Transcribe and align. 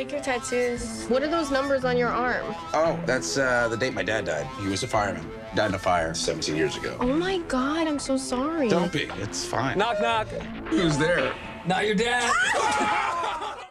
like 0.00 0.12
your 0.12 0.22
tattoos. 0.22 1.04
What 1.08 1.22
are 1.22 1.28
those 1.28 1.50
numbers 1.50 1.84
on 1.84 1.98
your 1.98 2.08
arm? 2.08 2.54
Oh, 2.72 2.98
that's 3.04 3.36
uh, 3.36 3.68
the 3.68 3.76
date 3.76 3.92
my 3.92 4.02
dad 4.02 4.24
died. 4.24 4.46
He 4.58 4.66
was 4.66 4.82
a 4.82 4.86
fireman. 4.86 5.30
Died 5.54 5.68
in 5.68 5.74
a 5.74 5.78
fire 5.78 6.14
17 6.14 6.56
years 6.56 6.74
ago. 6.78 6.96
Oh 7.00 7.06
my 7.06 7.36
god, 7.48 7.86
I'm 7.86 7.98
so 7.98 8.16
sorry. 8.16 8.70
Don't 8.70 8.90
be. 8.90 9.10
It's 9.18 9.44
fine. 9.44 9.76
Knock, 9.76 10.00
knock. 10.00 10.28
Who's 10.68 10.96
there? 10.96 11.34
Not 11.66 11.84
your 11.84 11.96
dad. 11.96 12.32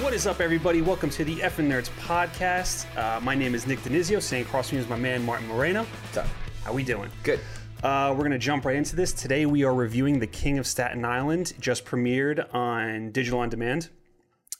What 0.00 0.14
is 0.16 0.26
up, 0.26 0.40
everybody? 0.40 0.82
Welcome 0.82 1.10
to 1.10 1.24
the 1.24 1.36
FN 1.36 1.68
Nerds 1.68 1.88
podcast. 2.00 2.84
Uh, 2.96 3.20
my 3.20 3.36
name 3.36 3.54
is 3.54 3.68
Nick 3.68 3.78
Denizio. 3.80 4.20
Sitting 4.20 4.44
across 4.44 4.70
from 4.70 4.78
me 4.78 4.82
is 4.82 4.90
my 4.90 4.96
man 4.96 5.24
Martin 5.24 5.46
Moreno. 5.46 5.84
What's 5.84 6.16
up? 6.16 6.26
How 6.64 6.72
we 6.72 6.84
doing? 6.84 7.10
Good. 7.22 7.40
Uh, 7.82 8.14
we're 8.16 8.24
gonna 8.24 8.38
jump 8.38 8.64
right 8.64 8.76
into 8.76 8.94
this. 8.94 9.12
Today 9.12 9.46
we 9.46 9.64
are 9.64 9.74
reviewing 9.74 10.18
The 10.18 10.26
King 10.26 10.58
of 10.58 10.66
Staten 10.66 11.04
Island. 11.04 11.54
Just 11.58 11.84
premiered 11.84 12.52
on 12.54 13.10
digital 13.12 13.40
on 13.40 13.48
demand, 13.48 13.88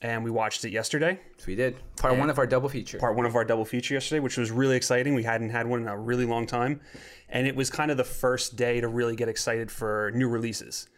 and 0.00 0.24
we 0.24 0.30
watched 0.30 0.64
it 0.64 0.70
yesterday. 0.70 1.20
So 1.36 1.44
we 1.46 1.54
did. 1.54 1.76
Part 1.96 2.16
one 2.16 2.30
of 2.30 2.38
our 2.38 2.46
double 2.46 2.68
feature. 2.70 2.98
Part 2.98 3.16
one 3.16 3.26
of 3.26 3.36
our 3.36 3.44
double 3.44 3.66
feature 3.66 3.94
yesterday, 3.94 4.20
which 4.20 4.38
was 4.38 4.50
really 4.50 4.76
exciting. 4.76 5.14
We 5.14 5.22
hadn't 5.22 5.50
had 5.50 5.66
one 5.66 5.82
in 5.82 5.88
a 5.88 5.98
really 5.98 6.24
long 6.24 6.46
time, 6.46 6.80
and 7.28 7.46
it 7.46 7.54
was 7.54 7.68
kind 7.68 7.90
of 7.90 7.98
the 7.98 8.04
first 8.04 8.56
day 8.56 8.80
to 8.80 8.88
really 8.88 9.14
get 9.14 9.28
excited 9.28 9.70
for 9.70 10.10
new 10.14 10.28
releases, 10.28 10.88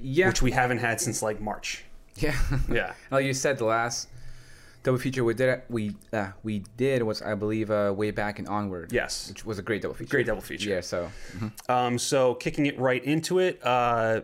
yeah. 0.00 0.26
which 0.26 0.42
we 0.42 0.50
haven't 0.50 0.78
had 0.78 1.00
since 1.00 1.22
like 1.22 1.40
March. 1.40 1.84
yeah. 2.16 2.36
Yeah. 2.68 2.94
like 3.12 3.24
you 3.24 3.32
said, 3.32 3.58
the 3.58 3.64
last 3.64 4.08
double 4.88 4.98
feature 5.06 5.22
we 5.30 5.34
did 5.34 5.62
we 5.68 5.82
uh, 6.12 6.30
we 6.42 6.54
did 6.76 7.02
was 7.02 7.18
I 7.20 7.34
believe 7.44 7.68
uh, 7.70 7.92
way 8.00 8.10
back 8.22 8.34
in 8.40 8.46
onward. 8.58 8.86
Yes. 9.00 9.28
Which 9.28 9.42
was 9.44 9.56
a 9.58 9.62
great 9.68 9.82
double 9.82 9.94
feature. 9.94 10.16
Great 10.16 10.26
double 10.26 10.46
feature. 10.50 10.70
Yeah. 10.70 10.80
So 10.92 10.98
Um, 11.68 11.98
so 11.98 12.18
kicking 12.44 12.64
it 12.70 12.76
right 12.88 13.04
into 13.04 13.32
it, 13.46 13.54
uh, 13.74 14.22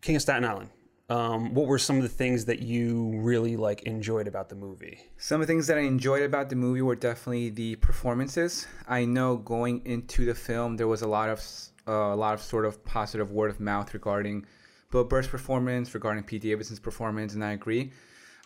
King 0.00 0.16
of 0.16 0.22
Staten 0.22 0.44
Island. 0.52 0.70
Um, 1.10 1.52
what 1.56 1.66
were 1.66 1.78
some 1.88 1.96
of 2.00 2.02
the 2.02 2.14
things 2.22 2.46
that 2.46 2.60
you 2.60 3.12
really 3.30 3.56
like 3.58 3.82
enjoyed 3.82 4.26
about 4.32 4.46
the 4.48 4.56
movie? 4.66 4.96
some 5.18 5.40
of 5.40 5.46
the 5.46 5.50
things 5.52 5.66
that 5.66 5.76
I 5.76 5.84
enjoyed 5.96 6.22
about 6.22 6.46
the 6.48 6.56
movie 6.56 6.80
were 6.88 6.96
definitely 6.96 7.50
the 7.50 7.76
performances. 7.88 8.66
I 8.88 9.04
know 9.04 9.36
going 9.36 9.76
into 9.84 10.24
the 10.30 10.34
film 10.48 10.68
there 10.78 10.88
was 10.94 11.02
a 11.02 11.10
lot 11.18 11.28
of 11.34 11.38
uh, 11.86 12.14
a 12.16 12.18
lot 12.24 12.32
of 12.36 12.40
sort 12.40 12.64
of 12.68 12.72
positive 12.96 13.28
word 13.38 13.50
of 13.54 13.60
mouth 13.60 13.88
regarding 13.92 14.36
Bill 14.90 15.04
Burr's 15.04 15.28
performance, 15.36 15.86
regarding 15.98 16.22
Pete 16.24 16.42
Davidson's 16.48 16.80
performance, 16.80 17.34
and 17.34 17.44
I 17.44 17.52
agree. 17.60 17.92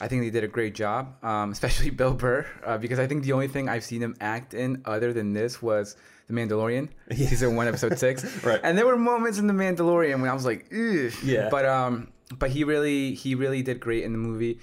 I 0.01 0.09
think 0.09 0.23
they 0.23 0.31
did 0.31 0.45
a 0.45 0.49
great 0.49 0.75
job, 0.75 1.23
um, 1.25 1.51
especially 1.57 1.91
Bill 1.91 2.15
Burr, 2.15 2.47
uh, 2.65 2.79
because 2.79 2.99
I 2.99 3.07
think 3.07 3.25
the 3.25 3.33
only 3.33 3.49
thing 3.49 3.69
I've 3.69 3.85
seen 3.85 4.03
him 4.03 4.17
act 4.21 4.55
in 4.55 4.83
other 4.85 5.13
than 5.13 5.33
this 5.33 5.61
was 5.61 5.97
The 6.29 6.35
Mandalorian, 6.35 6.89
season 7.11 7.57
one, 7.57 7.69
episode 7.69 7.99
six. 7.99 8.25
Right. 8.45 8.61
And 8.63 8.79
there 8.79 8.87
were 8.87 8.97
moments 8.97 9.39
in 9.39 9.47
The 9.47 9.55
Mandalorian 9.55 10.21
when 10.21 10.31
I 10.31 10.35
was 10.35 10.45
like, 10.45 10.67
Ugh. 10.73 11.13
Yeah. 11.23 11.49
But 11.51 11.65
um, 11.65 12.13
but 12.39 12.51
he 12.51 12.65
really 12.65 13.15
he 13.15 13.35
really 13.35 13.63
did 13.63 13.81
great 13.81 14.05
in 14.05 14.13
the 14.13 14.19
movie, 14.19 14.61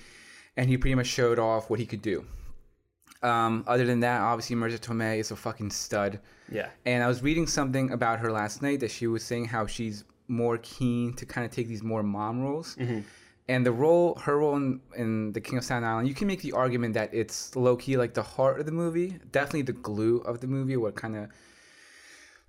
and 0.55 0.69
he 0.69 0.77
pretty 0.77 0.95
much 0.95 1.07
showed 1.07 1.39
off 1.39 1.69
what 1.69 1.79
he 1.79 1.85
could 1.85 2.01
do. 2.01 2.25
Um, 3.23 3.63
other 3.67 3.85
than 3.85 4.01
that, 4.01 4.21
obviously, 4.21 4.55
Marisa 4.55 4.79
Tomei 4.79 5.17
is 5.19 5.31
a 5.31 5.35
fucking 5.35 5.71
stud. 5.71 6.19
Yeah. 6.51 6.69
And 6.85 7.03
I 7.03 7.07
was 7.07 7.23
reading 7.23 7.47
something 7.47 7.91
about 7.91 8.19
her 8.19 8.31
last 8.31 8.61
night 8.61 8.79
that 8.81 8.91
she 8.91 9.07
was 9.07 9.23
saying 9.23 9.45
how 9.45 9.65
she's 9.65 10.03
more 10.27 10.59
keen 10.59 11.13
to 11.13 11.25
kind 11.25 11.43
of 11.43 11.51
take 11.51 11.67
these 11.67 11.81
more 11.81 12.03
mom 12.03 12.41
roles. 12.41 12.77
And 13.47 13.65
the 13.65 13.71
role, 13.71 14.15
her 14.15 14.39
role 14.39 14.55
in, 14.55 14.81
in 14.95 15.33
The 15.33 15.41
King 15.41 15.59
of 15.59 15.63
Staten 15.63 15.83
Island, 15.83 16.07
you 16.07 16.15
can 16.15 16.27
make 16.27 16.41
the 16.41 16.53
argument 16.53 16.95
that 16.95 17.13
it's 17.13 17.55
low 17.55 17.75
key 17.75 17.95
like 17.95 18.15
the 18.15 18.23
heart 18.23 18.59
of 18.59 18.65
the 18.65 18.71
movie, 18.71 19.19
definitely 19.31 19.61
the 19.61 19.73
glue 19.73 20.17
of 20.19 20.39
the 20.39 20.47
movie, 20.47 20.77
what 20.77 20.95
kind 20.95 21.15
of 21.15 21.29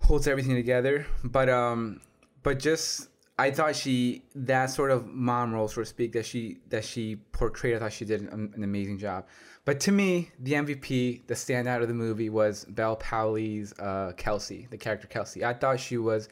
holds 0.00 0.26
everything 0.26 0.54
together. 0.54 1.06
But 1.22 1.50
um, 1.50 2.00
but 2.42 2.58
just 2.58 3.08
I 3.38 3.50
thought 3.50 3.76
she 3.76 4.22
that 4.34 4.66
sort 4.66 4.90
of 4.90 5.06
mom 5.06 5.52
role, 5.52 5.68
so 5.68 5.82
to 5.82 5.86
speak, 5.86 6.12
that 6.12 6.24
she 6.24 6.58
that 6.70 6.84
she 6.84 7.16
portrayed. 7.32 7.76
I 7.76 7.78
thought 7.78 7.92
she 7.92 8.06
did 8.06 8.22
an, 8.22 8.52
an 8.54 8.64
amazing 8.64 8.98
job. 8.98 9.26
But 9.66 9.80
to 9.80 9.92
me, 9.92 10.30
the 10.38 10.52
MVP, 10.52 11.26
the 11.26 11.34
standout 11.34 11.82
of 11.82 11.88
the 11.88 11.94
movie 11.94 12.30
was 12.30 12.64
Bel 12.66 12.96
Powley's 12.96 13.72
uh, 13.78 14.12
Kelsey, 14.16 14.68
the 14.70 14.78
character 14.78 15.08
Kelsey. 15.08 15.44
I 15.44 15.52
thought 15.52 15.80
she 15.80 15.98
was 15.98 16.28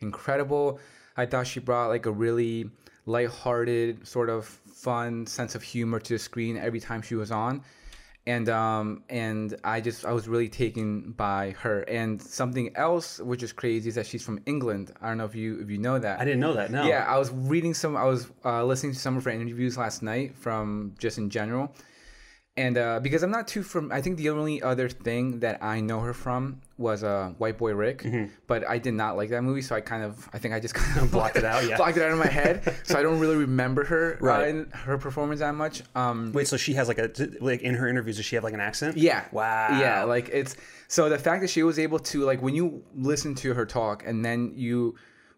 incredible. 0.00 0.78
I 1.16 1.26
thought 1.26 1.46
she 1.46 1.60
brought 1.60 1.88
like 1.88 2.06
a 2.06 2.12
really 2.12 2.70
lighthearted, 3.06 4.06
sort 4.06 4.30
of 4.30 4.46
fun 4.46 5.26
sense 5.26 5.54
of 5.54 5.62
humor 5.62 6.00
to 6.00 6.14
the 6.14 6.18
screen 6.18 6.56
every 6.56 6.80
time 6.80 7.02
she 7.02 7.14
was 7.14 7.30
on 7.30 7.62
and 8.26 8.48
um 8.48 9.02
and 9.10 9.56
i 9.64 9.80
just 9.80 10.04
i 10.04 10.12
was 10.12 10.28
really 10.28 10.48
taken 10.48 11.12
by 11.12 11.50
her 11.58 11.80
and 11.82 12.20
something 12.20 12.74
else 12.76 13.18
which 13.20 13.42
is 13.42 13.52
crazy 13.52 13.88
is 13.88 13.94
that 13.94 14.06
she's 14.06 14.22
from 14.22 14.40
england 14.46 14.92
i 15.02 15.08
don't 15.08 15.18
know 15.18 15.24
if 15.24 15.34
you 15.34 15.60
if 15.60 15.68
you 15.68 15.78
know 15.78 15.98
that 15.98 16.20
I 16.20 16.24
didn't 16.24 16.40
know 16.40 16.54
that. 16.54 16.70
No. 16.70 16.86
yeah 16.86 17.04
i 17.06 17.18
was 17.18 17.30
reading 17.30 17.74
some 17.74 17.96
i 17.96 18.04
was 18.04 18.28
uh, 18.44 18.64
listening 18.64 18.92
to 18.92 18.98
some 18.98 19.16
of 19.16 19.24
her 19.24 19.30
interviews 19.30 19.76
last 19.76 20.02
night 20.02 20.34
from 20.34 20.94
just 20.98 21.18
in 21.18 21.28
general 21.28 21.74
and 22.56 22.78
uh, 22.78 23.00
because 23.00 23.22
I'm 23.24 23.30
not 23.32 23.48
too 23.48 23.62
from, 23.64 23.90
I 23.90 24.00
think 24.00 24.16
the 24.16 24.30
only 24.30 24.62
other 24.62 24.88
thing 24.88 25.40
that 25.40 25.62
I 25.62 25.80
know 25.80 26.00
her 26.00 26.14
from 26.14 26.60
was 26.78 27.02
uh, 27.02 27.32
White 27.38 27.58
Boy 27.58 27.72
Rick, 27.74 28.06
but 28.46 28.68
I 28.68 28.78
did 28.78 28.94
not 28.94 29.16
like 29.16 29.30
that 29.30 29.42
movie, 29.42 29.60
so 29.62 29.74
I 29.74 29.80
kind 29.80 30.04
of, 30.04 30.28
I 30.32 30.38
think 30.38 30.54
I 30.54 30.60
just 30.60 30.74
kind 30.80 31.04
of 31.04 31.10
Blocked 31.10 31.36
it 31.36 31.44
out, 31.44 31.66
yeah. 31.68 31.76
blocked 31.76 31.96
it 31.96 32.02
out 32.02 32.12
of 32.12 32.18
my 32.18 32.26
head, 32.28 32.76
so 32.84 32.98
I 32.98 33.02
don't 33.02 33.18
really 33.18 33.36
remember 33.36 33.84
her, 33.84 34.14
uh, 34.20 34.24
Right. 34.24 34.48
in 34.48 34.70
her 34.72 34.98
performance 34.98 35.40
that 35.40 35.54
much. 35.54 35.82
Um, 35.96 36.32
Wait, 36.32 36.46
so 36.48 36.56
she 36.56 36.74
has 36.74 36.86
like 36.88 36.98
a 36.98 37.10
like 37.40 37.62
in 37.62 37.74
her 37.74 37.88
interviews, 37.88 38.16
does 38.16 38.24
she 38.26 38.36
have 38.36 38.44
like 38.44 38.54
an 38.54 38.60
accent? 38.60 38.96
yeah. 38.96 39.24
Wow. 39.32 39.78
Yeah, 39.80 40.04
like 40.04 40.28
it's 40.28 40.56
so 40.88 41.08
the 41.08 41.18
fact 41.18 41.40
that 41.42 41.50
she 41.50 41.62
was 41.64 41.78
able 41.78 41.98
to 41.98 42.24
like 42.24 42.40
when 42.42 42.54
you 42.54 42.84
listen 42.94 43.34
to 43.36 43.54
her 43.54 43.66
talk 43.66 44.04
and 44.06 44.24
then 44.24 44.52
you 44.54 44.94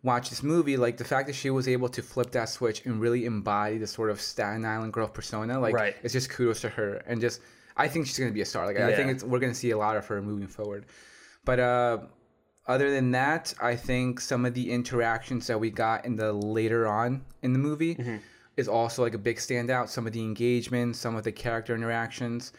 watch 0.07 0.31
this 0.31 0.43
movie, 0.43 0.77
like 0.77 0.97
the 0.97 1.05
fact 1.13 1.27
that 1.29 1.35
she 1.43 1.51
was 1.51 1.67
able 1.69 1.89
to 1.97 2.01
flip 2.13 2.31
that 2.39 2.49
switch 2.49 2.79
and 2.87 3.01
really 3.01 3.23
embody 3.27 3.77
the 3.79 3.87
sort 3.99 4.09
of 4.11 4.21
Staten 4.21 4.65
Island 4.65 4.93
girl 4.93 5.09
persona, 5.09 5.55
like 5.67 5.75
Right. 5.75 5.97
it's 6.05 6.13
just 6.19 6.31
kudos 6.31 6.61
to 6.63 6.69
her 6.71 6.91
and 7.09 7.21
just 7.21 7.41
I 7.77 7.89
think 7.89 8.07
she's 8.07 8.19
gonna 8.19 8.31
be 8.41 8.41
a 8.41 8.51
star. 8.53 8.65
Like 8.67 8.79
I 8.79 8.95
think 8.97 9.11
it's 9.11 9.23
we're 9.25 9.39
gonna 9.45 9.55
see 9.65 9.73
a 9.73 9.79
lot 9.87 9.97
of 9.99 10.07
her 10.07 10.23
moving 10.23 10.49
forward. 10.49 10.87
But 11.45 11.59
uh 11.61 11.99
other 12.69 12.91
than 12.91 13.13
that, 13.13 13.55
I 13.61 13.77
think 13.77 14.21
some 14.21 14.45
of 14.49 14.53
the 14.55 14.67
interactions 14.73 15.47
that 15.47 15.59
we 15.61 15.71
got 15.71 16.05
in 16.05 16.17
the 16.17 16.33
later 16.33 16.87
on 17.01 17.25
in 17.43 17.53
the 17.53 17.59
movie 17.69 17.95
Mm-hmm. 17.97 18.17
is 18.57 18.67
also 18.69 19.03
like 19.03 19.15
a 19.15 19.19
big 19.29 19.37
standout. 19.47 19.89
Some 19.89 20.07
of 20.07 20.13
the 20.13 20.23
engagement, 20.23 20.97
some 20.97 21.15
of 21.19 21.23
the 21.25 21.33
character 21.45 21.75
interactions, 21.75 22.53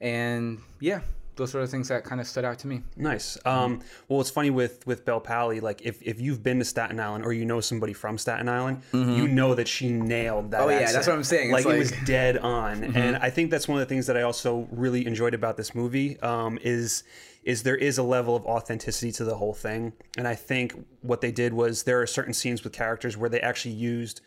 and 0.00 0.58
yeah, 0.80 1.00
those 1.36 1.50
sort 1.50 1.64
of 1.64 1.70
things 1.70 1.88
that 1.88 2.04
kind 2.04 2.20
of 2.20 2.26
stood 2.26 2.44
out 2.44 2.58
to 2.60 2.66
me. 2.66 2.82
Nice. 2.96 3.36
Um, 3.44 3.80
well, 4.08 4.20
it's 4.20 4.30
funny 4.30 4.50
with 4.50 4.86
with 4.86 5.04
Bel 5.04 5.20
Powley. 5.20 5.60
Like, 5.60 5.82
if, 5.82 6.00
if 6.02 6.20
you've 6.20 6.42
been 6.42 6.58
to 6.60 6.64
Staten 6.64 7.00
Island 7.00 7.24
or 7.24 7.32
you 7.32 7.44
know 7.44 7.60
somebody 7.60 7.92
from 7.92 8.18
Staten 8.18 8.48
Island, 8.48 8.82
you 8.92 9.26
know 9.28 9.54
that 9.54 9.66
she 9.68 9.88
nailed 9.90 10.50
that. 10.52 10.60
Mm-hmm. 10.60 10.68
Oh, 10.68 10.70
yeah, 10.70 10.76
accent. 10.80 10.94
that's 10.94 11.06
what 11.08 11.16
I'm 11.16 11.24
saying. 11.24 11.50
Like, 11.50 11.66
It's 11.66 11.74
it 11.74 11.78
was 11.78 11.90
like- 11.90 12.00
Mm-hmm. 12.00 12.04
dead 12.06 12.38
on, 12.38 12.84
and 12.96 13.16
I 13.16 13.30
think 13.30 13.50
that's 13.50 13.66
one 13.68 13.80
of 13.80 13.86
the 13.88 13.92
things 13.94 14.06
that 14.06 14.16
I 14.16 14.22
also 14.22 14.68
really 14.70 15.06
enjoyed 15.06 15.34
about 15.34 15.56
this 15.56 15.74
movie. 15.74 16.18
Um, 16.20 16.58
is 16.62 17.04
is 17.42 17.62
there 17.62 17.76
is 17.76 17.98
a 17.98 18.02
level 18.02 18.34
of 18.36 18.46
authenticity 18.46 19.12
to 19.12 19.24
the 19.24 19.34
whole 19.36 19.52
thing, 19.54 19.92
and 20.16 20.26
I 20.26 20.34
think 20.34 20.74
what 21.02 21.20
they 21.20 21.30
did 21.32 21.52
was 21.52 21.82
there 21.82 22.00
are 22.00 22.06
certain 22.06 22.32
scenes 22.32 22.64
with 22.64 22.72
characters 22.72 23.16
where 23.16 23.28
they 23.28 23.40
actually 23.40 23.74
used 23.74 24.20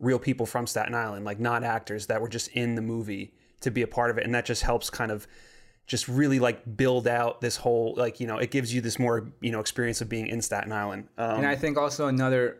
real 0.00 0.18
people 0.18 0.44
from 0.44 0.66
Staten 0.66 0.94
Island, 0.94 1.24
like 1.24 1.38
not 1.38 1.62
actors 1.62 2.06
that 2.08 2.20
were 2.20 2.28
just 2.28 2.48
in 2.48 2.74
the 2.74 2.82
movie 2.82 3.32
to 3.60 3.70
be 3.70 3.82
a 3.82 3.86
part 3.86 4.10
of 4.10 4.18
it, 4.18 4.24
and 4.24 4.34
that 4.34 4.44
just 4.44 4.62
helps 4.62 4.90
kind 4.90 5.12
of 5.12 5.26
just 5.86 6.08
really 6.08 6.38
like 6.38 6.76
build 6.76 7.06
out 7.06 7.40
this 7.40 7.56
whole 7.56 7.94
like 7.96 8.18
you 8.20 8.26
know 8.26 8.38
it 8.38 8.50
gives 8.50 8.72
you 8.74 8.80
this 8.80 8.98
more 8.98 9.28
you 9.40 9.52
know 9.52 9.60
experience 9.60 10.00
of 10.00 10.08
being 10.08 10.26
in 10.26 10.40
Staten 10.42 10.72
Island. 10.72 11.08
Um, 11.18 11.38
And 11.38 11.46
I 11.46 11.56
think 11.56 11.76
also 11.78 12.06
another 12.08 12.58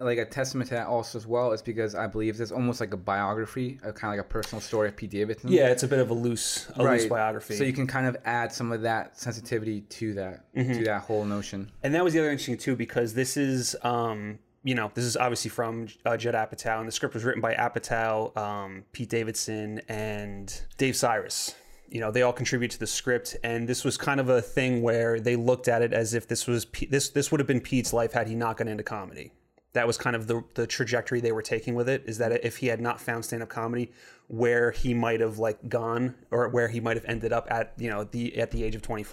like 0.00 0.18
a 0.18 0.24
testament 0.24 0.68
to 0.68 0.74
that 0.74 0.88
also 0.88 1.16
as 1.16 1.28
well 1.28 1.52
is 1.52 1.62
because 1.62 1.94
I 1.94 2.08
believe 2.08 2.36
there's 2.36 2.50
almost 2.50 2.80
like 2.80 2.92
a 2.92 2.96
biography, 2.96 3.78
a 3.84 3.92
kind 3.92 4.12
of 4.12 4.18
like 4.18 4.26
a 4.26 4.28
personal 4.28 4.60
story 4.60 4.88
of 4.88 4.96
Pete 4.96 5.10
Davidson. 5.10 5.52
yeah, 5.52 5.68
it's 5.68 5.84
a 5.84 5.86
bit 5.88 6.00
of 6.00 6.10
a 6.10 6.14
loose 6.14 6.68
a 6.74 6.82
loose 6.82 7.06
biography. 7.06 7.54
So 7.54 7.62
you 7.62 7.72
can 7.72 7.86
kind 7.86 8.06
of 8.08 8.16
add 8.24 8.52
some 8.52 8.72
of 8.72 8.82
that 8.82 9.16
sensitivity 9.16 9.82
to 9.82 10.14
that 10.14 10.44
Mm-hmm. 10.56 10.72
to 10.72 10.84
that 10.86 11.02
whole 11.02 11.24
notion. 11.24 11.70
and 11.84 11.94
that 11.94 12.02
was 12.02 12.14
the 12.14 12.18
other 12.20 12.30
interesting 12.30 12.58
too 12.58 12.74
because 12.74 13.14
this 13.14 13.36
is 13.36 13.76
um 13.82 14.38
you 14.64 14.74
know 14.74 14.90
this 14.94 15.04
is 15.04 15.16
obviously 15.16 15.50
from 15.50 15.86
uh, 16.04 16.16
Judd 16.16 16.34
Apatow 16.34 16.78
and 16.80 16.88
the 16.88 16.92
script 16.92 17.14
was 17.14 17.22
written 17.24 17.40
by 17.42 17.54
Apatow, 17.54 18.36
um, 18.36 18.84
Pete 18.92 19.08
Davidson, 19.08 19.80
and 19.88 20.62
Dave 20.78 20.94
Sirus. 20.94 21.54
You 21.92 22.00
know 22.00 22.10
they 22.10 22.22
all 22.22 22.32
contribute 22.32 22.70
to 22.72 22.78
the 22.78 22.86
script, 22.86 23.36
and 23.44 23.68
this 23.68 23.84
was 23.84 23.96
kind 23.96 24.18
of 24.18 24.28
a 24.28 24.40
thing 24.40 24.82
where 24.82 25.20
they 25.20 25.36
looked 25.36 25.68
at 25.68 25.82
it 25.82 25.92
as 25.92 26.14
if 26.14 26.26
this 26.26 26.46
was 26.46 26.64
P- 26.64 26.86
this 26.86 27.10
this 27.10 27.30
would 27.30 27.38
have 27.40 27.46
been 27.46 27.60
Pete's 27.60 27.92
life 27.92 28.12
had 28.12 28.28
he 28.28 28.34
not 28.34 28.56
gone 28.56 28.68
into 28.68 28.82
comedy. 28.82 29.32
That 29.74 29.86
was 29.86 29.96
kind 29.98 30.16
of 30.16 30.26
the 30.26 30.42
the 30.54 30.66
trajectory 30.66 31.20
they 31.20 31.32
were 31.32 31.42
taking 31.42 31.74
with 31.74 31.88
it. 31.88 32.02
Is 32.06 32.18
that 32.18 32.44
if 32.44 32.56
he 32.58 32.66
had 32.68 32.80
not 32.80 33.00
found 33.00 33.24
stand 33.24 33.42
up 33.42 33.48
comedy, 33.50 33.92
where 34.28 34.70
he 34.70 34.94
might 34.94 35.20
have 35.20 35.38
like 35.38 35.68
gone 35.68 36.14
or 36.30 36.48
where 36.48 36.68
he 36.68 36.80
might 36.80 36.96
have 36.96 37.04
ended 37.06 37.32
up 37.32 37.46
at 37.50 37.74
you 37.76 37.90
know 37.90 38.04
the 38.04 38.38
at 38.38 38.50
the 38.50 38.64
age 38.64 38.74
of 38.74 38.82
twenty 38.82 39.04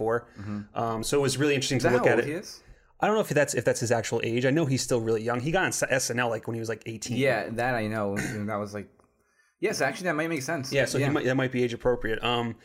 Um, 0.73 1.03
so 1.03 1.17
it 1.17 1.21
was 1.21 1.37
really 1.37 1.55
interesting 1.55 1.79
to 1.79 1.87
Is 1.87 1.91
that 1.93 1.97
look 1.97 2.07
at 2.07 2.19
it. 2.19 2.25
he 2.25 2.31
is? 2.31 2.61
I 3.01 3.07
don't 3.07 3.15
know 3.15 3.21
if 3.21 3.29
that's 3.29 3.53
if 3.53 3.63
that's 3.63 3.79
his 3.79 3.91
actual 3.91 4.19
age. 4.23 4.45
I 4.45 4.49
know 4.49 4.65
he's 4.65 4.81
still 4.81 4.99
really 5.01 5.23
young. 5.23 5.39
He 5.39 5.51
got 5.51 5.63
on 5.63 5.71
SNL 5.71 6.29
like 6.29 6.47
when 6.47 6.53
he 6.55 6.59
was 6.59 6.67
like 6.69 6.83
18. 6.85 7.15
Yeah, 7.17 7.49
that 7.51 7.75
I 7.75 7.87
know. 7.87 8.15
And 8.17 8.49
that 8.49 8.57
was 8.57 8.73
like, 8.73 8.87
yes, 9.59 9.81
actually, 9.81 10.05
that 10.05 10.15
might 10.15 10.29
make 10.29 10.41
sense. 10.43 10.71
Yeah, 10.71 10.85
so 10.85 10.97
He 10.99 11.09
might, 11.09 11.25
that 11.25 11.35
might 11.35 11.51
be 11.51 11.63
age 11.63 11.73
appropriate. 11.73 12.23
Um, 12.23 12.55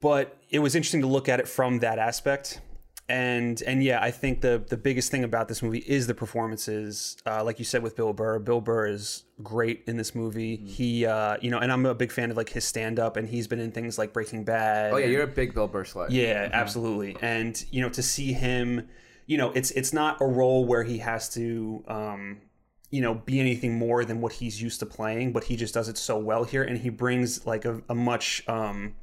but 0.00 0.36
it 0.50 0.58
was 0.60 0.74
interesting 0.74 1.02
to 1.02 1.06
look 1.06 1.28
at 1.28 1.40
it 1.40 1.48
from 1.48 1.80
that 1.80 1.98
aspect. 1.98 2.60
and 3.08 3.60
and 3.66 3.82
yeah, 3.82 4.00
I 4.00 4.10
think 4.12 4.40
the 4.40 4.64
the 4.68 4.76
biggest 4.76 5.10
thing 5.10 5.24
about 5.24 5.48
this 5.48 5.62
movie 5.62 5.80
is 5.86 6.06
the 6.06 6.14
performances. 6.14 7.16
Uh, 7.26 7.42
like 7.44 7.58
you 7.58 7.64
said 7.64 7.82
with 7.82 7.96
Bill 7.96 8.12
Burr, 8.12 8.38
Bill 8.38 8.60
Burr 8.60 8.86
is 8.86 9.24
great 9.42 9.82
in 9.86 9.96
this 9.96 10.14
movie. 10.14 10.56
Mm-hmm. 10.58 10.66
He, 10.66 11.06
uh, 11.06 11.36
you 11.40 11.50
know, 11.50 11.58
and 11.58 11.72
I'm 11.72 11.84
a 11.86 11.94
big 11.94 12.12
fan 12.12 12.30
of 12.30 12.36
like 12.36 12.48
his 12.50 12.64
stand 12.64 12.98
up, 13.00 13.16
and 13.16 13.28
he's 13.28 13.46
been 13.48 13.58
in 13.60 13.72
things 13.72 13.98
like 13.98 14.12
Breaking 14.12 14.44
Bad. 14.44 14.92
Oh 14.92 14.96
yeah, 14.96 15.04
and- 15.04 15.12
you're 15.12 15.22
a 15.24 15.26
big 15.26 15.54
Bill 15.54 15.66
Burr 15.68 15.84
slut. 15.84 16.08
yeah, 16.10 16.48
absolutely. 16.52 17.16
And 17.20 17.62
you 17.72 17.80
know, 17.82 17.88
to 17.90 18.02
see 18.02 18.32
him, 18.32 18.88
you 19.26 19.36
know, 19.38 19.50
it's 19.52 19.70
it's 19.72 19.92
not 19.92 20.20
a 20.20 20.26
role 20.26 20.64
where 20.64 20.84
he 20.84 20.98
has 20.98 21.28
to, 21.30 21.84
um, 21.88 22.40
you 22.90 23.00
know, 23.00 23.14
be 23.14 23.38
anything 23.38 23.78
more 23.78 24.04
than 24.04 24.20
what 24.20 24.32
he's 24.32 24.60
used 24.60 24.80
to 24.80 24.86
playing, 24.86 25.32
but 25.32 25.44
he 25.44 25.56
just 25.56 25.72
does 25.72 25.88
it 25.88 25.96
so 25.96 26.18
well 26.18 26.44
here, 26.44 26.62
and 26.62 26.78
he 26.78 26.88
brings 26.88 27.46
like 27.46 27.64
a, 27.64 27.80
a 27.88 27.94
much, 27.94 28.42
um, 28.48 28.94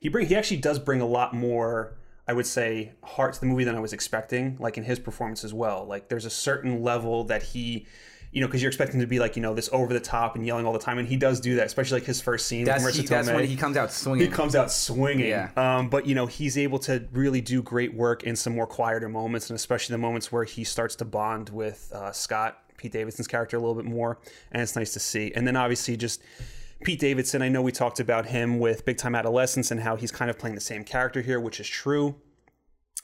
he 0.00 0.08
bring 0.08 0.26
he 0.26 0.34
actually 0.34 0.56
does 0.56 0.78
bring 0.78 1.00
a 1.00 1.06
lot 1.06 1.34
more. 1.34 1.96
I 2.26 2.32
would 2.32 2.46
say 2.46 2.92
heart 3.02 3.34
to 3.34 3.40
the 3.40 3.46
movie 3.46 3.64
than 3.64 3.74
I 3.74 3.80
was 3.80 3.92
expecting, 3.92 4.56
like 4.60 4.78
in 4.78 4.84
his 4.84 5.00
performance 5.00 5.42
as 5.42 5.52
well. 5.52 5.84
Like 5.84 6.08
there's 6.08 6.26
a 6.26 6.30
certain 6.30 6.80
level 6.80 7.24
that 7.24 7.42
he, 7.42 7.86
you 8.30 8.40
know, 8.40 8.46
because 8.46 8.62
you're 8.62 8.68
expecting 8.68 9.00
to 9.00 9.06
be 9.06 9.18
like 9.18 9.34
you 9.34 9.42
know 9.42 9.52
this 9.52 9.68
over 9.72 9.92
the 9.92 10.00
top 10.00 10.36
and 10.36 10.46
yelling 10.46 10.64
all 10.64 10.72
the 10.72 10.78
time, 10.78 10.98
and 10.98 11.08
he 11.08 11.16
does 11.16 11.40
do 11.40 11.56
that, 11.56 11.66
especially 11.66 11.98
like 11.98 12.06
his 12.06 12.20
first 12.20 12.46
scene. 12.46 12.64
That's 12.64 12.84
with 12.84 12.94
he, 12.94 13.02
that's 13.02 13.28
when 13.28 13.46
he 13.46 13.56
comes 13.56 13.76
out 13.76 13.92
swinging. 13.92 14.26
he 14.26 14.32
comes 14.32 14.54
out 14.54 14.70
swinging. 14.70 15.26
Yeah. 15.26 15.50
Um, 15.56 15.88
but 15.88 16.06
you 16.06 16.14
know 16.14 16.26
he's 16.26 16.56
able 16.56 16.78
to 16.80 17.04
really 17.12 17.40
do 17.40 17.62
great 17.62 17.94
work 17.94 18.22
in 18.22 18.36
some 18.36 18.54
more 18.54 18.66
quieter 18.66 19.08
moments, 19.08 19.50
and 19.50 19.56
especially 19.56 19.94
the 19.94 19.98
moments 19.98 20.30
where 20.30 20.44
he 20.44 20.62
starts 20.64 20.96
to 20.96 21.04
bond 21.04 21.48
with 21.48 21.90
uh, 21.92 22.12
Scott, 22.12 22.62
Pete 22.80 22.92
Davidson's 22.92 23.28
character, 23.28 23.58
a 23.58 23.60
little 23.60 23.74
bit 23.74 23.84
more, 23.84 24.18
and 24.52 24.62
it's 24.62 24.74
nice 24.74 24.94
to 24.94 25.00
see. 25.00 25.32
And 25.36 25.46
then 25.46 25.54
obviously 25.54 25.98
just 25.98 26.22
Pete 26.82 26.98
Davidson. 26.98 27.42
I 27.42 27.50
know 27.50 27.60
we 27.60 27.72
talked 27.72 28.00
about 28.00 28.24
him 28.24 28.58
with 28.58 28.86
Big 28.86 28.96
Time 28.96 29.14
Adolescence 29.14 29.70
and 29.70 29.80
how 29.80 29.96
he's 29.96 30.10
kind 30.10 30.30
of 30.30 30.38
playing 30.38 30.54
the 30.54 30.62
same 30.62 30.82
character 30.82 31.20
here, 31.20 31.38
which 31.38 31.60
is 31.60 31.68
true. 31.68 32.14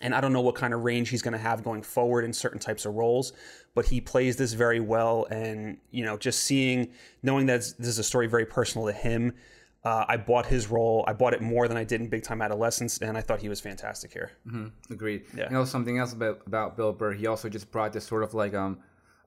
And 0.01 0.15
I 0.15 0.21
don't 0.23 0.33
know 0.33 0.41
what 0.41 0.55
kind 0.55 0.73
of 0.73 0.85
range 0.85 1.11
he's 1.11 1.23
going 1.23 1.33
to 1.33 1.39
have 1.39 1.63
going 1.63 1.83
forward 1.83 2.25
in 2.25 2.33
certain 2.33 2.59
types 2.59 2.87
of 2.87 2.95
roles, 2.95 3.35
but 3.75 3.87
he 3.87 4.01
plays 4.01 4.37
this 4.37 4.55
very 4.55 4.81
well. 4.81 5.27
And, 5.31 5.79
you 5.91 6.05
know, 6.05 6.17
just 6.17 6.43
seeing, 6.43 6.89
knowing 7.23 7.47
that 7.47 7.61
this 7.79 7.89
is 7.89 7.99
a 7.99 8.05
story 8.05 8.27
very 8.27 8.47
personal 8.47 8.87
to 8.87 8.93
him, 8.93 9.35
uh, 9.85 10.05
I 10.09 10.17
bought 10.17 10.47
his 10.47 10.69
role. 10.69 11.05
I 11.07 11.13
bought 11.13 11.33
it 11.33 11.41
more 11.41 11.69
than 11.69 11.77
I 11.77 11.85
did 11.85 12.01
in 12.01 12.09
Big 12.09 12.25
Time 12.25 12.43
Adolescence, 12.43 12.99
and 12.99 13.17
I 13.17 13.21
thought 13.21 13.41
he 13.41 13.49
was 13.49 13.61
fantastic 13.61 14.13
here. 14.13 14.33
Agreed. 14.91 15.27
Yeah. 15.37 15.45
You 15.45 15.55
know 15.55 15.65
something 15.65 15.99
else 15.99 16.13
about 16.13 16.41
about 16.45 16.77
Bill 16.77 16.93
Burr? 16.93 17.13
He 17.13 17.29
also 17.29 17.49
just 17.49 17.71
brought 17.71 17.93
this 17.93 18.05
sort 18.05 18.25
of 18.25 18.35
like 18.35 18.53
um 18.53 18.79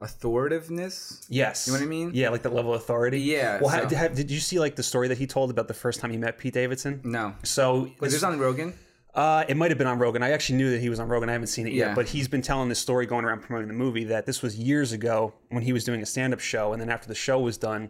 authoritativeness. 0.02 1.26
Yes. 1.30 1.68
You 1.68 1.74
know 1.74 1.80
what 1.80 1.86
I 1.86 1.90
mean? 1.90 2.12
Yeah, 2.14 2.30
like 2.30 2.42
the 2.42 2.50
level 2.50 2.74
of 2.74 2.82
authority. 2.82 3.20
Yeah, 3.22 3.60
Well, 3.62 3.70
so- 3.90 3.96
ha- 3.96 4.08
did 4.10 4.32
you 4.32 4.40
see 4.40 4.60
like 4.60 4.76
the 4.76 4.84
story 4.84 5.08
that 5.10 5.18
he 5.18 5.28
told 5.28 5.50
about 5.50 5.68
the 5.68 5.74
first 5.74 6.00
time 6.00 6.12
he 6.12 6.18
met 6.18 6.38
Pete 6.38 6.54
Davidson? 6.54 7.02
No. 7.04 7.36
So 7.44 7.92
Was 8.00 8.14
this 8.14 8.24
on 8.24 8.40
Rogan? 8.40 8.74
Uh, 9.14 9.44
it 9.50 9.58
might 9.58 9.72
have 9.72 9.78
been 9.78 9.88
on 9.88 9.98
Rogan. 9.98 10.22
I 10.22 10.32
actually 10.32 10.58
knew 10.60 10.70
that 10.72 10.80
he 10.80 10.88
was 10.90 11.00
on 11.00 11.10
Rogan. 11.10 11.30
I 11.30 11.34
haven't 11.34 11.48
seen 11.48 11.66
it 11.68 11.74
yet, 11.74 11.96
but 11.96 12.08
he's 12.10 12.28
been 12.28 12.44
telling 12.44 12.70
this 12.70 12.80
story 12.80 13.06
going 13.08 13.26
around 13.26 13.42
promoting 13.42 13.68
the 13.68 13.74
movie 13.74 14.04
that 14.06 14.26
this 14.28 14.42
was 14.44 14.58
years 14.58 14.92
ago 14.92 15.34
when 15.50 15.64
he 15.64 15.74
was 15.74 15.84
doing 15.84 16.02
a 16.02 16.06
stand-up 16.06 16.40
show, 16.40 16.74
and 16.74 16.82
then 16.82 16.90
after 16.90 17.08
the 17.08 17.16
show 17.16 17.40
was 17.40 17.58
done, 17.58 17.90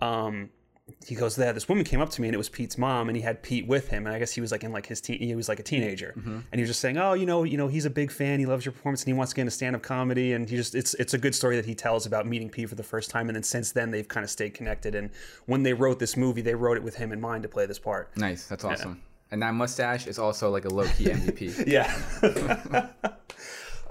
um, 0.00 0.50
he 1.06 1.14
goes, 1.14 1.36
"There, 1.36 1.52
this 1.52 1.68
woman 1.68 1.84
came 1.84 2.00
up 2.00 2.10
to 2.10 2.20
me, 2.20 2.28
and 2.28 2.34
it 2.34 2.38
was 2.38 2.50
Pete's 2.50 2.76
mom, 2.76 3.08
and 3.08 3.16
he 3.16 3.22
had 3.22 3.42
Pete 3.42 3.66
with 3.66 3.88
him, 3.88 4.06
and 4.06 4.14
I 4.14 4.18
guess 4.18 4.32
he 4.32 4.42
was 4.42 4.52
like 4.52 4.64
in 4.64 4.72
like 4.72 4.86
his 4.86 5.00
teen, 5.00 5.18
he 5.18 5.34
was 5.34 5.48
like 5.48 5.58
a 5.58 5.62
teenager, 5.62 6.12
and 6.16 6.44
he 6.52 6.60
was 6.60 6.68
just 6.68 6.80
saying, 6.80 6.98
oh, 6.98 7.14
you 7.14 7.24
know, 7.24 7.44
you 7.44 7.56
know, 7.56 7.68
he's 7.68 7.86
a 7.86 7.90
big 7.90 8.10
fan, 8.10 8.38
he 8.38 8.46
loves 8.46 8.66
your 8.66 8.72
performance, 8.72 9.02
and 9.02 9.06
he 9.06 9.12
wants 9.14 9.32
to 9.32 9.36
get 9.36 9.42
into 9.42 9.50
stand-up 9.50 9.82
comedy, 9.82 10.32
and 10.32 10.48
he 10.48 10.56
just, 10.56 10.74
it's, 10.74 10.92
it's 10.94 11.14
a 11.14 11.18
good 11.18 11.34
story 11.34 11.56
that 11.56 11.64
he 11.64 11.74
tells 11.74 12.04
about 12.04 12.26
meeting 12.26 12.50
Pete 12.50 12.68
for 12.68 12.74
the 12.74 12.82
first 12.82 13.10
time, 13.10 13.28
and 13.28 13.36
then 13.36 13.42
since 13.42 13.72
then 13.72 13.90
they've 13.90 14.08
kind 14.08 14.24
of 14.24 14.30
stayed 14.30 14.52
connected, 14.52 14.94
and 14.94 15.10
when 15.46 15.62
they 15.62 15.72
wrote 15.72 15.98
this 15.98 16.16
movie, 16.16 16.42
they 16.42 16.54
wrote 16.54 16.76
it 16.76 16.82
with 16.82 16.96
him 16.96 17.12
in 17.12 17.20
mind 17.20 17.42
to 17.44 17.48
play 17.48 17.64
this 17.64 17.78
part. 17.78 18.14
Nice. 18.16 18.46
That's 18.46 18.64
awesome. 18.64 19.00
And 19.30 19.42
that 19.42 19.54
mustache 19.54 20.06
is 20.06 20.18
also 20.18 20.50
like 20.50 20.64
a 20.64 20.68
low 20.68 20.84
key 20.84 21.04
MVP. 21.06 21.66
Yeah. 21.66 22.88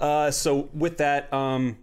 uh, 0.00 0.30
so 0.30 0.70
with 0.72 0.98
that, 0.98 1.32
um, 1.32 1.76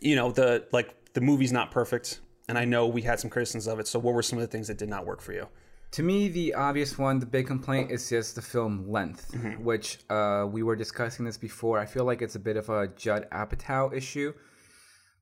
you 0.00 0.16
know, 0.16 0.30
the 0.30 0.66
like 0.72 1.12
the 1.14 1.20
movie's 1.20 1.52
not 1.52 1.70
perfect, 1.70 2.20
and 2.48 2.56
I 2.58 2.64
know 2.64 2.86
we 2.86 3.02
had 3.02 3.18
some 3.20 3.30
criticisms 3.30 3.66
of 3.66 3.78
it. 3.80 3.86
So 3.88 3.98
what 3.98 4.14
were 4.14 4.22
some 4.22 4.38
of 4.38 4.42
the 4.42 4.48
things 4.50 4.68
that 4.68 4.78
did 4.78 4.88
not 4.88 5.06
work 5.06 5.20
for 5.20 5.32
you? 5.32 5.48
To 5.92 6.02
me, 6.02 6.28
the 6.28 6.54
obvious 6.54 6.98
one, 6.98 7.20
the 7.20 7.26
big 7.26 7.46
complaint 7.46 7.90
is 7.90 8.08
just 8.08 8.34
the 8.34 8.42
film 8.42 8.90
length, 8.90 9.32
Mm-hmm. 9.32 9.64
which 9.64 9.98
uh, 10.10 10.46
we 10.50 10.62
were 10.62 10.76
discussing 10.76 11.24
this 11.24 11.36
before. 11.38 11.78
I 11.78 11.86
feel 11.86 12.04
like 12.04 12.22
it's 12.22 12.34
a 12.34 12.40
bit 12.40 12.56
of 12.56 12.68
a 12.68 12.88
Judd 12.88 13.28
Apatow 13.30 13.92
issue. 13.94 14.32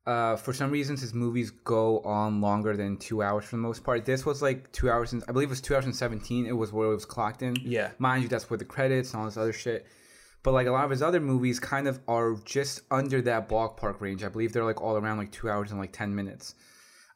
Uh, 0.06 0.36
for 0.36 0.52
some 0.52 0.70
reasons, 0.70 1.00
his 1.00 1.14
movies 1.14 1.50
go 1.50 2.00
on 2.00 2.40
longer 2.42 2.76
than 2.76 2.96
two 2.98 3.22
hours 3.22 3.44
for 3.46 3.56
the 3.56 3.62
most 3.62 3.82
part. 3.84 4.04
This 4.04 4.26
was 4.26 4.42
like 4.42 4.70
two 4.72 4.90
hours, 4.90 5.12
and 5.14 5.22
I 5.28 5.32
believe 5.32 5.48
it 5.48 5.50
was 5.50 5.62
2017. 5.62 6.44
It 6.46 6.52
was 6.52 6.72
where 6.72 6.88
it 6.90 6.94
was 6.94 7.06
clocked 7.06 7.40
in. 7.42 7.56
Yeah. 7.62 7.90
mind 7.98 8.22
you, 8.22 8.28
that's 8.28 8.50
with 8.50 8.58
the 8.58 8.66
credits 8.66 9.12
and 9.12 9.20
all 9.20 9.26
this 9.26 9.38
other 9.38 9.52
shit. 9.54 9.86
But 10.42 10.52
like 10.52 10.66
a 10.66 10.72
lot 10.72 10.84
of 10.84 10.90
his 10.90 11.00
other 11.00 11.20
movies, 11.20 11.58
kind 11.58 11.88
of 11.88 12.00
are 12.06 12.34
just 12.44 12.82
under 12.90 13.22
that 13.22 13.48
ballpark 13.48 14.00
range. 14.02 14.22
I 14.24 14.28
believe 14.28 14.52
they're 14.52 14.64
like 14.64 14.82
all 14.82 14.96
around 14.96 15.16
like 15.16 15.30
two 15.32 15.48
hours 15.48 15.70
and 15.70 15.80
like 15.80 15.92
ten 15.92 16.14
minutes. 16.14 16.54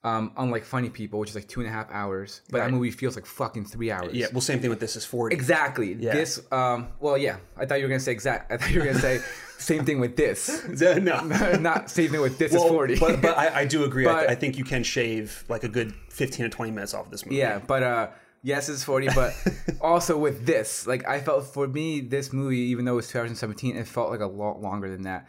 Um, 0.04 0.30
unlike 0.36 0.64
Funny 0.64 0.90
People, 0.90 1.18
which 1.18 1.30
is 1.30 1.34
like 1.34 1.48
two 1.48 1.58
and 1.58 1.68
a 1.68 1.72
half 1.72 1.90
hours, 1.90 2.40
but 2.50 2.58
Right. 2.60 2.66
that 2.66 2.72
movie 2.72 2.92
feels 2.92 3.16
like 3.16 3.26
fucking 3.26 3.64
three 3.64 3.90
hours. 3.90 4.14
Yeah. 4.14 4.26
Well, 4.32 4.40
same 4.40 4.60
thing 4.60 4.70
with 4.70 4.78
this 4.78 4.94
is 4.94 5.04
forty. 5.04 5.34
Exactly. 5.34 5.94
Yeah. 5.94 6.14
This. 6.14 6.40
Um. 6.52 6.88
Well, 7.00 7.18
yeah. 7.18 7.38
I 7.56 7.66
thought 7.66 7.78
you 7.80 7.84
were 7.84 7.88
gonna 7.88 7.98
say 7.98 8.12
exact. 8.12 8.52
I 8.52 8.56
thought 8.58 8.70
you 8.70 8.78
were 8.78 8.86
gonna 8.86 9.00
say 9.00 9.18
same 9.58 9.84
thing 9.84 9.98
with 9.98 10.14
this. 10.16 10.64
no. 10.80 11.20
Not 11.60 11.90
same 11.90 12.10
thing 12.12 12.20
with 12.20 12.38
this 12.38 12.54
is 12.54 12.62
forty. 12.62 12.96
but 12.96 13.20
but 13.20 13.36
I, 13.36 13.62
I 13.62 13.64
do 13.64 13.82
agree. 13.82 14.06
I, 14.06 14.26
I 14.26 14.34
think 14.36 14.56
you 14.56 14.64
can 14.64 14.84
shave 14.84 15.44
like 15.48 15.64
a 15.64 15.68
good 15.68 15.92
fifteen 16.10 16.44
to 16.44 16.48
twenty 16.48 16.70
minutes 16.70 16.94
off 16.94 17.06
of 17.06 17.10
this 17.10 17.26
movie. 17.26 17.36
yeah. 17.36 17.58
But 17.58 17.82
uh, 17.82 18.08
yes, 18.44 18.68
it's 18.68 18.84
forty. 18.84 19.08
But 19.12 19.34
also 19.80 20.16
with 20.16 20.46
this, 20.46 20.86
like 20.86 21.08
I 21.08 21.20
felt 21.20 21.44
for 21.44 21.66
me, 21.66 22.00
this 22.02 22.32
movie, 22.32 22.70
even 22.70 22.84
though 22.84 22.92
it 22.92 23.02
was 23.02 23.08
2017, 23.08 23.76
it 23.76 23.88
felt 23.88 24.10
like 24.10 24.20
a 24.20 24.26
lot 24.26 24.62
longer 24.62 24.88
than 24.88 25.02
that. 25.02 25.26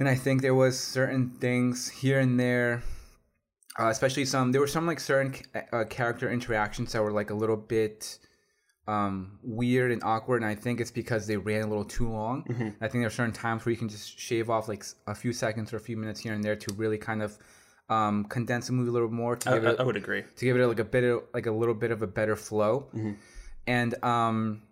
And 0.00 0.08
I 0.08 0.16
think 0.16 0.42
there 0.42 0.54
was 0.54 0.78
certain 0.80 1.30
things 1.38 1.88
here 1.88 2.18
and 2.18 2.40
there. 2.40 2.82
Uh, 3.78 3.88
especially 3.88 4.24
some, 4.24 4.50
there 4.50 4.60
were 4.60 4.66
some 4.66 4.86
like 4.86 4.98
certain 4.98 5.34
uh, 5.72 5.84
character 5.84 6.30
interactions 6.30 6.92
that 6.92 7.02
were 7.02 7.12
like 7.12 7.30
a 7.30 7.34
little 7.34 7.56
bit 7.56 8.18
um, 8.88 9.38
weird 9.42 9.92
and 9.92 10.02
awkward, 10.02 10.42
and 10.42 10.50
I 10.50 10.54
think 10.54 10.80
it's 10.80 10.90
because 10.90 11.26
they 11.26 11.36
ran 11.36 11.62
a 11.62 11.66
little 11.68 11.84
too 11.84 12.08
long. 12.10 12.44
I 12.80 12.88
think 12.88 13.02
there 13.02 13.06
are 13.06 13.10
certain 13.10 13.34
times 13.34 13.64
where 13.64 13.70
you 13.70 13.76
can 13.78 13.88
just 13.88 14.18
shave 14.18 14.50
off 14.50 14.66
like 14.66 14.84
a 15.06 15.14
few 15.14 15.32
seconds 15.32 15.72
or 15.72 15.76
a 15.76 15.80
few 15.80 15.96
minutes 15.96 16.20
here 16.20 16.32
and 16.32 16.42
there 16.42 16.56
to 16.56 16.74
really 16.74 16.98
kind 16.98 17.22
of 17.22 17.38
um, 17.90 18.24
condense 18.24 18.66
the 18.66 18.72
movie 18.72 18.88
a 18.88 18.92
little 18.92 19.10
more 19.10 19.36
to 19.36 19.50
I, 19.50 19.54
give 19.54 19.64
it 19.64 19.80
I 19.80 19.82
would 19.82 19.96
agree. 19.96 20.22
to 20.22 20.44
give 20.44 20.56
it 20.56 20.66
like 20.66 20.78
a 20.78 20.84
bit 20.84 21.04
of 21.04 21.22
like 21.32 21.46
a 21.46 21.52
little 21.52 21.74
bit 21.74 21.90
of 21.90 22.02
a 22.02 22.06
better 22.06 22.34
flow. 22.34 22.88
And 23.66 24.02
um, 24.02 24.62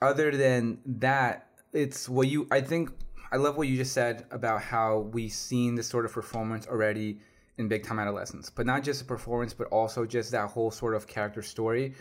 other 0.00 0.30
than 0.30 0.78
that, 0.86 1.48
it's 1.72 2.08
what 2.08 2.28
you. 2.28 2.46
I 2.50 2.60
think 2.60 2.90
I 3.32 3.36
love 3.36 3.56
what 3.56 3.68
you 3.68 3.76
just 3.76 3.92
said 3.92 4.26
about 4.30 4.62
how 4.62 5.00
we've 5.12 5.32
seen 5.32 5.74
this 5.74 5.88
sort 5.88 6.04
of 6.04 6.12
performance 6.12 6.66
already 6.66 7.20
in 7.58 7.68
Big 7.68 7.84
Time 7.84 7.98
Adolescence, 7.98 8.50
but 8.50 8.66
not 8.66 8.82
just 8.82 9.02
a 9.02 9.04
performance, 9.04 9.52
but 9.52 9.66
also 9.68 10.06
just 10.06 10.30
that 10.30 10.48
whole 10.48 10.70
sort 10.70 10.94
of 10.94 11.06
character 11.06 11.42
story 11.42 11.94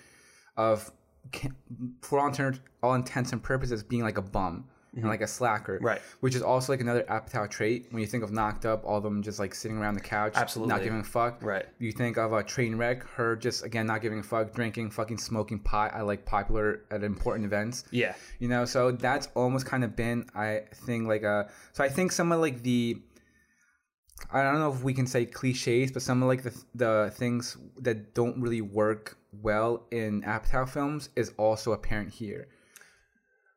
of, 0.56 0.92
for 2.02 2.20
all 2.20 2.28
intents, 2.28 2.60
all 2.82 2.94
intents 2.94 3.34
and 3.34 3.44
purposes, 3.44 3.84
being 3.84 4.04
like 4.04 4.18
a 4.18 4.22
bum. 4.22 4.66
And 4.94 5.04
mm-hmm. 5.04 5.12
like 5.12 5.22
a 5.22 5.28
slacker, 5.28 5.78
Right. 5.80 6.02
Which 6.22 6.34
is 6.34 6.42
also 6.42 6.74
like 6.74 6.82
another 6.82 7.04
Apatow 7.04 7.48
trait. 7.48 7.86
When 7.92 8.02
you 8.02 8.08
think 8.08 8.24
of 8.24 8.32
Knocked 8.32 8.66
Up, 8.66 8.84
all 8.84 8.98
of 8.98 9.04
them 9.04 9.22
just 9.22 9.38
like 9.38 9.54
sitting 9.54 9.78
around 9.78 9.94
the 9.94 10.02
couch, 10.02 10.32
Absolutely. 10.34 10.74
not 10.74 10.82
giving 10.82 11.02
a 11.02 11.04
fuck. 11.04 11.44
Right. 11.44 11.68
You 11.78 11.92
think 11.92 12.18
of 12.18 12.34
a 12.34 12.42
Trainwreck, 12.42 13.04
her 13.10 13.36
just 13.36 13.64
again 13.64 13.86
not 13.86 14.02
giving 14.02 14.20
a 14.20 14.24
fuck, 14.24 14.56
drinking, 14.56 14.90
fucking 14.90 15.20
smoking 15.20 15.60
pot. 15.60 15.94
I 15.94 16.02
like 16.02 16.26
popular 16.26 16.82
at 16.90 17.04
important 17.04 17.46
events. 17.46 17.84
Yeah. 17.92 18.16
You 18.40 18.48
know, 18.48 18.66
so 18.66 18.92
that's 18.92 19.28
almost 19.36 19.68
kind 19.68 19.84
of 19.84 19.96
been 19.96 20.26
I 20.34 20.64
think 20.74 21.08
like 21.08 21.22
a 21.22 21.48
so 21.74 21.84
I 21.84 21.90
think 21.90 22.12
some 22.12 22.32
of 22.32 22.40
like 22.40 22.64
the 22.64 23.00
I 24.32 24.44
don't 24.44 24.60
know 24.60 24.72
if 24.72 24.84
we 24.84 24.94
can 24.94 25.08
say 25.08 25.26
cliches, 25.26 25.92
but 25.92 26.02
some 26.02 26.22
of 26.22 26.28
like 26.28 26.44
the 26.44 26.54
the 26.76 27.14
things 27.16 27.58
that 27.80 28.14
don't 28.14 28.40
really 28.42 28.62
work 28.62 29.18
well 29.42 29.86
in 29.92 30.22
Apatow 30.24 30.68
films 30.68 31.10
is 31.16 31.34
also 31.38 31.72
apparent 31.72 32.12
here. 32.14 32.48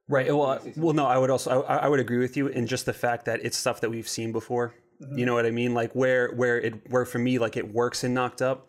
Right. 0.08 0.26
Well, 0.26 0.42
uh, 0.42 0.58
well, 0.76 0.92
no, 0.92 1.06
I 1.06 1.18
would 1.18 1.30
also 1.30 1.62
I, 1.62 1.76
I 1.76 1.88
would 1.88 2.00
agree 2.00 2.18
with 2.18 2.36
you 2.36 2.48
in 2.48 2.66
just 2.66 2.86
the 2.86 2.92
fact 2.92 3.26
that 3.26 3.44
it's 3.44 3.56
stuff 3.56 3.80
that 3.80 3.90
we've 3.90 4.08
seen 4.08 4.32
before. 4.32 4.74
Mm-hmm. 5.00 5.18
You 5.18 5.26
know 5.26 5.34
what 5.34 5.46
I 5.46 5.50
mean? 5.50 5.72
Like 5.72 5.92
where 5.92 6.32
where 6.32 6.60
it 6.60 6.90
where 6.90 7.04
for 7.04 7.18
me 7.18 7.38
like 7.38 7.56
it 7.56 7.72
works 7.72 8.04
in 8.04 8.12
Knocked 8.12 8.42
Up, 8.42 8.68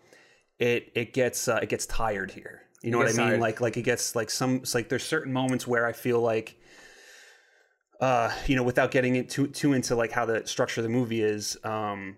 it 0.60 0.92
it 0.96 1.14
gets 1.14 1.48
uh, 1.48 1.60
it 1.62 1.70
gets 1.70 1.86
tired 1.86 2.32
here. 2.32 2.62
You 2.84 2.92
know 2.92 2.98
what 2.98 3.08
I 3.08 3.12
mean? 3.12 3.28
tired. 3.28 3.40
Like 3.40 3.62
like 3.62 3.78
it 3.78 3.84
gets 3.84 4.16
like 4.16 4.30
some 4.30 4.64
like 4.74 4.90
there's 4.90 5.04
certain 5.04 5.34
moments 5.34 5.68
where 5.68 5.86
I 5.86 5.94
feel 5.94 6.20
like 6.22 6.60
uh 8.02 8.32
you 8.48 8.56
know 8.56 8.64
without 8.64 8.92
getting 8.92 9.16
it 9.16 9.30
too 9.30 9.48
too 9.48 9.74
into 9.74 9.96
like 9.96 10.12
how 10.12 10.26
the 10.26 10.46
structure 10.46 10.82
of 10.82 10.84
the 10.84 10.90
movie 10.90 11.22
is 11.22 11.56
um 11.64 12.18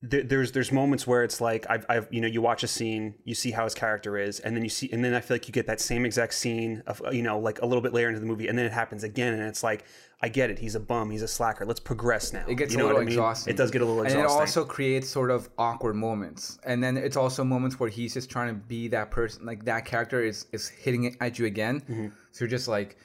there, 0.00 0.22
there's 0.22 0.52
there's 0.52 0.70
moments 0.70 1.08
where 1.08 1.24
it's 1.24 1.40
like 1.40 1.66
I've, 1.68 1.84
I've 1.88 2.06
you 2.12 2.20
know 2.20 2.28
you 2.28 2.40
watch 2.40 2.62
a 2.62 2.68
scene 2.68 3.16
you 3.24 3.34
see 3.34 3.50
how 3.50 3.64
his 3.64 3.74
character 3.74 4.16
is 4.16 4.38
and 4.38 4.54
then 4.54 4.62
you 4.62 4.70
see 4.70 4.88
and 4.92 5.04
then 5.04 5.12
I 5.12 5.20
feel 5.20 5.34
like 5.34 5.48
you 5.48 5.52
get 5.52 5.66
that 5.66 5.80
same 5.80 6.06
exact 6.06 6.34
scene 6.34 6.84
of 6.86 7.02
you 7.10 7.22
know 7.22 7.40
like 7.40 7.60
a 7.62 7.66
little 7.66 7.82
bit 7.82 7.92
later 7.92 8.06
into 8.08 8.20
the 8.20 8.26
movie 8.26 8.46
and 8.46 8.56
then 8.56 8.64
it 8.64 8.70
happens 8.72 9.02
again 9.02 9.32
and 9.34 9.42
it's 9.42 9.64
like 9.64 9.84
I 10.22 10.28
get 10.28 10.50
it 10.50 10.58
he's 10.60 10.76
a 10.76 10.80
bum 10.80 11.10
he's 11.10 11.22
a 11.22 11.26
slacker 11.28 11.66
let's 11.66 11.80
progress 11.80 12.32
now 12.32 12.44
It 12.46 12.54
gets 12.54 12.72
you 12.72 12.78
a 12.78 12.82
know 12.82 12.86
little 12.86 12.98
what 12.98 13.02
I 13.02 13.04
mean? 13.06 13.12
exhausting. 13.14 13.52
it 13.52 13.56
does 13.56 13.72
get 13.72 13.82
a 13.82 13.84
little 13.84 14.02
exhausting, 14.02 14.20
and 14.20 14.30
it 14.30 14.32
also 14.32 14.64
creates 14.64 15.08
sort 15.08 15.32
of 15.32 15.48
awkward 15.58 15.96
moments. 15.96 16.60
And 16.64 16.80
then 16.80 16.96
it's 16.96 17.16
also 17.16 17.42
moments 17.42 17.80
where 17.80 17.88
he's 17.90 18.14
just 18.14 18.30
trying 18.30 18.48
to 18.54 18.54
be 18.54 18.86
that 18.88 19.10
person, 19.10 19.44
like 19.44 19.64
that 19.64 19.84
character 19.84 20.22
is 20.22 20.46
is 20.52 20.68
hitting 20.68 21.04
it 21.04 21.16
at 21.20 21.40
you 21.40 21.46
again. 21.46 21.80
Mm-hmm. 21.80 22.06
So 22.30 22.44
you're 22.44 22.48
just 22.48 22.68
like, 22.68 22.96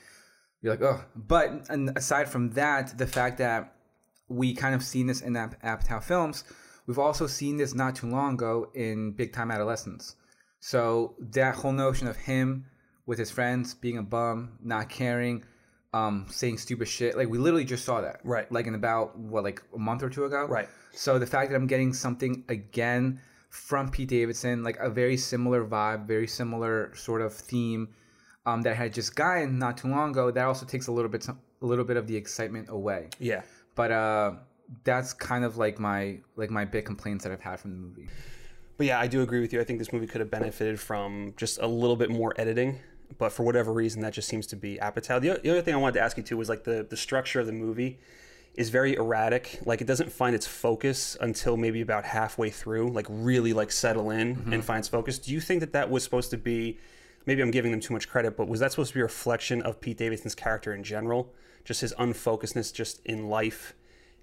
you're 0.63 0.73
like, 0.73 0.81
oh. 0.81 1.03
But 1.15 1.67
and 1.69 1.95
aside 1.95 2.29
from 2.29 2.51
that, 2.51 2.97
the 2.97 3.05
fact 3.05 3.37
that 3.37 3.75
we 4.29 4.55
kind 4.55 4.73
of 4.73 4.81
seen 4.83 5.05
this 5.05 5.21
in 5.21 5.35
Ap- 5.35 5.61
Apatow 5.61 6.01
films, 6.01 6.45
we've 6.87 6.97
also 6.97 7.27
seen 7.27 7.57
this 7.57 7.75
not 7.75 7.95
too 7.95 8.07
long 8.07 8.33
ago 8.35 8.69
in 8.73 9.11
Big 9.11 9.33
Time 9.33 9.51
Adolescence. 9.51 10.15
So 10.61 11.15
that 11.19 11.55
whole 11.55 11.73
notion 11.73 12.07
of 12.07 12.15
him 12.15 12.65
with 13.05 13.19
his 13.19 13.29
friends 13.29 13.73
being 13.73 13.97
a 13.97 14.01
bum, 14.01 14.57
not 14.63 14.89
caring, 14.89 15.43
um, 15.93 16.25
saying 16.29 16.57
stupid 16.57 16.87
shit, 16.87 17.17
like 17.17 17.27
we 17.27 17.37
literally 17.37 17.65
just 17.65 17.83
saw 17.83 17.99
that, 17.99 18.21
Right. 18.23 18.49
Like 18.49 18.65
in 18.65 18.73
about 18.73 19.19
what, 19.19 19.43
like 19.43 19.61
a 19.75 19.77
month 19.77 20.01
or 20.01 20.09
two 20.09 20.23
ago, 20.23 20.45
Right. 20.45 20.69
So 20.93 21.19
the 21.19 21.27
fact 21.27 21.51
that 21.51 21.57
I'm 21.57 21.67
getting 21.67 21.91
something 21.93 22.45
again 22.47 23.19
from 23.49 23.91
Pete 23.91 24.07
Davidson, 24.07 24.63
like 24.63 24.77
a 24.79 24.89
very 24.89 25.17
similar 25.17 25.65
vibe, 25.65 26.07
very 26.07 26.27
similar 26.27 26.95
sort 26.95 27.21
of 27.21 27.33
theme 27.33 27.89
um, 28.45 28.61
that 28.63 28.75
had 28.75 28.93
just 28.93 29.15
gotten 29.15 29.57
not 29.57 29.77
too 29.77 29.87
long 29.87 30.11
ago, 30.11 30.31
that 30.31 30.45
also 30.45 30.65
takes 30.65 30.87
a 30.87 30.91
little 30.91 31.09
bit, 31.09 31.27
a 31.27 31.35
little 31.61 31.85
bit 31.85 31.97
of 31.97 32.07
the 32.07 32.15
excitement 32.15 32.69
away. 32.69 33.09
Yeah. 33.19 33.41
But 33.75 33.91
uh, 33.91 34.33
that's 34.83 35.13
kind 35.13 35.43
of 35.45 35.57
like 35.57 35.79
my 35.79 36.19
like 36.35 36.49
my 36.49 36.65
big 36.65 36.85
complaints 36.85 37.23
that 37.23 37.31
I've 37.31 37.41
had 37.41 37.59
from 37.59 37.71
the 37.71 37.77
movie. 37.77 38.09
But 38.77 38.87
yeah, 38.87 38.99
I 38.99 39.07
do 39.07 39.21
agree 39.21 39.39
with 39.39 39.53
you. 39.53 39.61
I 39.61 39.63
think 39.63 39.79
this 39.79 39.93
movie 39.93 40.07
could 40.07 40.19
have 40.19 40.31
benefited 40.31 40.79
from 40.79 41.33
just 41.37 41.59
a 41.61 41.67
little 41.67 41.95
bit 41.95 42.09
more 42.09 42.33
editing. 42.37 42.79
But 43.17 43.31
for 43.31 43.43
whatever 43.43 43.71
reason, 43.71 44.01
that 44.01 44.13
just 44.13 44.27
seems 44.27 44.47
to 44.47 44.55
be 44.55 44.77
Apatow. 44.81 45.21
The, 45.21 45.39
the 45.41 45.51
other 45.51 45.61
thing 45.61 45.75
I 45.75 45.77
wanted 45.77 45.93
to 45.93 46.01
ask 46.01 46.17
you 46.17 46.23
too 46.23 46.37
was 46.37 46.49
like 46.49 46.63
the, 46.63 46.85
the 46.89 46.97
structure 46.97 47.39
of 47.39 47.45
the 47.45 47.51
movie 47.51 47.99
is 48.55 48.69
very 48.69 48.95
erratic. 48.95 49.59
Like 49.65 49.81
it 49.81 49.87
doesn't 49.87 50.11
find 50.11 50.35
its 50.35 50.47
focus 50.47 51.15
until 51.21 51.55
maybe 51.55 51.81
about 51.81 52.05
halfway 52.05 52.49
through, 52.49 52.89
like 52.89 53.05
really 53.09 53.53
like 53.53 53.71
settle 53.71 54.09
in 54.09 54.51
and 54.51 54.65
finds 54.65 54.87
focus. 54.87 55.19
Do 55.19 55.31
you 55.31 55.39
think 55.39 55.59
that 55.59 55.73
that 55.73 55.89
was 55.89 56.03
supposed 56.03 56.31
to 56.31 56.37
be? 56.37 56.79
Maybe 57.25 57.41
I'm 57.41 57.51
giving 57.51 57.71
them 57.71 57.79
too 57.79 57.93
much 57.93 58.09
credit, 58.09 58.35
but 58.35 58.47
was 58.47 58.59
that 58.59 58.71
supposed 58.71 58.89
to 58.89 58.95
be 58.95 58.99
a 58.99 59.03
reflection 59.03 59.61
of 59.61 59.79
Pete 59.79 59.97
Davidson's 59.97 60.35
character 60.35 60.73
in 60.73 60.83
general? 60.83 61.33
Just 61.63 61.81
his 61.81 61.93
unfocusedness, 61.97 62.73
just 62.73 62.99
in 63.05 63.29
life, 63.29 63.73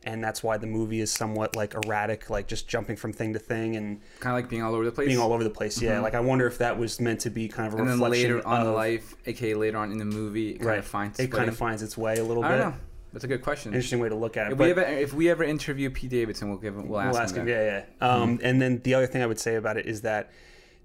and 0.04 0.22
that's 0.22 0.42
why 0.42 0.58
the 0.58 0.66
movie 0.66 1.00
is 1.00 1.10
somewhat 1.10 1.56
like 1.56 1.74
erratic, 1.74 2.28
like 2.28 2.46
just 2.46 2.68
jumping 2.68 2.96
from 2.96 3.12
thing 3.14 3.32
to 3.32 3.38
thing 3.38 3.76
and 3.76 4.00
Kind 4.20 4.36
of 4.36 4.42
like 4.42 4.50
being 4.50 4.62
all 4.62 4.74
over 4.74 4.84
the 4.84 4.92
place. 4.92 5.06
being 5.08 5.18
all 5.18 5.32
over 5.32 5.42
the 5.44 5.48
place. 5.50 5.80
Yeah, 5.80 6.00
like 6.00 6.14
I 6.14 6.20
wonder 6.20 6.46
if 6.46 6.58
that 6.58 6.78
was 6.78 7.00
meant 7.00 7.20
to 7.20 7.30
be 7.30 7.48
kind 7.48 7.66
of 7.68 7.74
a 7.74 7.76
and 7.78 7.88
then 7.88 7.98
reflection 7.98 8.22
later 8.36 8.46
on 8.46 8.66
of 8.66 8.74
life, 8.74 9.14
aka 9.26 9.54
later 9.54 9.78
on 9.78 9.90
in 9.92 9.98
the 9.98 10.04
movie, 10.04 10.50
it 10.50 10.58
kind 10.58 10.66
right. 10.66 10.78
of 10.78 10.84
finds 10.86 11.18
it 11.18 11.30
kind 11.32 11.48
of 11.48 11.56
finds 11.56 11.82
its 11.82 11.96
way 11.96 12.16
a 12.18 12.24
little 12.24 12.44
I 12.44 12.48
bit. 12.50 12.56
don't 12.58 12.70
know. 12.72 12.76
That's 13.12 13.24
a 13.24 13.28
good 13.28 13.42
question. 13.42 13.72
Interesting 13.72 13.98
way 13.98 14.08
to 14.10 14.14
look 14.14 14.36
at 14.36 14.46
it. 14.48 14.52
If 14.52 14.58
we 14.58 14.70
ever 14.70 14.82
if 14.82 15.12
we 15.14 15.30
ever 15.30 15.42
interview 15.42 15.90
Pete 15.90 16.10
Davidson, 16.10 16.48
we'll 16.50 16.58
give 16.58 16.76
him 16.76 16.86
we'll 16.88 17.00
ask, 17.00 17.12
we'll 17.12 17.22
ask 17.22 17.34
him. 17.34 17.42
him. 17.42 17.48
Yeah, 17.48 17.84
yeah. 18.00 18.06
Um, 18.06 18.38
And 18.42 18.60
then 18.62 18.80
the 18.84 18.94
other 18.94 19.06
thing 19.06 19.22
I 19.22 19.26
would 19.26 19.40
say 19.40 19.56
about 19.56 19.76
it 19.78 19.86
is 19.86 20.02
that 20.02 20.30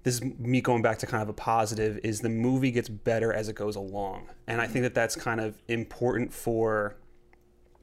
this 0.06 0.20
is 0.20 0.24
me 0.38 0.60
going 0.60 0.82
back 0.82 0.98
to 0.98 1.06
kind 1.06 1.20
of 1.20 1.28
a 1.28 1.32
positive 1.32 1.98
is 2.04 2.20
the 2.20 2.28
movie 2.28 2.70
gets 2.70 2.88
better 2.88 3.32
as 3.32 3.48
it 3.48 3.56
goes 3.56 3.74
along, 3.74 4.28
and 4.46 4.60
I 4.60 4.68
think 4.68 4.84
that 4.84 4.94
that's 4.94 5.16
kind 5.16 5.40
of 5.40 5.60
important 5.66 6.32
for 6.32 6.94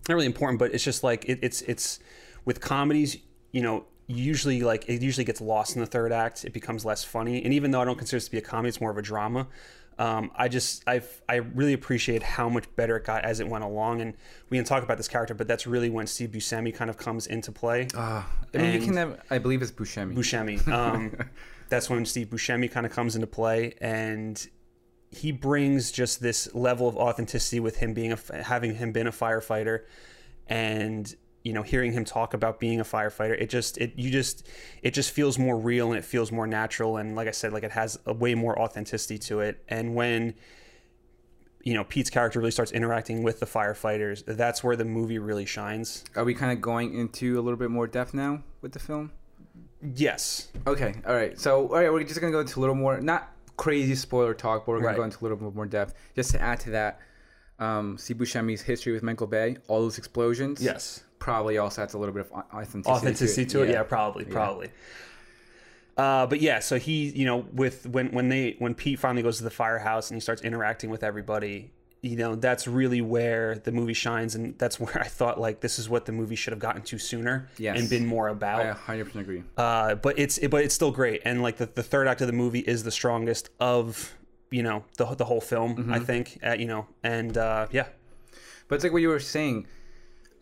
not 0.07 0.15
really 0.15 0.25
important, 0.25 0.57
but 0.57 0.73
it's 0.73 0.85
just 0.85 1.03
like 1.03 1.25
it, 1.25 1.39
it's 1.41 1.61
it's 1.63 1.99
with 2.45 2.61
comedies, 2.61 3.17
you 3.51 3.61
know. 3.61 3.85
Usually, 4.07 4.61
like 4.61 4.87
it 4.87 5.01
usually 5.01 5.25
gets 5.25 5.41
lost 5.41 5.75
in 5.75 5.81
the 5.81 5.85
third 5.85 6.13
act. 6.13 6.45
It 6.45 6.53
becomes 6.53 6.85
less 6.85 7.03
funny, 7.03 7.43
and 7.43 7.53
even 7.53 7.71
though 7.71 7.81
I 7.81 7.85
don't 7.85 7.97
consider 7.97 8.17
this 8.17 8.25
to 8.25 8.31
be 8.31 8.37
a 8.37 8.41
comedy, 8.41 8.69
it's 8.69 8.79
more 8.79 8.91
of 8.91 8.97
a 8.97 9.01
drama. 9.01 9.47
Um, 9.99 10.31
I 10.35 10.47
just 10.47 10.83
I 10.87 11.01
I 11.27 11.35
really 11.35 11.73
appreciate 11.73 12.23
how 12.23 12.47
much 12.47 12.73
better 12.77 12.95
it 12.95 13.03
got 13.03 13.25
as 13.25 13.41
it 13.41 13.49
went 13.49 13.65
along, 13.65 13.99
and 13.99 14.13
we 14.49 14.57
can 14.57 14.65
talk 14.65 14.83
about 14.83 14.95
this 14.95 15.09
character, 15.09 15.33
but 15.33 15.47
that's 15.47 15.67
really 15.67 15.89
when 15.89 16.07
Steve 16.07 16.31
Buscemi 16.31 16.73
kind 16.73 16.89
of 16.89 16.95
comes 16.97 17.27
into 17.27 17.51
play. 17.51 17.87
Uh, 17.93 18.23
I 18.53 18.57
mean, 18.57 18.73
you 18.73 18.79
can 18.79 18.95
never. 18.95 19.19
I 19.29 19.39
believe 19.39 19.61
it's 19.61 19.71
Buscemi. 19.71 20.15
Buscemi. 20.15 20.65
Um, 20.67 21.17
that's 21.73 21.89
when 21.89 22.05
Steve 22.05 22.29
Buscemi 22.29 22.71
kind 22.71 22.85
of 22.85 22.91
comes 22.91 23.15
into 23.15 23.25
play, 23.25 23.73
and 23.81 24.47
he 25.09 25.31
brings 25.31 25.91
just 25.91 26.21
this 26.21 26.53
level 26.53 26.87
of 26.87 26.95
authenticity 26.95 27.59
with 27.59 27.77
him 27.77 27.95
being 27.95 28.13
a 28.13 28.43
having 28.43 28.75
him 28.75 28.91
been 28.91 29.07
a 29.07 29.11
firefighter, 29.11 29.85
and 30.47 31.15
you 31.43 31.51
know 31.51 31.63
hearing 31.63 31.91
him 31.91 32.05
talk 32.05 32.35
about 32.35 32.59
being 32.59 32.79
a 32.79 32.83
firefighter. 32.83 33.35
It 33.39 33.49
just 33.49 33.79
it 33.79 33.93
you 33.95 34.11
just 34.11 34.47
it 34.83 34.91
just 34.93 35.11
feels 35.11 35.39
more 35.39 35.57
real 35.57 35.89
and 35.89 35.97
it 35.97 36.05
feels 36.05 36.31
more 36.31 36.45
natural, 36.45 36.97
and 36.97 37.15
like 37.15 37.27
I 37.27 37.31
said, 37.31 37.53
like 37.53 37.63
it 37.63 37.71
has 37.71 37.99
a 38.05 38.13
way 38.13 38.35
more 38.35 38.57
authenticity 38.59 39.17
to 39.29 39.39
it. 39.39 39.63
And 39.67 39.95
when 39.95 40.35
you 41.63 41.73
know 41.73 41.85
Pete's 41.85 42.11
character 42.11 42.37
really 42.37 42.51
starts 42.51 42.71
interacting 42.71 43.23
with 43.23 43.39
the 43.39 43.47
firefighters, 43.47 44.23
that's 44.27 44.63
where 44.63 44.75
the 44.75 44.85
movie 44.85 45.17
really 45.17 45.47
shines. 45.47 46.03
Are 46.15 46.23
we 46.23 46.35
kind 46.35 46.51
of 46.51 46.61
going 46.61 46.93
into 46.93 47.39
a 47.39 47.41
little 47.41 47.57
bit 47.57 47.71
more 47.71 47.87
depth 47.87 48.13
now 48.13 48.43
with 48.61 48.73
the 48.73 48.79
film? 48.79 49.11
Yes, 49.95 50.47
Okay, 50.65 50.93
all 51.05 51.13
right. 51.15 51.37
So, 51.39 51.67
all 51.67 51.75
right, 51.75 51.91
we're 51.91 52.03
just 52.03 52.19
gonna 52.21 52.31
go 52.31 52.39
into 52.39 52.59
a 52.59 52.61
little 52.61 52.75
more, 52.75 52.99
not 53.01 53.31
crazy 53.57 53.95
spoiler 53.95 54.33
talk, 54.33 54.65
but 54.65 54.71
we're 54.73 54.77
gonna 54.79 54.87
Right. 54.89 54.97
go 54.97 55.03
into 55.03 55.19
a 55.19 55.23
little 55.23 55.37
bit 55.37 55.53
more 55.55 55.65
depth. 55.65 55.93
Just 56.15 56.31
to 56.31 56.41
add 56.41 56.59
to 56.61 56.69
that, 56.71 56.99
um, 57.59 57.97
Steve 57.97 58.17
Buscemi's 58.17 58.61
history 58.61 58.93
with 58.93 59.03
Michael 59.03 59.27
Bay, 59.27 59.57
all 59.67 59.81
those 59.81 59.97
explosions, 59.97 60.61
yes. 60.61 61.03
probably 61.19 61.57
also 61.57 61.83
adds 61.83 61.93
a 61.93 61.97
little 61.97 62.13
bit 62.13 62.25
of 62.25 62.31
authenticity, 62.31 62.89
authenticity 62.89 63.45
to 63.47 63.63
it. 63.63 63.69
Yeah, 63.69 63.83
probably, 63.83 64.25
probably. 64.25 64.69
Uh, 65.95 66.25
but 66.25 66.41
yeah, 66.41 66.59
so 66.59 66.79
he, 66.79 67.09
you 67.09 67.25
know, 67.25 67.45
with 67.53 67.85
when 67.87 68.11
when 68.11 68.29
they 68.29 68.55
when 68.59 68.73
Pete 68.73 68.97
finally 68.99 69.21
goes 69.21 69.37
to 69.37 69.43
the 69.43 69.51
firehouse 69.51 70.09
and 70.09 70.15
he 70.15 70.21
starts 70.21 70.41
interacting 70.41 70.89
with 70.89 71.03
everybody, 71.03 71.71
you 72.03 72.17
know, 72.17 72.35
that's 72.35 72.67
really 72.67 72.99
where 73.01 73.55
the 73.59 73.71
movie 73.71 73.93
shines, 73.93 74.35
and 74.35 74.55
that's 74.59 74.77
where 74.83 74.99
I 74.99 75.07
thought 75.07 75.39
like 75.39 75.61
this 75.61 75.79
is 75.79 75.89
what 75.89 76.05
the 76.05 76.11
movie 76.11 76.35
should 76.35 76.51
have 76.51 76.59
gotten 76.59 76.81
to 76.83 76.99
sooner 76.99 77.47
Yes. 77.57 77.79
and 77.79 77.89
been 77.89 78.05
more 78.05 78.27
about. 78.27 78.59
I 78.87 78.97
100% 78.97 79.15
agree. 79.15 79.43
Uh, 79.57 79.95
but 79.95 80.19
it's 80.19 80.37
it, 80.37 80.49
but 80.49 80.63
it's 80.65 80.75
still 80.75 80.91
great, 80.91 81.21
and 81.25 81.41
like 81.41 81.57
the, 81.57 81.65
the 81.65 81.81
third 81.83 82.07
act 82.07 82.21
of 82.21 82.27
the 82.27 82.33
movie 82.33 82.59
is 82.59 82.83
the 82.83 82.91
strongest 82.91 83.49
of 83.59 84.13
you 84.51 84.61
know 84.61 84.83
the 84.97 85.05
the 85.15 85.25
whole 85.25 85.41
film, 85.41 85.89
I 85.91 85.99
think. 85.99 86.37
Uh, 86.45 86.53
you 86.53 86.65
know, 86.67 86.85
and 87.03 87.37
uh, 87.37 87.67
yeah, 87.71 87.87
But 88.67 88.75
it's 88.75 88.83
like 88.83 88.93
what 88.93 89.01
you 89.01 89.07
were 89.09 89.19
saying, 89.19 89.65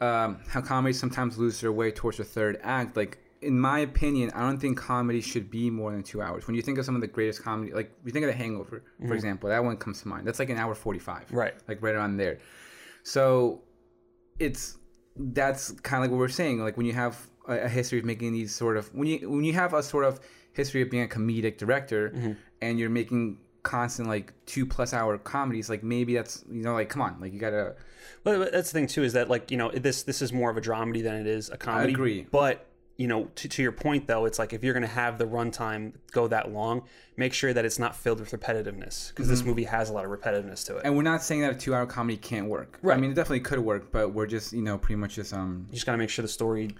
um, 0.01 0.39
how 0.49 0.61
comedies 0.61 0.99
sometimes 0.99 1.37
lose 1.37 1.61
their 1.61 1.71
way 1.71 1.91
towards 1.91 2.17
the 2.17 2.23
third 2.23 2.59
act. 2.63 2.97
Like, 2.97 3.19
in 3.41 3.59
my 3.59 3.79
opinion, 3.79 4.31
I 4.35 4.41
don't 4.41 4.59
think 4.59 4.77
comedy 4.77 5.19
should 5.19 5.49
be 5.49 5.69
more 5.69 5.91
than 5.91 6.03
two 6.03 6.21
hours. 6.21 6.45
When 6.45 6.55
you 6.55 6.61
think 6.61 6.77
of 6.77 6.85
some 6.85 6.95
of 6.95 7.01
the 7.01 7.07
greatest 7.07 7.43
comedy, 7.43 7.73
like 7.73 7.91
you 8.05 8.11
think 8.11 8.23
of 8.23 8.31
The 8.31 8.37
Hangover, 8.37 8.83
for 8.97 9.03
mm-hmm. 9.03 9.13
example, 9.13 9.49
that 9.49 9.63
one 9.63 9.77
comes 9.77 10.01
to 10.01 10.07
mind. 10.07 10.27
That's 10.27 10.39
like 10.39 10.49
an 10.49 10.57
hour 10.57 10.75
forty-five, 10.75 11.31
Right. 11.31 11.53
Like 11.67 11.81
right 11.81 11.95
around 11.95 12.17
there. 12.17 12.39
So, 13.03 13.63
it's 14.39 14.77
that's 15.15 15.71
kind 15.81 15.99
of 15.99 16.05
like 16.05 16.11
what 16.11 16.19
we're 16.19 16.29
saying. 16.29 16.59
Like 16.59 16.77
when 16.77 16.85
you 16.85 16.93
have 16.93 17.27
a, 17.47 17.61
a 17.61 17.69
history 17.69 17.99
of 17.99 18.05
making 18.05 18.31
these 18.31 18.53
sort 18.53 18.77
of 18.77 18.93
when 18.93 19.07
you 19.07 19.29
when 19.29 19.43
you 19.43 19.53
have 19.53 19.73
a 19.73 19.81
sort 19.81 20.05
of 20.05 20.19
history 20.53 20.81
of 20.81 20.91
being 20.91 21.03
a 21.03 21.07
comedic 21.07 21.57
director, 21.57 22.11
mm-hmm. 22.11 22.33
and 22.61 22.79
you're 22.79 22.89
making 22.89 23.39
constant 23.63 24.07
like 24.07 24.33
two 24.45 24.65
plus 24.67 24.93
hour 24.93 25.17
comedies, 25.17 25.67
like 25.67 25.83
maybe 25.83 26.13
that's 26.13 26.43
you 26.51 26.61
know 26.61 26.73
like 26.73 26.89
come 26.89 27.01
on, 27.01 27.19
like 27.19 27.33
you 27.33 27.39
gotta. 27.39 27.75
But 28.23 28.51
that's 28.51 28.71
the 28.71 28.79
thing 28.79 28.87
too 28.87 29.03
is 29.03 29.13
that 29.13 29.29
like 29.29 29.49
you 29.49 29.57
know 29.57 29.71
this 29.71 30.03
this 30.03 30.21
is 30.21 30.31
more 30.31 30.51
of 30.51 30.57
a 30.57 30.61
dramedy 30.61 31.01
than 31.01 31.15
it 31.15 31.25
is 31.25 31.49
a 31.49 31.57
comedy. 31.57 31.89
I 31.89 31.91
agree. 31.91 32.27
But 32.29 32.67
you 33.01 33.07
know 33.07 33.27
to, 33.33 33.47
to 33.49 33.63
your 33.63 33.71
point 33.71 34.05
though, 34.05 34.25
it's 34.25 34.37
like 34.37 34.53
if 34.53 34.63
you're 34.63 34.75
going 34.75 34.83
to 34.83 34.95
have 35.03 35.17
the 35.17 35.25
runtime 35.25 35.93
go 36.11 36.27
that 36.27 36.51
long, 36.51 36.83
make 37.17 37.33
sure 37.33 37.51
that 37.51 37.65
it's 37.65 37.79
not 37.79 37.95
filled 37.95 38.19
with 38.19 38.29
repetitiveness 38.29 39.09
because 39.09 39.27
this 39.27 39.43
movie 39.43 39.63
has 39.63 39.89
a 39.89 39.93
lot 39.93 40.05
of 40.05 40.11
repetitiveness 40.11 40.63
to 40.67 40.77
it. 40.77 40.83
And 40.85 40.95
we're 40.95 41.01
not 41.01 41.23
saying 41.23 41.41
that 41.41 41.51
a 41.51 41.55
two-hour 41.55 41.87
comedy 41.87 42.17
can't 42.17 42.47
work. 42.47 42.77
Right. 42.83 42.95
I 42.95 43.01
mean, 43.01 43.09
it 43.09 43.15
definitely 43.15 43.39
could 43.39 43.57
work, 43.57 43.91
but 43.91 44.13
we're 44.13 44.27
just, 44.27 44.53
you 44.53 44.61
know, 44.61 44.77
pretty 44.77 44.97
much 44.97 45.15
just 45.15 45.33
um. 45.33 45.65
you 45.69 45.73
just 45.73 45.87
got 45.87 45.93
to 45.93 45.97
make 45.97 46.11
sure 46.11 46.21
the 46.21 46.29
story, 46.29 46.75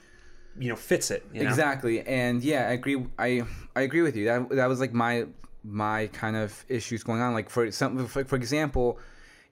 you 0.60 0.70
know, 0.70 0.76
fits 0.76 1.10
it. 1.10 1.26
You 1.34 1.42
know? 1.42 1.50
Exactly, 1.50 2.02
and 2.02 2.44
yeah, 2.44 2.68
I 2.70 2.74
agree. 2.74 3.04
I 3.18 3.42
I 3.76 3.82
agree 3.82 4.04
with 4.04 4.16
you. 4.16 4.26
That 4.26 4.50
that 4.50 4.68
was 4.68 4.80
like 4.80 4.94
my 4.94 5.26
my 5.64 6.06
kind 6.08 6.36
of 6.36 6.64
issues 6.70 7.04
going 7.04 7.22
on. 7.22 7.34
Like 7.34 7.50
for 7.50 7.72
some, 7.72 8.06
for, 8.06 8.24
for 8.26 8.36
example, 8.36 9.00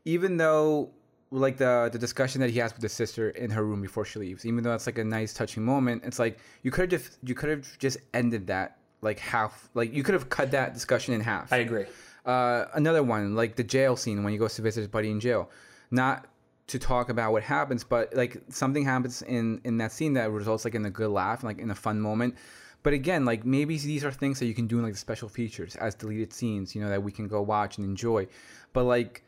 even 0.05 0.38
though 0.38 0.91
like 1.31 1.57
the 1.57 1.89
the 1.91 2.00
discussion 2.00 2.41
that 2.41 2.50
he 2.50 2.59
has 2.59 2.74
with 2.74 2.81
the 2.81 2.89
sister 2.89 3.29
in 3.31 3.51
her 3.51 3.63
room 3.63 3.81
before 3.81 4.05
she 4.05 4.19
leaves, 4.19 4.45
even 4.45 4.63
though 4.63 4.74
it's 4.74 4.88
like 4.88 4.98
a 4.98 5.03
nice 5.03 5.33
touching 5.33 5.63
moment, 5.63 6.03
it's 6.05 6.19
like 6.19 6.39
you 6.63 6.71
could 6.71 6.91
have 6.91 7.01
just 7.01 7.17
you 7.24 7.36
could 7.36 7.50
have 7.50 7.77
just 7.77 7.98
ended 8.13 8.48
that 8.48 8.77
like 9.01 9.19
half. 9.19 9.69
Like 9.74 9.93
you 9.93 10.03
could 10.03 10.13
have 10.13 10.29
cut 10.29 10.51
that 10.51 10.74
discussion 10.74 11.13
in 11.13 11.21
half. 11.21 11.53
I 11.53 11.57
agree. 11.57 11.86
Uh, 12.25 12.65
another 12.74 13.03
one, 13.03 13.36
like 13.36 13.55
the 13.55 13.63
jail 13.63 13.95
scene 13.95 14.24
when 14.24 14.33
he 14.33 14.39
goes 14.39 14.55
to 14.55 14.62
visit 14.62 14.81
his 14.81 14.88
buddy 14.88 15.09
in 15.12 15.19
jail. 15.19 15.50
Not 15.91 16.27
to 16.67 16.77
talk 16.77 17.09
about 17.09 17.31
what 17.31 17.43
happens, 17.43 17.83
but 17.83 18.13
like 18.15 18.41
something 18.50 18.83
happens 18.83 19.21
in 19.21 19.62
in 19.63 19.77
that 19.77 19.91
scene 19.91 20.13
that 20.13 20.31
results 20.31 20.65
like 20.65 20.75
in 20.75 20.86
a 20.86 20.89
good 20.89 21.09
laugh, 21.09 21.43
like 21.43 21.59
in 21.59 21.71
a 21.71 21.75
fun 21.75 22.00
moment. 22.00 22.36
But 22.81 22.93
again, 22.93 23.25
like 23.25 23.45
maybe 23.45 23.77
these 23.77 24.03
are 24.03 24.12
things 24.12 24.39
that 24.39 24.45
you 24.45 24.53
can 24.53 24.67
do 24.67 24.77
in 24.77 24.83
like 24.83 24.93
the 24.93 25.00
special 25.00 25.29
features 25.29 25.75
as 25.75 25.95
deleted 25.95 26.33
scenes, 26.33 26.75
you 26.75 26.81
know, 26.81 26.89
that 26.89 27.03
we 27.03 27.12
can 27.12 27.27
go 27.27 27.41
watch 27.41 27.77
and 27.77 27.86
enjoy. 27.86 28.27
But 28.74 28.86
like 28.86 29.24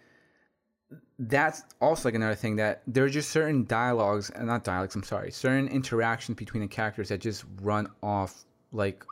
that's 1.19 1.63
also 1.79 2.07
like 2.07 2.15
another 2.15 2.36
thing 2.36 2.55
that 2.55 2.81
there 2.88 3.03
are 3.03 3.10
just 3.10 3.29
certain 3.29 3.65
dialogues 3.65 4.29
and 4.31 4.48
not 4.48 4.63
dialogues, 4.63 4.95
I'm 4.95 5.03
sorry, 5.03 5.31
certain 5.31 5.67
interactions 5.67 6.38
between 6.38 6.62
the 6.62 6.67
characters 6.67 7.10
that 7.10 7.19
just 7.19 7.45
run 7.62 7.88
off 8.01 8.45
like 8.71 9.05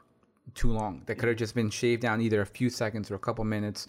too 0.55 0.71
long. 0.71 1.03
That 1.05 1.15
could 1.15 1.29
have 1.29 1.37
just 1.37 1.55
been 1.55 1.69
shaved 1.69 2.01
down 2.01 2.21
either 2.21 2.41
a 2.41 2.45
few 2.45 2.69
seconds 2.69 3.11
or 3.11 3.15
a 3.15 3.19
couple 3.19 3.43
minutes 3.45 3.87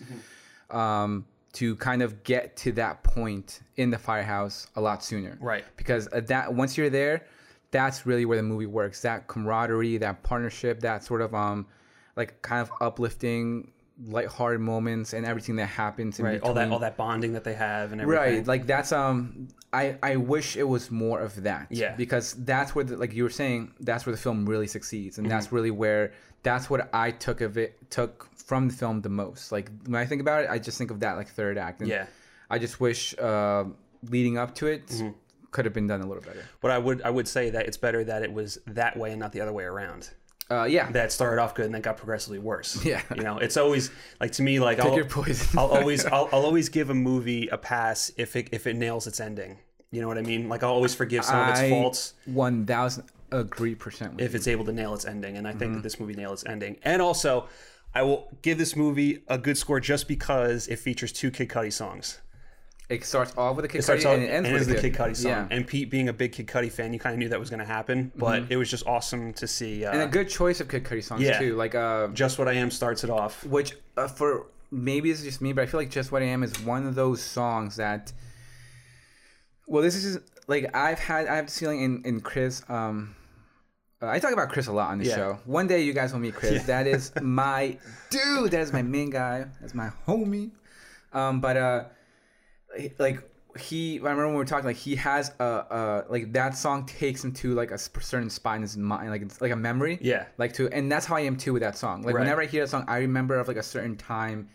um, 0.70 1.24
to 1.54 1.76
kind 1.76 2.02
of 2.02 2.22
get 2.22 2.56
to 2.58 2.72
that 2.72 3.02
point 3.02 3.60
in 3.76 3.90
the 3.90 3.98
firehouse 3.98 4.66
a 4.76 4.80
lot 4.80 5.02
sooner. 5.02 5.38
Right. 5.40 5.64
Because 5.76 6.06
that 6.06 6.52
once 6.52 6.76
you're 6.76 6.90
there, 6.90 7.26
that's 7.70 8.06
really 8.06 8.24
where 8.24 8.36
the 8.36 8.42
movie 8.42 8.66
works. 8.66 9.00
That 9.02 9.28
camaraderie, 9.28 9.96
that 9.98 10.22
partnership, 10.22 10.80
that 10.80 11.04
sort 11.04 11.22
of 11.22 11.34
um, 11.34 11.66
like 12.16 12.40
kind 12.42 12.60
of 12.60 12.70
uplifting 12.80 13.72
lighthearted 14.06 14.60
moments 14.60 15.12
and 15.12 15.26
everything 15.26 15.56
that 15.56 15.66
happens 15.66 16.18
in 16.18 16.24
Right. 16.24 16.40
All 16.42 16.54
that 16.54 16.70
all 16.70 16.78
that 16.78 16.96
bonding 16.96 17.32
that 17.34 17.44
they 17.44 17.54
have 17.54 17.92
and 17.92 18.00
everything. 18.00 18.36
Right, 18.36 18.46
like 18.46 18.66
that's 18.66 18.92
um, 18.92 19.48
I 19.72 19.96
I 20.02 20.16
wish 20.16 20.56
it 20.56 20.62
was 20.68 20.90
more 20.90 21.20
of 21.20 21.42
that. 21.42 21.66
Yeah. 21.70 21.94
because 21.96 22.32
that's 22.44 22.74
where 22.74 22.84
the, 22.84 22.96
like 22.96 23.12
you 23.12 23.22
were 23.24 23.30
saying, 23.30 23.72
that's 23.80 24.06
where 24.06 24.14
the 24.14 24.20
film 24.20 24.46
really 24.46 24.66
succeeds, 24.66 25.18
and 25.18 25.26
Mm-hmm. 25.26 25.30
that's 25.36 25.52
really 25.52 25.70
where 25.70 26.12
that's 26.42 26.70
what 26.70 26.88
I 26.94 27.10
took 27.10 27.40
of 27.42 27.58
it 27.58 27.76
took 27.90 28.28
from 28.36 28.68
the 28.68 28.74
film 28.74 29.02
the 29.02 29.10
most. 29.10 29.52
Like 29.52 29.70
when 29.84 30.00
I 30.00 30.06
think 30.06 30.20
about 30.22 30.44
it, 30.44 30.50
I 30.50 30.58
just 30.58 30.78
think 30.78 30.90
of 30.90 31.00
that 31.00 31.16
like 31.16 31.28
third 31.28 31.58
act. 31.58 31.80
And 31.80 31.88
Yeah. 31.90 32.06
I 32.48 32.58
just 32.58 32.80
wish 32.80 33.16
uh, 33.18 33.64
leading 34.08 34.38
up 34.38 34.54
to 34.56 34.66
it 34.66 34.86
Mm-hmm. 34.86 35.10
could 35.50 35.64
have 35.66 35.74
been 35.74 35.86
done 35.86 36.00
a 36.00 36.06
little 36.06 36.22
better. 36.22 36.44
But 36.62 36.70
I 36.70 36.78
would 36.78 37.02
I 37.02 37.10
would 37.10 37.28
say 37.28 37.50
that 37.50 37.66
it's 37.66 37.76
better 37.76 38.02
that 38.04 38.22
it 38.22 38.32
was 38.32 38.58
that 38.66 38.96
way 38.96 39.10
and 39.12 39.20
not 39.20 39.32
the 39.32 39.40
other 39.42 39.52
way 39.52 39.64
around. 39.64 40.10
Uh, 40.50 40.64
yeah, 40.64 40.90
That 40.90 41.12
started 41.12 41.40
off 41.40 41.54
good 41.54 41.66
and 41.66 41.74
then 41.74 41.80
got 41.82 41.96
progressively 41.96 42.38
worse. 42.40 42.84
Yeah. 42.90 43.02
You 43.14 43.22
know, 43.22 43.38
it's 43.38 43.56
always 43.56 43.90
like 44.20 44.32
to 44.32 44.42
me 44.42 44.58
like 44.58 44.78
Pick 44.78 44.86
I'll, 44.86 44.96
your 44.96 45.04
poison. 45.04 45.58
I'll 45.58 45.68
always 45.68 46.04
I'll, 46.14 46.28
I'll 46.32 46.44
always 46.44 46.68
give 46.68 46.90
a 46.90 46.94
movie 46.94 47.46
a 47.48 47.56
pass 47.58 48.10
if 48.16 48.34
it 48.36 48.48
if 48.52 48.66
it 48.66 48.74
nails 48.76 49.06
its 49.06 49.20
ending. 49.20 49.58
You 49.92 50.00
know 50.00 50.08
what 50.08 50.18
I 50.18 50.22
mean? 50.22 50.48
Like 50.48 50.62
I'll 50.62 50.70
always 50.72 50.94
forgive 50.94 51.24
some 51.24 51.38
of 51.40 51.48
its 51.50 51.60
faults 51.68 52.14
one 52.26 52.66
thousand 52.66 53.04
agree 53.32 53.76
percent 53.76 54.20
if 54.20 54.34
it's 54.34 54.48
able 54.48 54.64
to 54.64 54.72
nail 54.72 54.92
its 54.94 55.04
ending, 55.04 55.36
and 55.36 55.46
I 55.46 55.50
think 55.52 55.62
Mm-hmm. 55.62 55.74
that 55.74 55.82
this 55.84 56.00
movie 56.00 56.14
nailed 56.14 56.32
its 56.34 56.46
ending. 56.46 56.76
And 56.82 57.00
also, 57.00 57.48
I 57.94 58.02
will 58.02 58.28
give 58.42 58.58
this 58.58 58.74
movie 58.74 59.22
a 59.28 59.38
good 59.38 59.56
score 59.58 59.78
just 59.80 60.08
because 60.08 60.66
it 60.68 60.78
features 60.80 61.12
two 61.12 61.30
Kid 61.30 61.48
Cudi 61.48 61.72
songs. 61.72 62.18
It 62.90 63.04
starts 63.04 63.32
off 63.38 63.54
with 63.56 63.64
a 63.64 63.68
Kid 63.68 63.82
Cudi 63.82 64.04
and 64.14 64.22
it 64.22 64.26
ends 64.28 64.48
and 64.48 64.58
with 64.58 64.66
the 64.68 64.74
the 64.74 64.80
Kid 64.80 64.94
Cudi 64.94 65.16
song. 65.16 65.30
Yeah. 65.30 65.46
And 65.50 65.64
Pete, 65.66 65.88
being 65.90 66.08
a 66.08 66.12
big 66.12 66.32
Kid 66.32 66.48
Cudi 66.48 66.70
fan, 66.70 66.92
you 66.92 66.98
kind 66.98 67.12
of 67.14 67.18
knew 67.20 67.28
that 67.28 67.38
was 67.38 67.48
going 67.48 67.60
to 67.60 67.64
happen. 67.66 68.10
But 68.16 68.44
it 68.50 68.56
was 68.56 68.68
just 68.68 68.84
awesome 68.86 69.32
to 69.34 69.46
see. 69.46 69.84
Uh, 69.84 69.92
Mm-hmm. 69.92 70.00
and 70.00 70.08
a 70.10 70.12
good 70.12 70.28
choice 70.28 70.60
of 70.60 70.68
Kid 70.68 70.84
Cudi 70.84 71.02
songs 71.02 71.22
Yeah. 71.22 71.38
too. 71.38 71.54
Like 71.54 71.74
uh, 71.76 72.08
just 72.08 72.38
what 72.38 72.48
I 72.48 72.54
am 72.54 72.70
starts 72.70 73.04
it 73.04 73.10
off. 73.10 73.44
which 73.46 73.74
uh, 73.96 74.08
for 74.08 74.46
maybe 74.72 75.10
it's 75.10 75.22
just 75.22 75.40
me, 75.40 75.52
but 75.52 75.62
I 75.62 75.66
feel 75.66 75.78
like 75.80 75.90
"Just 75.90 76.10
What 76.12 76.22
I 76.22 76.26
Am" 76.26 76.42
is 76.42 76.60
one 76.60 76.84
of 76.86 76.94
those 76.96 77.22
songs 77.22 77.76
that. 77.76 78.12
Well, 79.66 79.82
this 79.82 79.94
is 79.94 80.18
like 80.48 80.74
I've 80.74 80.98
had 80.98 81.26
I 81.28 81.36
have 81.36 81.46
this 81.46 81.58
feeling 81.58 81.82
in 81.82 82.02
in 82.04 82.20
Chris. 82.20 82.62
Um, 82.68 83.14
uh, 84.02 84.08
I 84.08 84.18
talk 84.18 84.32
about 84.32 84.48
Chris 84.48 84.66
a 84.66 84.72
lot 84.72 84.90
on 84.90 84.98
the 84.98 85.04
Yeah. 85.06 85.14
show. 85.16 85.38
One 85.44 85.66
day 85.68 85.82
you 85.82 85.92
guys 85.92 86.12
will 86.12 86.20
meet 86.20 86.34
Chris. 86.34 86.64
That 86.64 86.86
is 86.86 87.12
my 87.22 87.78
dude. 88.10 88.50
That 88.50 88.62
is 88.62 88.72
my 88.72 88.82
main 88.82 89.10
guy. 89.10 89.46
That's 89.60 89.74
my 89.74 89.90
homie. 90.08 90.50
Um, 91.12 91.40
but 91.40 91.56
uh, 91.56 91.84
like 92.98 93.22
he, 93.58 93.96
I 93.98 94.02
remember 94.02 94.26
when 94.26 94.34
we 94.34 94.38
were 94.38 94.44
talking, 94.44 94.64
like 94.66 94.76
he 94.76 94.94
has 94.96 95.32
a, 95.40 95.42
uh, 95.42 96.04
like 96.08 96.32
that 96.34 96.56
song 96.56 96.86
takes 96.86 97.24
him 97.24 97.32
to 97.32 97.54
like 97.54 97.70
a 97.72 97.78
certain 97.78 98.30
spot 98.30 98.56
in 98.56 98.62
his 98.62 98.76
mind, 98.76 99.10
like 99.10 99.22
it's 99.22 99.40
like 99.40 99.52
a 99.52 99.56
memory. 99.56 99.98
Yeah. 100.00 100.26
Like 100.38 100.52
to, 100.54 100.68
and 100.68 100.90
that's 100.90 101.04
how 101.06 101.16
I 101.16 101.20
am 101.20 101.36
too 101.36 101.52
with 101.52 101.62
that 101.62 101.76
song. 101.76 102.02
Like 102.02 102.14
Right. 102.14 102.20
whenever 102.22 102.42
I 102.42 102.46
hear 102.46 102.62
that 102.62 102.68
song, 102.68 102.84
I 102.86 102.98
remember 102.98 103.38
of 103.38 103.48
like 103.48 103.56
a 103.56 103.62
certain 103.62 103.96
time 103.96 104.48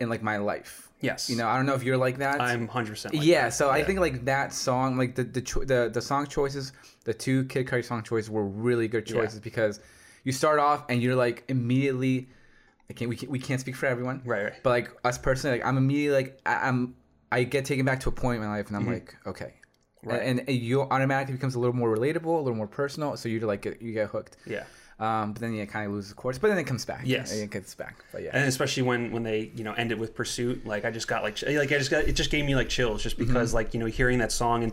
in 0.00 0.08
like 0.08 0.22
my 0.22 0.38
life. 0.38 0.88
Yes. 1.00 1.30
You 1.30 1.36
know, 1.36 1.46
I 1.46 1.56
don't 1.56 1.66
know 1.66 1.74
if 1.74 1.82
you're 1.82 1.96
like 1.96 2.18
that. 2.18 2.40
I'm 2.40 2.66
100% 2.68 3.04
like 3.14 3.24
yeah, 3.24 3.44
that. 3.44 3.54
so 3.54 3.70
I 3.70 3.82
think 3.84 4.00
like 4.00 4.24
that 4.24 4.52
song, 4.52 4.98
like 4.98 5.14
the 5.14 5.22
the 5.24 5.40
cho- 5.40 5.64
the, 5.64 5.90
the 5.92 6.02
song 6.02 6.26
choices, 6.26 6.72
the 7.04 7.14
two 7.14 7.44
Kid 7.44 7.66
Cudi 7.68 7.84
song 7.84 8.02
choices 8.02 8.28
were 8.28 8.44
really 8.44 8.88
good 8.88 9.06
choices 9.06 9.40
because 9.40 9.80
you 10.24 10.32
start 10.32 10.58
off 10.58 10.84
and 10.90 11.00
you're 11.00 11.14
like 11.14 11.44
immediately, 11.48 12.28
I 12.90 12.92
can't 12.92 13.08
we 13.08 13.16
can't, 13.16 13.30
we 13.32 13.38
can't 13.38 13.60
speak 13.60 13.76
for 13.76 13.86
everyone, 13.86 14.20
Right, 14.26 14.42
right. 14.44 14.52
But 14.62 14.70
like 14.70 14.90
us 15.04 15.16
personally, 15.16 15.58
like 15.58 15.66
I'm 15.66 15.78
immediately 15.78 16.16
like 16.24 16.40
I'm 16.44 16.96
I 17.32 17.44
get 17.44 17.64
taken 17.64 17.84
back 17.84 18.00
to 18.00 18.08
a 18.08 18.12
point 18.12 18.42
in 18.42 18.48
my 18.48 18.56
life 18.56 18.68
and 18.68 18.76
I'm 18.76 18.86
like 18.86 19.16
okay, 19.26 19.54
Mm-hmm. 20.00 20.08
Right. 20.08 20.22
and, 20.22 20.40
and 20.40 20.56
you 20.56 20.80
automatically 20.82 21.34
becomes 21.34 21.54
a 21.56 21.58
little 21.60 21.76
more 21.76 21.94
relatable, 21.94 22.24
a 22.24 22.40
little 22.40 22.54
more 22.56 22.66
personal, 22.66 23.16
so 23.18 23.28
you 23.28 23.38
like 23.40 23.64
you 23.80 23.92
get 23.92 24.08
hooked. 24.08 24.36
Yeah. 24.46 24.64
Um, 24.98 25.32
but 25.32 25.40
then 25.40 25.52
you 25.54 25.66
kind 25.66 25.86
of 25.86 25.92
loses 25.92 26.10
the 26.10 26.14
course, 26.16 26.38
but 26.38 26.48
then 26.48 26.58
it 26.58 26.64
comes 26.64 26.84
back. 26.84 27.02
Yes. 27.04 27.32
it 27.32 27.50
gets 27.50 27.74
back. 27.74 28.04
But 28.12 28.22
yeah, 28.22 28.30
and 28.34 28.46
especially 28.48 28.82
when 28.82 29.12
when 29.12 29.22
they 29.22 29.50
you 29.54 29.62
know 29.64 29.72
ended 29.74 29.98
with 29.98 30.14
pursuit 30.14 30.64
like 30.66 30.84
i 30.84 30.90
just 30.90 31.08
got 31.08 31.22
like 31.22 31.42
like 31.42 31.72
i 31.72 31.78
just 31.78 31.90
got 31.90 32.04
it 32.04 32.12
just 32.12 32.30
gave 32.30 32.44
me 32.44 32.54
like 32.54 32.68
chills 32.68 33.02
just 33.02 33.16
Mm-hmm. 33.18 33.26
because 33.28 33.52
like 33.54 33.72
you 33.74 33.80
know 33.80 33.86
hearing 33.86 34.18
that 34.18 34.32
song 34.32 34.62
and 34.64 34.72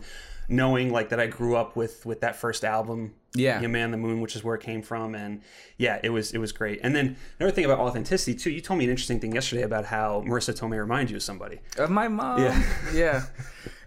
knowing 0.49 0.91
like 0.91 1.09
that 1.09 1.19
i 1.19 1.27
grew 1.27 1.55
up 1.55 1.75
with 1.75 2.05
with 2.05 2.21
that 2.21 2.35
first 2.35 2.63
album 2.63 3.13
Yeah. 3.35 3.59
yeah 3.61 3.67
man 3.67 3.91
the 3.91 3.97
moon 3.97 4.21
which 4.21 4.35
is 4.35 4.43
where 4.43 4.55
it 4.55 4.61
came 4.61 4.81
from 4.81 5.13
and 5.13 5.41
yeah 5.77 5.99
it 6.03 6.09
was 6.09 6.31
it 6.31 6.37
was 6.37 6.51
great 6.51 6.79
and 6.83 6.95
then 6.95 7.17
another 7.39 7.53
thing 7.53 7.65
about 7.65 7.79
authenticity 7.79 8.33
too 8.33 8.49
you 8.51 8.61
told 8.61 8.77
me 8.77 8.85
an 8.85 8.89
interesting 8.91 9.19
thing 9.19 9.33
yesterday 9.33 9.63
about 9.63 9.85
how 9.85 10.23
Marisa 10.25 10.57
Tomei 10.57 10.79
reminds 10.79 11.11
you 11.11 11.17
of 11.17 11.23
somebody 11.23 11.59
Of 11.77 11.89
my 11.89 12.07
mom. 12.07 12.41
Yeah. 12.41 12.63
Yeah. 12.93 13.25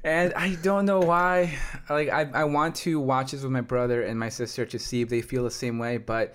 And 0.02 0.32
I 0.32 0.54
don't 0.62 0.86
know 0.86 1.00
why. 1.00 1.58
Like 1.90 2.08
I, 2.08 2.22
I 2.32 2.44
want 2.44 2.74
to 2.76 2.98
watch 2.98 3.32
this 3.32 3.42
with 3.42 3.52
my 3.52 3.60
brother 3.60 4.02
and 4.02 4.18
my 4.18 4.30
sister 4.30 4.64
to 4.64 4.78
see 4.78 5.02
if 5.02 5.10
they 5.10 5.20
feel 5.20 5.44
the 5.44 5.50
same 5.50 5.78
way, 5.78 5.98
but 5.98 6.34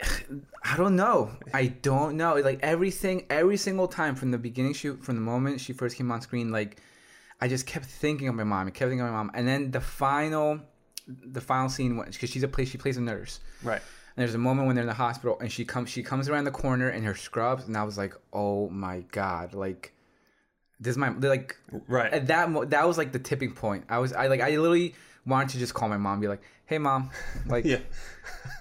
I 0.64 0.76
don't 0.76 0.96
know. 0.96 1.30
I 1.54 1.66
don't 1.66 2.16
know. 2.16 2.34
Like 2.36 2.60
everything, 2.62 3.26
every 3.30 3.56
single 3.56 3.88
time 3.88 4.14
from 4.14 4.30
the 4.30 4.38
beginning, 4.38 4.74
she 4.74 4.90
from 4.90 5.14
the 5.16 5.22
moment 5.22 5.60
she 5.60 5.72
first 5.72 5.96
came 5.96 6.10
on 6.12 6.20
screen, 6.20 6.50
like 6.52 6.80
I 7.40 7.48
just 7.48 7.66
kept 7.66 7.84
thinking 7.86 8.28
of 8.28 8.34
my 8.34 8.44
mom. 8.44 8.66
I 8.66 8.70
kept 8.70 8.88
thinking 8.88 9.00
of 9.00 9.06
my 9.06 9.16
mom, 9.16 9.30
and 9.34 9.46
then 9.46 9.70
the 9.70 9.80
final, 9.80 10.60
the 11.06 11.40
final 11.40 11.68
scene 11.68 12.02
because 12.10 12.30
she's 12.30 12.42
a 12.42 12.48
place 12.48 12.68
she 12.68 12.78
plays 12.78 12.96
a 12.96 13.00
nurse. 13.02 13.40
right 13.62 13.82
And 14.16 14.22
there's 14.22 14.34
a 14.34 14.38
moment 14.38 14.66
when 14.66 14.76
they're 14.76 14.82
in 14.84 14.88
the 14.88 14.94
hospital 14.94 15.38
and 15.40 15.52
she 15.52 15.64
comes 15.64 15.90
she 15.90 16.02
comes 16.02 16.28
around 16.28 16.44
the 16.44 16.50
corner 16.50 16.88
in 16.90 17.02
her 17.04 17.14
scrubs 17.14 17.66
and 17.66 17.76
I 17.76 17.84
was 17.84 17.98
like, 17.98 18.14
"Oh 18.32 18.68
my 18.70 19.00
god." 19.12 19.52
Like 19.54 19.92
this 20.80 20.92
is 20.92 20.98
my 20.98 21.10
like 21.10 21.56
right 21.88 22.12
at 22.12 22.26
that 22.28 22.50
mo- 22.50 22.64
that 22.64 22.86
was 22.86 22.96
like 22.98 23.12
the 23.12 23.18
tipping 23.18 23.52
point. 23.52 23.84
I 23.88 23.98
was 23.98 24.12
I 24.12 24.26
like 24.28 24.40
I 24.40 24.50
literally 24.56 24.94
wanted 25.26 25.50
to 25.50 25.58
just 25.58 25.74
call 25.74 25.88
my 25.88 25.96
mom 25.96 26.14
and 26.14 26.22
be 26.22 26.28
like, 26.28 26.42
"Hey 26.64 26.78
mom, 26.78 27.10
like 27.46 27.64
yeah 27.72 27.80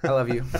I 0.03 0.09
love 0.09 0.29
you." 0.29 0.43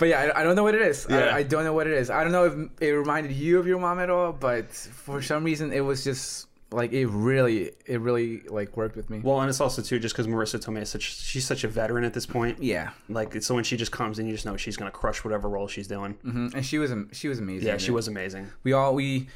but 0.00 0.08
yeah, 0.08 0.32
I, 0.34 0.40
I 0.40 0.42
don't 0.42 0.56
know 0.56 0.64
what 0.64 0.74
it 0.74 0.82
is. 0.82 1.06
Yeah. 1.08 1.18
I, 1.26 1.36
I 1.36 1.42
don't 1.44 1.62
know 1.62 1.72
what 1.72 1.86
it 1.86 1.92
is. 1.92 2.10
I 2.10 2.24
don't 2.24 2.32
know 2.32 2.44
if 2.46 2.82
it 2.82 2.90
reminded 2.90 3.32
you 3.32 3.58
of 3.60 3.66
your 3.68 3.78
mom 3.78 4.00
at 4.00 4.10
all, 4.10 4.32
but 4.32 4.70
for 4.72 5.22
some 5.22 5.44
reason 5.44 5.72
it 5.72 5.80
was 5.80 6.02
just 6.02 6.48
like 6.72 6.92
it 6.92 7.06
really 7.06 7.72
it 7.86 8.00
really 8.00 8.42
like 8.48 8.76
worked 8.76 8.94
with 8.96 9.10
me. 9.10 9.18
well 9.24 9.40
and 9.40 9.48
it's 9.50 9.60
also 9.60 9.82
too 9.82 9.98
just 9.98 10.14
because 10.14 10.28
Marisa 10.28 10.58
Tomei 10.64 10.82
is 10.82 10.88
such 10.90 11.02
she's 11.18 11.44
such 11.44 11.64
a 11.64 11.68
veteran 11.68 12.04
at 12.04 12.14
this 12.14 12.26
point 12.26 12.62
yeah. 12.62 12.90
like 13.08 13.42
so 13.42 13.56
when 13.56 13.64
she 13.64 13.76
just 13.76 13.90
comes 13.90 14.20
in 14.20 14.26
you 14.26 14.32
just 14.32 14.46
know 14.46 14.56
she's 14.56 14.76
gonna 14.76 14.90
crush 14.92 15.24
whatever 15.24 15.48
role 15.48 15.66
she's 15.66 15.88
doing 15.88 16.14
Mhm. 16.24 16.54
And 16.54 16.64
she 16.64 16.78
was 16.78 16.92
she 17.10 17.26
was 17.26 17.40
amazing. 17.40 17.66
yeah 17.66 17.76
she 17.76 17.90
was 17.90 18.06
amazing 18.06 18.46
We 18.62 18.72
all 18.72 18.94
we 18.94 19.28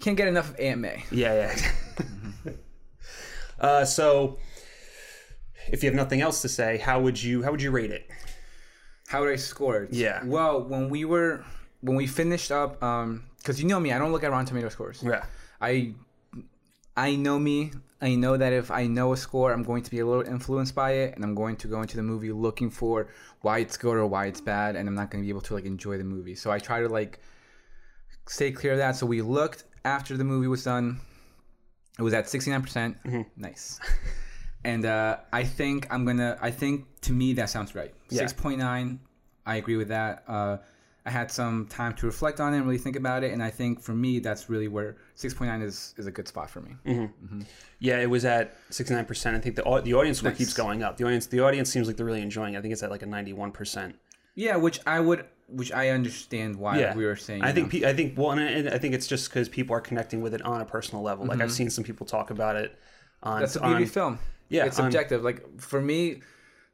can't 0.00 0.16
get 0.16 0.26
enough 0.26 0.50
of 0.50 0.58
Aunt 0.58 0.80
May. 0.80 1.04
Yeah, 1.12 1.54
yeah. 2.44 2.52
uh, 3.60 3.84
so, 3.84 4.38
if 5.70 5.82
you 5.84 5.88
have 5.88 5.94
nothing 5.94 6.20
else 6.20 6.42
to 6.42 6.48
say, 6.48 6.78
how 6.78 7.00
would 7.00 7.22
you 7.22 7.44
how 7.44 7.52
would 7.52 7.62
you 7.62 7.70
rate 7.70 7.92
it? 7.92 8.10
How 9.12 9.20
would 9.20 9.30
I 9.30 9.36
score 9.36 9.82
it? 9.82 9.92
Yeah. 9.92 10.24
Well, 10.24 10.62
when 10.62 10.88
we 10.88 11.04
were 11.04 11.44
when 11.82 11.96
we 11.96 12.06
finished 12.06 12.50
up, 12.50 12.82
um, 12.82 13.24
because 13.36 13.60
you 13.60 13.68
know 13.68 13.78
me, 13.78 13.92
I 13.92 13.98
don't 13.98 14.10
look 14.10 14.24
at 14.24 14.30
Rotten 14.30 14.46
Tomato 14.46 14.70
scores. 14.70 15.02
Yeah, 15.02 15.26
I 15.60 15.92
I 16.96 17.16
know 17.16 17.38
me. 17.38 17.72
I 18.00 18.14
know 18.14 18.38
that 18.38 18.54
if 18.54 18.70
I 18.70 18.86
know 18.86 19.12
a 19.12 19.18
score, 19.18 19.52
I'm 19.52 19.64
going 19.64 19.82
to 19.82 19.90
be 19.90 19.98
a 19.98 20.06
little 20.06 20.24
influenced 20.24 20.74
by 20.74 20.92
it, 20.92 21.14
and 21.14 21.24
I'm 21.24 21.34
going 21.34 21.56
to 21.56 21.68
go 21.68 21.82
into 21.82 21.96
the 21.98 22.02
movie 22.02 22.32
looking 22.32 22.70
for 22.70 23.08
why 23.42 23.58
it's 23.58 23.76
good 23.76 23.98
or 23.98 24.06
why 24.06 24.26
it's 24.26 24.40
bad, 24.40 24.76
and 24.76 24.88
I'm 24.88 24.94
not 24.94 25.10
going 25.10 25.22
to 25.22 25.26
be 25.26 25.34
able 25.36 25.42
to 25.42 25.54
like 25.56 25.66
enjoy 25.66 25.98
the 25.98 26.04
movie. 26.04 26.34
So 26.34 26.50
I 26.50 26.58
try 26.58 26.80
to 26.80 26.88
like 26.88 27.20
stay 28.26 28.50
clear 28.50 28.72
of 28.72 28.78
that. 28.78 28.96
So 28.96 29.04
we 29.04 29.20
looked 29.20 29.64
after 29.84 30.16
the 30.16 30.24
movie 30.24 30.48
was 30.48 30.64
done. 30.64 31.00
It 31.98 32.02
was 32.02 32.14
at 32.14 32.24
69%. 32.24 32.62
percent 32.62 32.96
Mm-hmm. 33.04 33.22
Nice. 33.36 33.78
and 34.64 34.84
uh, 34.84 35.16
I 35.32 35.44
think 35.44 35.86
I'm 35.90 36.04
gonna. 36.04 36.38
I 36.40 36.50
think 36.50 36.86
to 37.02 37.12
me 37.12 37.32
that 37.34 37.50
sounds 37.50 37.74
right. 37.74 37.92
Yeah. 38.10 38.20
Six 38.20 38.32
point 38.32 38.58
nine. 38.58 39.00
I 39.46 39.56
agree 39.56 39.76
with 39.76 39.88
that. 39.88 40.22
Uh, 40.28 40.58
I 41.04 41.10
had 41.10 41.32
some 41.32 41.66
time 41.66 41.94
to 41.94 42.06
reflect 42.06 42.38
on 42.40 42.54
it 42.54 42.58
and 42.58 42.66
really 42.66 42.78
think 42.78 42.94
about 42.94 43.24
it, 43.24 43.32
and 43.32 43.42
I 43.42 43.50
think 43.50 43.80
for 43.80 43.92
me 43.92 44.20
that's 44.20 44.48
really 44.48 44.68
where 44.68 44.96
six 45.16 45.34
point 45.34 45.50
nine 45.50 45.60
is 45.62 45.94
is 45.98 46.06
a 46.06 46.12
good 46.12 46.28
spot 46.28 46.48
for 46.48 46.60
me. 46.60 46.76
Mm-hmm. 46.86 47.40
yeah. 47.80 47.98
It 47.98 48.08
was 48.08 48.24
at 48.24 48.54
sixty 48.70 48.94
nine 48.94 49.04
percent. 49.04 49.36
I 49.36 49.40
think 49.40 49.56
the 49.56 49.62
the 49.84 49.94
audience 49.94 50.18
score 50.18 50.30
Nice. 50.30 50.38
keeps 50.38 50.54
going 50.54 50.82
up. 50.84 50.96
The 50.96 51.04
audience 51.04 51.26
the 51.26 51.40
audience 51.40 51.70
seems 51.70 51.86
like 51.88 51.96
they're 51.96 52.06
really 52.06 52.22
enjoying. 52.22 52.54
it. 52.54 52.58
I 52.58 52.60
think 52.62 52.72
it's 52.72 52.82
at 52.84 52.90
like 52.90 53.02
a 53.02 53.06
ninety 53.06 53.32
one 53.32 53.50
percent. 53.50 53.96
Yeah, 54.34 54.56
which 54.56 54.80
I 54.86 54.98
would, 55.00 55.26
which 55.48 55.72
I 55.72 55.88
understand 55.90 56.56
why 56.56 56.78
Yeah, 56.78 56.94
we 56.96 57.04
were 57.04 57.16
saying. 57.16 57.42
I 57.42 57.52
think 57.52 57.70
pe- 57.70 57.84
I 57.84 57.92
think 57.92 58.16
well, 58.16 58.30
and 58.30 58.40
I, 58.40 58.44
and 58.44 58.68
I 58.70 58.78
think 58.78 58.94
it's 58.94 59.06
just 59.08 59.28
because 59.28 59.48
people 59.48 59.74
are 59.76 59.80
connecting 59.80 60.22
with 60.22 60.32
it 60.34 60.42
on 60.42 60.60
a 60.60 60.64
personal 60.64 61.02
level. 61.02 61.26
Like 61.26 61.40
I've 61.40 61.52
seen 61.52 61.68
some 61.68 61.82
people 61.84 62.06
talk 62.06 62.30
about 62.30 62.54
it. 62.56 62.78
On, 63.24 63.32
Mm-hmm. 63.34 63.40
that's 63.40 63.54
the 63.54 63.60
beauty 63.60 63.82
on- 63.84 63.88
film. 63.88 64.18
Yeah, 64.52 64.66
it's 64.66 64.76
subjective. 64.76 65.22
Like 65.22 65.60
for 65.60 65.80
me, 65.80 66.20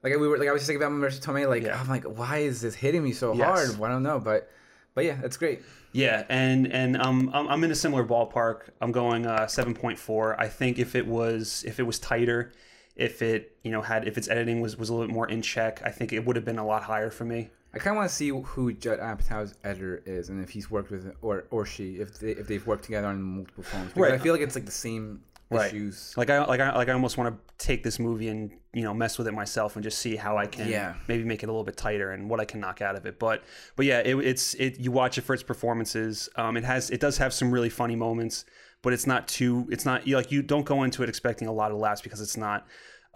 like 0.02 0.12
we 0.16 0.28
were 0.28 0.38
like 0.38 0.48
I 0.48 0.52
was 0.52 0.60
just 0.62 0.68
thinking 0.68 0.82
about 0.86 0.92
Marisa 0.96 1.20
Tomei. 1.20 1.48
Like 1.48 1.62
Yeah. 1.62 1.78
I'm 1.80 1.88
like, 1.88 2.04
why 2.04 2.38
is 2.38 2.60
this 2.60 2.74
hitting 2.74 3.02
me 3.02 3.12
so 3.12 3.34
Yes. 3.34 3.46
hard? 3.74 3.82
I 3.82 3.88
don't 3.92 4.02
know, 4.02 4.18
but 4.20 4.50
but 4.94 5.04
yeah, 5.04 5.16
that's 5.20 5.36
great. 5.36 5.62
Yeah, 5.92 6.24
and 6.28 6.70
and 6.72 7.00
um, 7.00 7.30
I'm 7.32 7.48
I'm 7.48 7.64
in 7.64 7.70
a 7.70 7.74
similar 7.74 8.04
ballpark. 8.04 8.70
I'm 8.80 8.92
going 8.92 9.26
uh, 9.26 9.46
seven 9.46 9.74
point 9.74 9.98
four. 9.98 10.38
I 10.40 10.48
think 10.48 10.78
if 10.78 10.94
it 10.94 11.06
was 11.06 11.64
if 11.66 11.78
it 11.80 11.84
was 11.84 11.98
tighter, 11.98 12.52
if 12.96 13.22
it 13.22 13.56
you 13.64 13.70
know 13.70 13.80
had 13.80 14.06
if 14.06 14.18
its 14.18 14.28
editing 14.28 14.60
was 14.60 14.76
was 14.76 14.88
a 14.90 14.92
little 14.92 15.06
bit 15.06 15.14
more 15.14 15.28
in 15.28 15.40
check, 15.40 15.80
I 15.84 15.90
think 15.90 16.12
it 16.12 16.26
would 16.26 16.36
have 16.36 16.44
been 16.44 16.58
a 16.58 16.66
lot 16.66 16.82
higher 16.82 17.10
for 17.10 17.24
me. 17.24 17.50
I 17.74 17.78
kind 17.78 17.92
of 17.94 17.98
want 17.98 18.08
to 18.10 18.14
see 18.14 18.28
who 18.30 18.72
Judd 18.72 18.98
Apatow's 18.98 19.54
editor 19.62 20.02
is, 20.06 20.30
and 20.30 20.42
if 20.42 20.50
he's 20.50 20.70
worked 20.70 20.90
with 20.90 21.14
or 21.22 21.44
or 21.50 21.64
she, 21.64 21.96
if 21.96 22.18
they 22.18 22.32
if 22.32 22.46
they've 22.48 22.66
worked 22.66 22.84
together 22.84 23.06
on 23.06 23.22
multiple 23.22 23.62
films. 23.62 23.88
Because 23.88 24.02
Right. 24.02 24.12
I 24.12 24.18
feel 24.18 24.32
like 24.32 24.42
it's 24.42 24.54
like 24.56 24.66
the 24.66 24.72
same 24.72 25.22
Right. 25.50 25.66
issues. 25.72 26.14
Like 26.16 26.28
I 26.30 26.44
like 26.44 26.60
I 26.60 26.74
like 26.76 26.88
I 26.88 26.92
almost 26.92 27.16
want 27.16 27.34
to 27.34 27.54
take 27.66 27.82
this 27.82 27.98
movie 27.98 28.28
and 28.28 28.50
you 28.74 28.82
know 28.82 28.92
mess 28.92 29.16
with 29.16 29.26
it 29.26 29.32
myself 29.32 29.76
and 29.76 29.82
just 29.82 29.98
see 29.98 30.14
how 30.16 30.36
I 30.36 30.46
can 30.46 30.68
Yeah. 30.68 30.94
maybe 31.08 31.24
make 31.24 31.42
it 31.42 31.46
a 31.46 31.52
little 31.52 31.64
bit 31.64 31.76
tighter 31.76 32.10
and 32.12 32.28
what 32.28 32.38
I 32.38 32.44
can 32.44 32.60
knock 32.60 32.82
out 32.82 32.96
of 32.96 33.06
it. 33.06 33.18
But 33.18 33.42
but 33.74 33.86
yeah, 33.86 34.00
it, 34.00 34.14
it's 34.18 34.54
it 34.54 34.78
you 34.78 34.92
watch 34.92 35.16
it 35.16 35.22
for 35.22 35.32
its 35.34 35.42
performances. 35.42 36.28
Um, 36.36 36.56
it 36.56 36.64
has 36.64 36.90
it 36.90 37.00
does 37.00 37.16
have 37.18 37.32
some 37.32 37.50
really 37.50 37.70
funny 37.70 37.96
moments, 37.96 38.44
but 38.82 38.92
it's 38.92 39.06
not 39.06 39.26
too 39.26 39.66
it's 39.70 39.84
not 39.86 40.06
like 40.06 40.30
you 40.30 40.42
don't 40.42 40.66
go 40.66 40.82
into 40.82 41.02
it 41.02 41.08
expecting 41.08 41.48
a 41.48 41.52
lot 41.52 41.70
of 41.70 41.78
laughs 41.78 42.00
because 42.02 42.20
it's 42.20 42.36
not. 42.36 42.66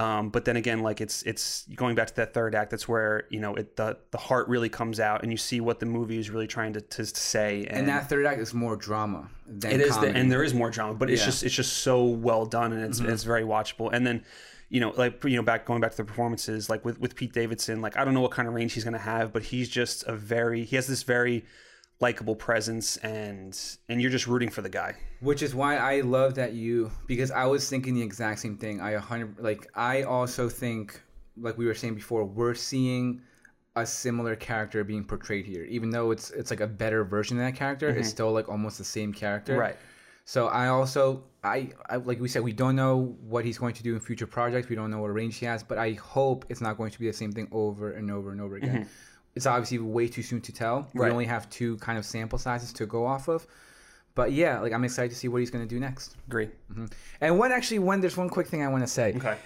Um, 0.03 0.31
but 0.31 0.45
then 0.45 0.57
again, 0.57 0.81
like 0.89 1.01
it's 1.01 1.23
it's 1.23 1.67
going 1.83 1.95
back 1.95 2.09
to 2.09 2.17
that 2.17 2.35
third 2.35 2.55
act. 2.55 2.71
That's 2.73 2.89
where 2.89 3.25
you 3.31 3.41
know 3.45 3.55
it 3.61 3.77
the 3.77 3.89
the 4.11 4.19
heart 4.19 4.49
really 4.49 4.69
comes 4.69 4.99
out 5.01 5.23
and 5.23 5.31
you 5.31 5.39
see 5.39 5.61
what 5.61 5.79
the 5.81 5.87
movie 5.87 6.19
is 6.19 6.29
really 6.31 6.47
trying 6.57 6.73
to, 6.75 6.81
to 6.81 7.07
say. 7.07 7.67
And 7.71 7.89
that 7.89 8.09
third 8.09 8.27
act 8.27 8.41
is 8.41 8.53
more 8.53 8.77
drama 8.77 9.29
than 9.47 9.71
It 9.73 9.81
is, 9.81 9.97
the, 9.99 10.09
and 10.09 10.31
there 10.33 10.43
is 10.43 10.55
more 10.55 10.71
drama, 10.71 10.95
but 10.95 11.11
it's 11.11 11.21
Yeah. 11.21 11.27
just 11.27 11.43
it's 11.45 11.55
just 11.55 11.73
so 11.89 12.05
well 12.05 12.45
done, 12.47 12.73
and 12.73 12.83
it's 12.85 13.01
Mm-hmm. 13.01 13.11
it's 13.13 13.25
very 13.25 13.45
watchable. 13.45 13.91
And 13.93 14.07
then, 14.07 14.25
you 14.71 14.81
know, 14.81 14.93
like 14.97 15.23
you 15.25 15.37
know, 15.37 15.43
back 15.43 15.67
going 15.67 15.81
back 15.81 15.93
to 15.93 15.97
the 15.99 16.05
performances, 16.05 16.69
like 16.71 16.85
with 16.85 16.99
with 17.01 17.15
Pete 17.15 17.33
Davidson, 17.33 17.81
like 17.81 17.97
I 17.97 18.05
don't 18.05 18.15
know 18.15 18.21
what 18.27 18.33
kind 18.39 18.49
of 18.49 18.55
range 18.55 18.73
he's 18.73 18.85
gonna 18.85 18.99
have, 19.15 19.33
but 19.33 19.43
he's 19.45 19.69
just 19.69 20.05
a 20.07 20.15
very 20.17 20.65
he 20.65 20.75
has 20.77 20.87
this 20.87 21.03
very 21.05 21.45
likable 22.03 22.37
presence, 22.37 22.99
and 22.99 23.59
and 23.89 24.03
you're 24.03 24.11
just 24.11 24.27
rooting 24.27 24.51
for 24.51 24.61
the 24.61 24.69
guy. 24.69 24.95
Which 25.21 25.43
is 25.43 25.55
why 25.55 25.77
I 25.77 26.01
love 26.01 26.35
that 26.35 26.53
you 26.53 26.91
because 27.07 27.31
I 27.31 27.47
was 27.47 27.71
thinking 27.71 27.95
the 27.95 28.03
exact 28.03 28.41
same 28.41 28.59
thing. 28.59 28.81
i 28.81 28.93
hundred 28.97 29.39
like 29.39 29.69
I 29.75 30.03
also 30.03 30.49
think 30.49 31.01
like 31.41 31.57
we 31.57 31.65
were 31.65 31.75
saying 31.75 31.95
before, 31.95 32.25
we're 32.25 32.55
seeing 32.55 33.23
a 33.77 33.87
similar 33.87 34.37
character 34.37 34.85
being 34.85 35.05
portrayed 35.05 35.47
here. 35.47 35.65
Even 35.65 35.89
though 35.89 36.11
it's 36.11 36.31
it's 36.31 36.51
like 36.51 36.61
a 36.61 36.67
better 36.67 37.05
version 37.05 37.39
of 37.39 37.45
that 37.47 37.55
character, 37.55 37.89
it's 37.89 38.09
still 38.09 38.33
like 38.33 38.49
almost 38.49 38.77
the 38.77 38.85
same 38.85 39.13
character. 39.13 39.53
Mm-hmm. 39.53 39.61
Right. 39.61 39.77
So 40.25 40.49
I 40.49 40.69
also 40.69 41.25
I, 41.43 41.71
I 41.89 41.97
like 41.97 42.21
we 42.21 42.29
said 42.29 42.43
we 42.43 42.53
don't 42.53 42.77
know 42.77 43.17
what 43.23 43.45
he's 43.45 43.59
going 43.59 43.75
to 43.75 43.83
do 43.83 43.95
in 43.95 44.01
future 44.01 44.27
projects. 44.27 44.69
We 44.69 44.77
don't 44.77 44.91
know 44.91 45.01
what 45.01 45.15
range 45.15 45.39
he 45.39 45.47
has, 45.47 45.63
but 45.63 45.79
I 45.79 45.93
hope 45.93 46.45
it's 46.49 46.61
not 46.61 46.77
going 46.77 46.91
to 46.91 46.99
be 46.99 47.07
the 47.07 47.13
same 47.13 47.33
thing 47.33 47.49
over 47.51 47.93
and 47.93 48.11
over 48.11 48.31
and 48.33 48.41
over 48.41 48.57
again. 48.57 48.89
It's 49.35 49.47
obviously 49.47 49.79
way 49.79 50.09
too 50.09 50.23
soon 50.23 50.41
to 50.43 50.53
tell. 50.53 50.89
We 50.95 51.01
Mm-hmm. 51.01 51.13
Only 51.13 51.25
have 51.27 51.49
two 51.51 51.77
kind 51.79 51.99
of 51.99 52.05
sample 52.05 52.39
sizes 52.39 52.73
to 52.75 52.87
go 52.87 53.07
off 53.07 53.29
of. 53.29 53.47
But 54.15 54.33
yeah, 54.33 54.61
like 54.61 54.73
I'm 54.75 54.85
excited 54.85 55.11
to 55.11 55.17
see 55.17 55.29
what 55.29 55.39
he's 55.39 55.51
going 55.51 55.67
to 55.67 55.75
do 55.75 55.81
next. 55.81 56.17
Agree. 56.29 56.51
And 57.21 57.39
when 57.39 57.51
actually, 57.51 57.79
when 57.79 58.01
there's 58.03 58.17
one 58.17 58.29
quick 58.29 58.47
thing 58.47 58.63
I 58.63 58.69
want 58.69 58.83
to 58.83 58.87
say. 58.89 59.15
Okay. 59.17 59.37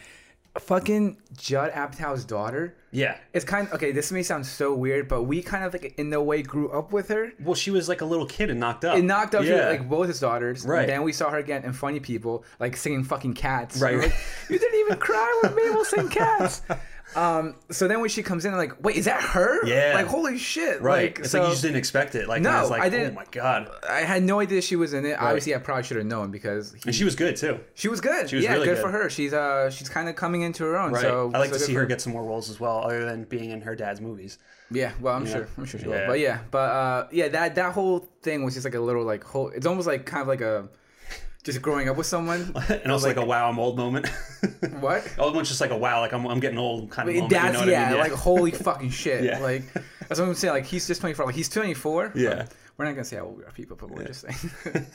Fucking 0.59 1.19
Judd 1.37 1.71
Apatow's 1.73 2.25
daughter. 2.25 2.75
Yeah. 2.91 3.19
It's 3.35 3.45
kind 3.45 3.69
of 3.69 3.75
okay. 3.75 3.93
This 3.93 4.11
may 4.11 4.23
sound 4.23 4.47
so 4.47 4.75
weird, 4.75 5.07
but 5.07 5.25
we 5.25 5.43
kind 5.43 5.63
of 5.65 5.75
like 5.75 5.95
in 5.99 6.09
no 6.09 6.23
way 6.23 6.43
grew 6.43 6.71
up 6.71 6.93
with 6.95 7.09
her. 7.09 7.33
Well, 7.45 7.55
she 7.55 7.71
was 7.71 7.91
like 7.91 8.01
a 8.01 8.07
little 8.07 8.25
kid 8.25 8.49
and 8.49 8.59
knocked 8.59 8.87
up. 8.87 8.97
It 8.97 9.03
knocked 9.03 9.35
up 9.35 9.45
Yeah. 9.45 9.69
like 9.69 9.87
both 9.87 10.09
his 10.09 10.19
daughters. 10.19 10.65
Right. 10.65 10.81
And 10.81 10.89
then 10.89 11.03
we 11.03 11.13
saw 11.13 11.29
her 11.29 11.37
again 11.39 11.63
in 11.65 11.75
Funny 11.75 12.01
People, 12.01 12.43
like 12.59 12.75
singing 12.75 13.05
fucking 13.05 13.35
cats. 13.35 13.79
Right, 13.83 13.97
right. 13.97 14.05
Like, 14.09 14.17
you 14.49 14.59
didn't 14.59 14.81
even 14.81 14.99
cry 14.99 15.41
when 15.43 15.55
Mabel 15.55 15.85
sang 15.85 16.09
cats. 16.09 16.63
Um. 17.17 17.55
So 17.71 17.89
then 17.89 18.01
when 18.01 18.11
she 18.11 18.23
comes 18.23 18.45
in, 18.45 18.53
I'm 18.53 18.59
like, 18.59 18.83
wait, 18.85 18.97
is 18.97 19.07
that 19.07 19.21
her? 19.23 19.67
Yeah. 19.67 19.93
Like 19.95 20.07
holy 20.07 20.39
shit. 20.39 20.83
right. 20.83 21.05
Like, 21.05 21.19
it's 21.21 21.31
so 21.31 21.39
like 21.41 21.49
you 21.49 21.53
just 21.53 21.63
didn't 21.63 21.79
expect 21.79 22.15
it. 22.15 22.29
Like 22.29 22.43
No, 22.43 22.51
I 22.51 22.61
was 22.61 22.71
like, 22.71 22.83
I 22.83 22.89
didn't- 22.91 23.13
Oh 23.13 23.15
my 23.15 23.25
god. 23.31 23.71
I 23.89 24.01
had 24.01 24.23
no 24.23 24.41
idea 24.41 24.61
she 24.63 24.77
was 24.77 24.93
in 24.93 25.05
it. 25.07 25.19
Obviously, 25.19 25.55
I 25.55 25.59
probably 25.59 25.85
should 25.85 25.97
have 25.97 26.07
known 26.07 26.31
because 26.31 26.73
he, 26.75 26.81
And 26.87 26.95
she 26.95 27.05
was 27.05 27.17
good 27.17 27.37
too. 27.37 27.61
she 27.75 27.89
was 27.89 28.01
good. 28.01 28.29
She 28.29 28.37
was 28.37 28.45
yeah, 28.45 28.53
really 28.53 28.67
good, 28.67 28.75
good. 28.77 28.83
for 28.83 28.91
her. 28.91 29.09
She's 29.11 29.33
uh 29.33 29.71
she's 29.71 29.89
kind 29.89 30.09
of 30.09 30.17
coming 30.17 30.43
into 30.43 30.65
her 30.65 30.77
own. 30.79 30.93
Right. 30.93 31.03
So 31.03 31.31
I 31.35 31.39
like 31.39 31.51
so 31.51 31.59
to 31.59 31.65
see 31.65 31.73
for 31.73 31.81
her 31.81 31.87
get 31.87 32.01
some 32.01 32.13
more 32.13 32.25
roles 32.25 32.51
as 32.51 32.61
well, 32.61 32.79
other 32.85 33.05
than 33.05 33.25
being 33.25 33.51
in 33.51 33.61
her 33.63 33.75
dad's 33.75 34.01
movies. 34.01 34.39
Yeah, 34.71 34.93
well, 35.01 35.15
I'm 35.15 35.25
sure, 35.27 35.47
I'm 35.57 35.65
sure 35.65 35.79
she 35.79 35.87
will. 35.87 36.07
But 36.09 36.19
yeah, 36.19 36.41
but 36.51 36.59
uh, 36.59 37.07
yeah, 37.13 37.29
that 37.29 37.55
that 37.55 37.73
whole 37.73 38.01
thing 38.23 38.45
was 38.45 38.55
just 38.55 38.65
like 38.65 38.75
a 38.75 38.81
little 38.81 39.05
like 39.05 39.23
whole. 39.23 39.49
It's 39.51 39.65
almost 39.65 39.87
like 39.87 40.05
kind 40.07 40.23
of 40.23 40.29
like 40.29 40.41
a 40.41 40.69
just 41.47 41.63
growing 41.63 41.89
up 41.89 41.97
with 41.97 42.07
someone. 42.07 42.53
And 42.69 42.93
also 42.93 43.07
like, 43.07 43.17
a 43.17 43.25
wow, 43.25 43.49
I'm 43.49 43.59
old 43.59 43.77
moment. 43.77 44.09
what? 44.81 45.09
Old 45.19 45.35
one's 45.35 45.49
just 45.49 45.61
like 45.61 45.71
a 45.71 45.77
wow, 45.77 46.01
like 46.01 46.13
I'm, 46.13 46.27
I'm 46.27 46.41
getting 46.41 46.59
old 46.59 46.91
kind 46.91 47.09
of 47.09 47.15
moment. 47.15 47.31
That's 47.31 47.61
you 47.61 47.67
know 47.67 47.73
yeah, 47.73 47.87
I 47.87 47.91
mean? 47.91 48.01
like 48.01 48.13
holy 48.13 48.51
fucking 48.51 48.91
shit. 49.03 49.25
Yeah. 49.25 49.39
Like 49.39 49.73
that's 49.73 50.21
what 50.21 50.29
I'm 50.29 50.35
saying. 50.35 50.53
Like 50.53 50.67
he's 50.67 50.87
just 50.87 51.01
24. 51.01 51.27
Like 51.27 51.35
he's 51.35 51.49
24. 51.49 52.13
Yeah. 52.15 52.47
We're 52.77 52.85
not 52.85 52.93
gonna 52.93 53.05
say 53.05 53.17
how 53.17 53.25
old 53.25 53.39
we 53.39 53.45
are, 53.45 53.53
people, 53.53 53.77
but 53.81 53.91
we're 53.91 54.05
just 54.05 54.23
saying. 54.23 54.87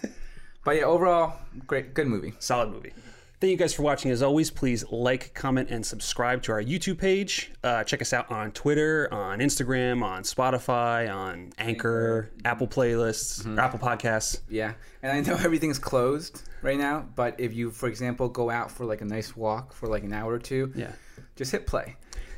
but 0.63 0.75
yeah, 0.75 0.83
overall, 0.83 1.39
great, 1.65 1.93
good 1.93 2.07
movie. 2.07 2.33
solid 2.39 2.69
movie. 2.69 2.93
Thank 3.41 3.49
you 3.49 3.57
guys 3.57 3.73
for 3.73 3.81
watching. 3.81 4.11
As 4.11 4.21
always, 4.21 4.51
please 4.51 4.85
like, 4.91 5.33
comment, 5.33 5.71
and 5.71 5.83
subscribe 5.83 6.43
to 6.43 6.51
our 6.51 6.61
YouTube 6.61 6.99
page. 6.99 7.51
Uh, 7.63 7.83
check 7.83 7.99
us 7.99 8.13
out 8.13 8.29
on 8.29 8.51
Twitter, 8.51 9.09
on 9.11 9.39
Instagram, 9.39 10.03
on 10.03 10.21
Spotify, 10.21 11.11
on 11.11 11.51
Anchor, 11.57 12.29
Apple 12.45 12.67
playlists, 12.67 13.39
Mm-hmm. 13.41 13.57
or 13.57 13.61
Apple 13.63 13.79
Podcasts. 13.79 14.41
Yeah, 14.47 14.73
and 15.01 15.11
I 15.11 15.21
know 15.21 15.35
everything's 15.43 15.79
closed 15.79 16.43
right 16.61 16.77
now, 16.77 17.07
but 17.15 17.39
if 17.39 17.51
you, 17.55 17.71
for 17.71 17.87
example, 17.89 18.29
go 18.29 18.51
out 18.51 18.69
for 18.69 18.85
like 18.85 19.01
a 19.01 19.05
nice 19.05 19.35
walk 19.35 19.73
for 19.73 19.87
like 19.87 20.03
an 20.03 20.13
hour 20.13 20.31
or 20.33 20.37
two, 20.39 20.71
Yeah. 20.75 20.91
just 21.35 21.51
hit 21.51 21.65
play, 21.65 21.95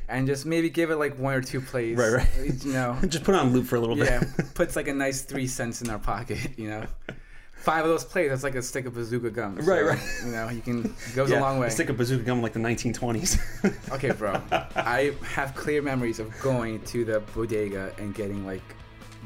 and 0.08 0.26
just 0.26 0.46
maybe 0.46 0.70
give 0.70 0.90
it 0.90 0.96
like 0.96 1.18
one 1.18 1.34
or 1.34 1.42
two 1.42 1.60
plays. 1.60 1.98
Right, 1.98 2.12
right. 2.14 2.64
You 2.64 2.72
know, 2.72 2.96
Just 3.06 3.24
put 3.24 3.34
it 3.34 3.38
on 3.42 3.52
loop 3.52 3.66
for 3.66 3.76
a 3.76 3.80
little 3.80 3.96
bit. 3.96 4.06
yeah, 4.06 4.22
puts 4.54 4.74
like 4.74 4.88
a 4.88 4.94
nice 4.94 5.20
three 5.20 5.48
cents 5.48 5.82
in 5.82 5.90
our 5.90 5.98
pocket. 5.98 6.58
You 6.58 6.68
know, 6.70 6.86
five 7.64 7.84
of 7.84 7.90
those 7.90 8.04
plays, 8.04 8.30
that's 8.30 8.42
like 8.42 8.54
a 8.54 8.62
stick 8.62 8.86
of 8.86 8.94
bazooka 8.94 9.30
gum. 9.30 9.56
Right, 9.56 9.84
right. 9.84 9.98
You 10.24 10.32
know, 10.32 10.48
you 10.50 10.60
can 10.60 10.84
it 10.84 10.92
goes 11.14 11.30
Yeah, 11.30 11.40
a 11.40 11.42
long 11.42 11.58
way. 11.58 11.68
Stick 11.70 11.88
a 11.88 11.92
bazooka 11.92 12.22
gum 12.24 12.38
in 12.38 12.42
like 12.42 12.52
the 12.52 12.60
1920s. 12.60 13.40
Okay, 13.92 14.10
bro. 14.12 14.40
I 14.76 15.14
have 15.24 15.54
clear 15.54 15.80
memories 15.82 16.18
of 16.20 16.32
going 16.40 16.80
to 16.82 17.04
the 17.04 17.20
bodega 17.34 17.92
and 17.98 18.14
getting 18.14 18.44
like 18.46 18.62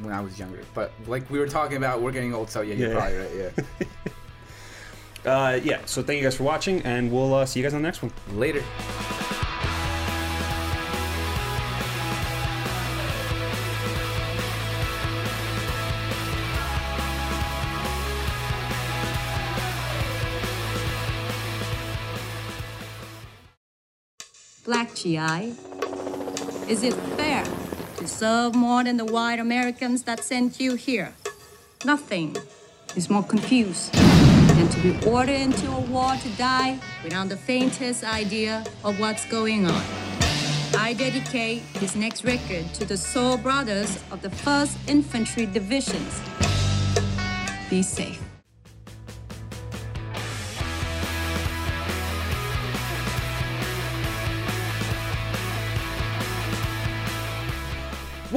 when 0.03 0.13
I 0.15 0.21
was 0.21 0.39
younger. 0.39 0.63
But 0.75 0.93
like 1.07 1.29
we 1.31 1.39
were 1.39 1.49
talking 1.49 1.77
about, 1.77 2.01
we're 2.01 2.13
getting 2.13 2.33
old, 2.35 2.51
so 2.51 2.61
yeah, 2.61 2.75
you're 2.75 2.91
Yeah. 2.93 2.99
probably 2.99 3.19
right. 3.19 3.53
Yeah. 5.25 5.31
uh, 5.33 5.61
yeah, 5.63 5.81
so 5.87 6.03
thank 6.03 6.19
you 6.19 6.23
guys 6.25 6.37
for 6.37 6.45
watching, 6.45 6.81
and 6.83 7.11
we'll 7.11 7.35
uh, 7.35 7.47
see 7.47 7.59
you 7.61 7.65
guys 7.65 7.75
on 7.75 7.83
the 7.83 7.87
next 7.89 8.03
one. 8.03 8.13
Later. 8.35 8.63
GI. 25.03 25.55
Is 26.69 26.83
it 26.83 26.95
fair 27.17 27.45
to 27.99 28.09
serve 28.09 28.55
more 28.55 28.83
than 28.83 28.97
the 28.97 29.05
white 29.05 29.39
Americans 29.39 30.03
that 30.03 30.25
sent 30.25 30.59
you 30.59 30.75
here? 30.75 31.15
Nothing 31.85 32.37
is 32.97 33.09
more 33.09 33.23
confused 33.23 33.93
than 33.93 34.69
to 34.69 34.81
be 34.81 34.93
ordered 35.07 35.41
into 35.41 35.71
a 35.71 35.81
war 35.83 36.15
to 36.17 36.29
die 36.31 36.81
without 37.05 37.29
the 37.29 37.37
faintest 37.37 38.03
idea 38.03 38.65
of 38.85 38.99
what's 38.99 39.25
going 39.27 39.67
on. 39.67 39.83
I 40.77 40.95
dedicate 40.95 41.63
this 41.75 41.95
next 41.95 42.25
record 42.25 42.67
to 42.75 42.85
the 42.85 42.97
soul 42.97 43.37
brothers 43.37 44.03
of 44.11 44.21
the 44.21 44.31
1st 44.31 44.89
Infantry 44.89 45.47
Divisions. 45.47 46.21
Be 47.71 47.83
safe. 47.83 48.28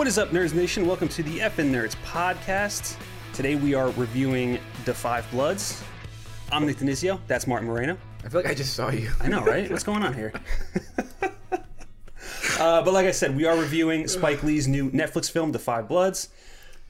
What 0.01 0.07
is 0.07 0.17
up, 0.17 0.29
Nerds 0.31 0.55
Nation? 0.55 0.87
Welcome 0.87 1.09
to 1.09 1.21
the 1.21 1.37
FN 1.37 1.69
Nerds 1.71 1.95
podcast. 2.03 2.97
Today 3.33 3.53
we 3.53 3.75
are 3.75 3.91
reviewing 3.91 4.57
The 4.83 4.95
Five 4.95 5.29
Bloods. 5.29 5.83
I'm 6.51 6.65
Nathan 6.65 6.87
Denizio. 6.87 7.19
That's 7.27 7.45
Martin 7.45 7.67
Moreno. 7.67 7.99
I 8.25 8.29
feel 8.29 8.41
like 8.41 8.49
I 8.49 8.55
just 8.55 8.73
saw 8.73 8.89
you. 8.89 9.11
I 9.19 9.27
know, 9.27 9.43
right? 9.45 9.69
What's 9.69 9.83
going 9.83 10.01
on 10.01 10.15
here? 10.15 10.33
uh, 12.59 12.81
but 12.81 12.91
like 12.91 13.05
I 13.05 13.11
said, 13.11 13.37
we 13.37 13.45
are 13.45 13.55
reviewing 13.55 14.07
Spike 14.07 14.41
Lee's 14.41 14.67
new 14.67 14.89
Netflix 14.89 15.29
film, 15.29 15.51
The 15.51 15.59
Five 15.59 15.87
Bloods. 15.87 16.29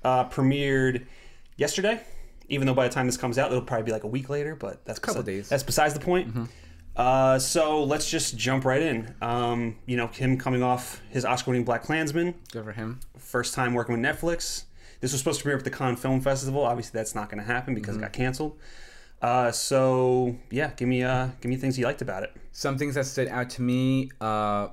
Uh, 0.06 0.30
premiered 0.30 1.06
yesterday. 1.58 2.00
Even 2.48 2.66
though 2.66 2.74
by 2.74 2.88
the 2.88 2.94
time 2.94 3.08
this 3.08 3.18
comes 3.18 3.38
out, 3.38 3.52
it'll 3.52 3.62
probably 3.62 3.88
be 3.88 3.92
like 3.92 4.06
a 4.06 4.08
week 4.08 4.30
later. 4.30 4.56
But 4.56 4.86
that's 4.86 5.00
a 5.00 5.02
Couple 5.02 5.22
besi- 5.24 5.26
days. 5.26 5.50
That's 5.50 5.64
besides 5.64 5.94
the 5.94 6.00
point. 6.00 6.34
Uh, 6.96 7.40
so 7.40 7.84
let's 7.84 8.10
just 8.10 8.38
jump 8.38 8.66
right 8.66 8.82
in. 8.82 9.16
Um, 9.22 9.78
you 9.86 9.96
know, 9.98 10.08
him 10.08 10.38
coming 10.38 10.62
off 10.62 11.02
his 11.10 11.24
Oscar-winning 11.26 11.66
BlacKkKlansman, 11.66 12.34
Good 12.52 12.66
for 12.66 12.74
him. 12.74 13.00
first 13.18 13.54
time 13.54 13.74
working 13.74 14.00
with 14.00 14.04
Netflix. 14.04 14.66
This 15.00 15.12
was 15.14 15.20
supposed 15.22 15.40
to 15.40 15.44
premiere 15.44 15.58
at 15.58 15.64
the 15.64 15.72
Cannes 15.72 15.96
Film 15.98 16.22
Festival. 16.22 16.64
Obviously, 16.64 16.98
that's 16.98 17.16
not 17.16 17.30
going 17.30 17.40
to 17.40 17.48
happen 17.48 17.74
because 17.74 17.96
it 17.98 18.02
got 18.02 18.14
canceled. 18.14 18.58
Uh, 19.22 19.52
so 19.52 20.36
yeah, 20.50 20.72
give 20.76 20.88
me 20.88 21.02
uh, 21.04 21.28
give 21.42 21.50
me 21.50 21.56
things 21.56 21.78
you 21.80 21.86
liked 21.86 22.02
about 22.02 22.24
it. 22.24 22.34
Some 22.52 22.78
things 22.78 22.96
that 22.96 23.06
stood 23.06 23.28
out 23.30 23.50
to 23.52 23.62
me. 23.62 24.12
Uh, 24.20 24.68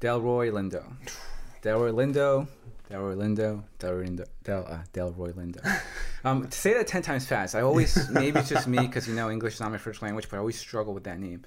Delroy 0.00 0.50
Lindo. 0.52 0.84
Delroy 1.62 1.92
Lindo. 1.92 2.46
Delroy 2.90 3.16
Lindo. 3.16 3.62
Delroy 3.78 4.08
Lindo. 4.08 4.24
Del, 4.44 4.66
uh, 4.68 4.78
Delroy 4.92 5.32
Lindo. 5.32 5.60
Um, 6.24 6.48
to 6.48 6.58
say 6.58 6.74
that 6.74 6.88
ten 6.88 7.00
times 7.00 7.26
fast, 7.26 7.54
I 7.54 7.60
always 7.60 8.10
maybe 8.10 8.40
it's 8.40 8.48
just 8.48 8.66
me 8.66 8.80
because 8.80 9.06
you 9.06 9.14
know 9.14 9.30
English 9.30 9.54
is 9.54 9.60
not 9.60 9.70
my 9.70 9.78
first 9.78 10.02
language, 10.02 10.28
but 10.28 10.36
I 10.36 10.40
always 10.40 10.58
struggle 10.58 10.92
with 10.92 11.04
that 11.04 11.20
name. 11.20 11.44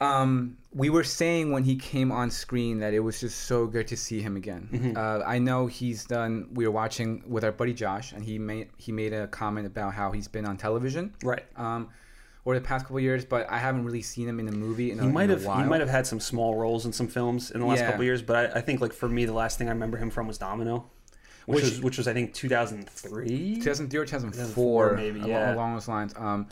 Um, 0.00 0.56
we 0.72 0.88
were 0.88 1.02
saying 1.02 1.50
when 1.50 1.64
he 1.64 1.74
came 1.76 2.12
on 2.12 2.30
screen 2.30 2.78
that 2.78 2.94
it 2.94 3.00
was 3.00 3.20
just 3.20 3.40
so 3.40 3.66
good 3.66 3.88
to 3.88 3.96
see 3.96 4.20
him 4.22 4.36
again. 4.36 4.94
Uh, 4.96 5.20
I 5.26 5.38
know 5.38 5.66
he's 5.66 6.04
done. 6.04 6.48
We 6.54 6.64
were 6.64 6.72
watching 6.72 7.22
with 7.26 7.44
our 7.44 7.52
buddy 7.52 7.74
Josh, 7.74 8.12
and 8.12 8.24
he 8.24 8.38
made 8.38 8.68
he 8.76 8.92
made 8.92 9.12
a 9.12 9.26
comment 9.26 9.66
about 9.66 9.94
how 9.94 10.12
he's 10.12 10.28
been 10.28 10.46
on 10.46 10.56
television. 10.56 11.12
Right. 11.24 11.44
Um, 11.56 11.88
over 12.44 12.58
the 12.58 12.64
past 12.64 12.84
couple 12.84 12.96
of 12.96 13.02
years, 13.04 13.24
but 13.24 13.48
I 13.50 13.58
haven't 13.58 13.84
really 13.84 14.02
seen 14.02 14.28
him 14.28 14.40
in 14.40 14.48
a 14.48 14.52
movie 14.52 14.90
in 14.90 14.98
a, 14.98 15.02
He 15.04 15.08
might 15.08 15.30
have 15.30 15.44
while. 15.44 15.58
he 15.58 15.64
might 15.64 15.80
have 15.80 15.88
had 15.90 16.06
some 16.06 16.18
small 16.20 16.56
roles 16.56 16.84
in 16.86 16.92
some 16.92 17.06
films 17.08 17.50
in 17.52 17.60
the 17.60 17.66
last 17.66 17.78
Yeah. 17.80 17.90
couple 17.90 18.04
years, 18.04 18.20
but 18.22 18.36
I, 18.36 18.58
I 18.58 18.60
think 18.60 18.80
like 18.80 18.92
for 18.92 19.08
me 19.08 19.24
the 19.24 19.32
last 19.32 19.58
thing 19.58 19.68
I 19.68 19.72
remember 19.72 19.96
him 19.96 20.10
from 20.10 20.26
was 20.26 20.38
Domino, 20.38 20.90
which, 21.46 21.56
Which- 21.56 21.64
was 21.64 21.80
which 21.82 21.98
was 21.98 22.08
I 22.08 22.12
think 22.14 22.34
2003. 22.34 23.56
2003 23.56 23.98
or 24.00 24.04
2004, 24.04 24.90
2004 24.90 24.96
maybe, 24.96 25.18
along, 25.20 25.30
yeah. 25.30 25.54
along 25.54 25.74
those 25.74 25.88
lines. 25.88 26.14
Um, 26.16 26.48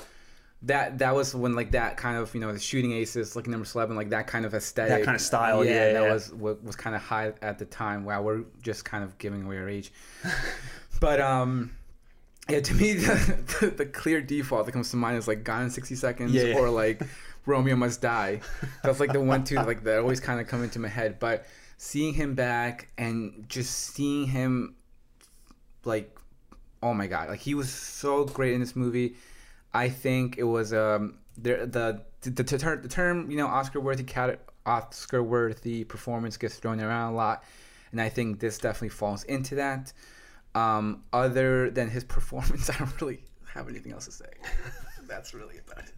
that 0.62 0.98
that 0.98 1.14
was 1.14 1.34
when 1.34 1.54
like 1.54 1.70
that 1.70 1.96
kind 1.96 2.18
of 2.18 2.34
you 2.34 2.40
know 2.40 2.52
the 2.52 2.58
shooting 2.60 2.92
aces, 2.92 3.34
Lucky 3.34 3.50
Number 3.50 3.64
Slevin, 3.64 3.96
like 3.96 4.10
that 4.10 4.26
kind 4.26 4.44
of 4.44 4.52
aesthetic, 4.54 4.90
that 4.98 5.04
kind 5.06 5.14
of 5.14 5.20
style, 5.22 5.64
yeah, 5.64 5.94
that 5.94 6.02
yeah. 6.02 6.12
was 6.12 6.32
what 6.34 6.62
was 6.62 6.76
kind 6.76 6.94
of 6.94 7.00
high 7.00 7.32
at 7.40 7.58
the 7.58 7.64
time. 7.64 8.04
Wow, 8.04 8.20
we're 8.22 8.42
just 8.62 8.84
kind 8.84 9.02
of 9.02 9.16
giving 9.16 9.42
away 9.44 9.56
our 9.56 9.68
age, 9.68 9.90
but 11.00 11.20
um. 11.20 11.72
Yeah, 12.48 12.60
to 12.60 12.74
me, 12.74 12.92
the, 12.94 13.44
the, 13.60 13.66
the 13.68 13.86
clear 13.86 14.20
default 14.20 14.66
that 14.66 14.72
comes 14.72 14.90
to 14.90 14.96
mind 14.96 15.18
is 15.18 15.28
like 15.28 15.44
Gone 15.44 15.62
in 15.62 15.70
60 15.70 15.94
Seconds 15.94 16.32
Yeah, 16.32 16.44
yeah. 16.44 16.58
or 16.58 16.70
like 16.70 17.02
Romeo 17.46 17.76
Must 17.76 18.00
Die. 18.00 18.40
That's 18.82 19.00
like 19.00 19.12
the 19.12 19.20
one, 19.20 19.44
two, 19.44 19.56
like 19.56 19.84
that 19.84 19.98
always 19.98 20.20
kind 20.20 20.40
of 20.40 20.46
come 20.48 20.62
into 20.64 20.78
my 20.78 20.88
head. 20.88 21.18
But 21.18 21.46
seeing 21.82 22.12
him 22.12 22.34
back 22.34 22.88
and 22.98 23.46
just 23.48 23.94
seeing 23.94 24.26
him 24.26 24.74
like 25.84 26.14
oh 26.82 26.92
my 26.92 27.06
god 27.06 27.30
like 27.30 27.40
he 27.40 27.54
was 27.54 27.70
so 27.70 28.26
great 28.26 28.52
in 28.52 28.60
this 28.60 28.76
movie 28.76 29.14
i 29.72 29.88
think 29.88 30.36
it 30.36 30.42
was 30.42 30.74
um 30.74 31.14
the 31.38 31.66
the 31.66 32.02
the, 32.20 32.42
the, 32.42 32.58
term, 32.58 32.82
the 32.82 32.88
term 32.88 33.30
you 33.30 33.36
know 33.38 33.46
oscar 33.46 33.80
worthy 33.80 34.02
cat 34.02 34.40
oscar 34.66 35.22
worthy 35.22 35.82
performance 35.84 36.36
gets 36.36 36.56
thrown 36.56 36.78
around 36.82 37.14
a 37.14 37.16
lot 37.16 37.44
and 37.92 38.00
i 38.00 38.10
think 38.10 38.40
this 38.40 38.58
definitely 38.58 38.90
falls 38.90 39.24
into 39.24 39.54
that 39.54 39.90
um 40.54 41.02
other 41.12 41.70
than 41.70 41.88
his 41.88 42.04
performance 42.04 42.68
i 42.70 42.76
don't 42.78 43.00
really 43.00 43.20
have 43.54 43.68
anything 43.68 43.92
else 43.92 44.06
to 44.06 44.12
say 44.12 44.26
that's 45.08 45.34
really 45.34 45.58
about 45.58 45.84
it 45.84 45.92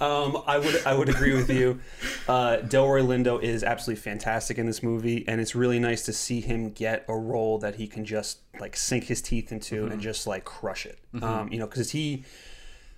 Um, 0.00 0.42
I 0.46 0.58
would 0.58 0.82
I 0.86 0.94
would 0.94 1.08
agree 1.10 1.34
with 1.36 1.50
you. 1.50 1.78
Uh, 2.26 2.56
Delroy 2.62 3.02
Lindo 3.06 3.40
is 3.40 3.62
absolutely 3.62 4.00
fantastic 4.02 4.58
in 4.58 4.66
this 4.66 4.82
movie, 4.82 5.24
and 5.28 5.40
it's 5.40 5.54
really 5.54 5.78
nice 5.78 6.02
to 6.06 6.12
see 6.12 6.40
him 6.40 6.70
get 6.70 7.04
a 7.08 7.14
role 7.16 7.58
that 7.58 7.74
he 7.76 7.86
can 7.86 8.04
just 8.04 8.38
like 8.58 8.74
sink 8.76 9.04
his 9.04 9.20
teeth 9.22 9.52
into 9.52 9.86
and 9.86 10.00
just 10.00 10.26
like 10.26 10.44
crush 10.44 10.86
it. 10.86 10.98
Um, 11.22 11.52
you 11.52 11.58
know, 11.58 11.66
because 11.66 11.90
he 11.92 12.24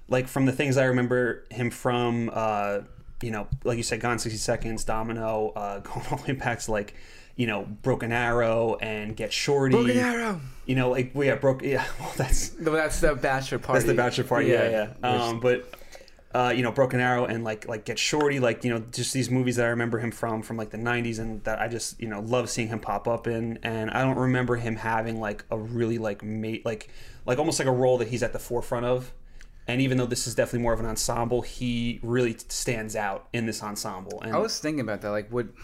like 0.09 0.29
from 0.29 0.47
the 0.47 0.53
things 0.53 0.77
I 0.79 0.85
remember 0.85 1.45
him 1.51 1.69
from, 1.71 2.31
uh, 2.33 2.81
you 3.21 3.33
know, 3.33 3.49
like 3.65 3.77
you 3.77 3.83
said, 3.83 4.01
Gone 4.01 4.19
sixty 4.19 4.39
seconds, 4.39 4.85
Domino, 4.85 5.53
uh, 5.57 5.81
going 5.81 6.07
all 6.11 6.19
the 6.19 6.33
way 6.33 6.39
back 6.39 6.61
to 6.61 6.71
like. 6.71 6.95
You 7.37 7.47
know, 7.47 7.65
Broken 7.83 8.13
Arrow 8.13 8.77
and 8.77 9.17
Get 9.17 9.33
Shorty. 9.33 9.75
Broken 9.75 9.99
Arrow. 9.99 10.41
You 10.67 10.77
know, 10.77 10.91
like 10.91 11.13
we 11.15 11.27
yeah, 11.27 11.35
broke. 11.35 11.63
Yeah, 11.63 11.85
well, 12.01 12.13
that's 12.17 12.51
that's 12.51 13.01
the 13.01 13.15
bachelor 13.15 13.59
party 13.59 13.81
that's 13.81 13.91
the 13.91 13.95
bachelor 13.95 14.25
party. 14.25 14.47
Yeah, 14.49 14.69
yeah. 14.71 14.87
Which- 14.89 15.05
Um, 15.05 15.41
but 15.41 15.75
uh, 16.35 16.53
you 16.55 16.63
know, 16.63 16.73
Broken 16.73 16.99
Arrow 17.01 17.27
and 17.27 17.45
like 17.45 17.69
like 17.69 17.85
Get 17.85 17.99
Shorty, 17.99 18.41
like 18.41 18.65
you 18.65 18.71
know, 18.71 18.85
just 18.91 19.13
these 19.13 19.31
movies 19.31 19.57
that 19.57 19.67
I 19.67 19.69
remember 19.69 19.99
him 19.99 20.11
from 20.11 20.43
from 20.43 20.57
like 20.57 20.71
the 20.71 20.79
'90s, 20.79 21.19
and 21.21 21.43
that 21.45 21.61
I 21.61 21.69
just 21.69 22.01
you 22.01 22.09
know 22.09 22.21
love 22.21 22.51
seeing 22.51 22.69
him 22.69 22.81
pop 22.81 23.07
up 23.07 23.27
in. 23.27 23.59
And 23.63 23.91
I 23.91 24.03
don't 24.03 24.19
remember 24.19 24.57
him 24.57 24.77
having 24.77 25.21
like 25.21 25.45
a 25.51 25.59
really 25.59 25.99
like 25.99 26.25
mate 26.25 26.65
like 26.67 26.89
like 27.25 27.39
almost 27.39 27.59
like 27.59 27.69
a 27.69 27.73
role 27.73 27.99
that 27.99 28.09
he's 28.09 28.23
at 28.23 28.33
the 28.33 28.39
forefront 28.39 28.85
of. 28.85 29.13
And 29.67 29.81
even 29.81 29.97
though 29.97 30.07
this 30.07 30.27
is 30.27 30.35
definitely 30.35 30.61
more 30.61 30.73
of 30.75 30.81
an 30.81 30.87
ensemble, 30.87 31.41
he 31.41 31.99
really 32.03 32.37
stands 32.49 32.95
out 32.97 33.29
in 33.33 33.47
this 33.47 33.63
ensemble. 33.63 34.21
And 34.21 34.35
I 34.35 34.39
was 34.39 34.59
thinking 34.59 34.81
about 34.81 35.01
that. 35.01 35.11
Like, 35.11 35.33
would 35.33 35.55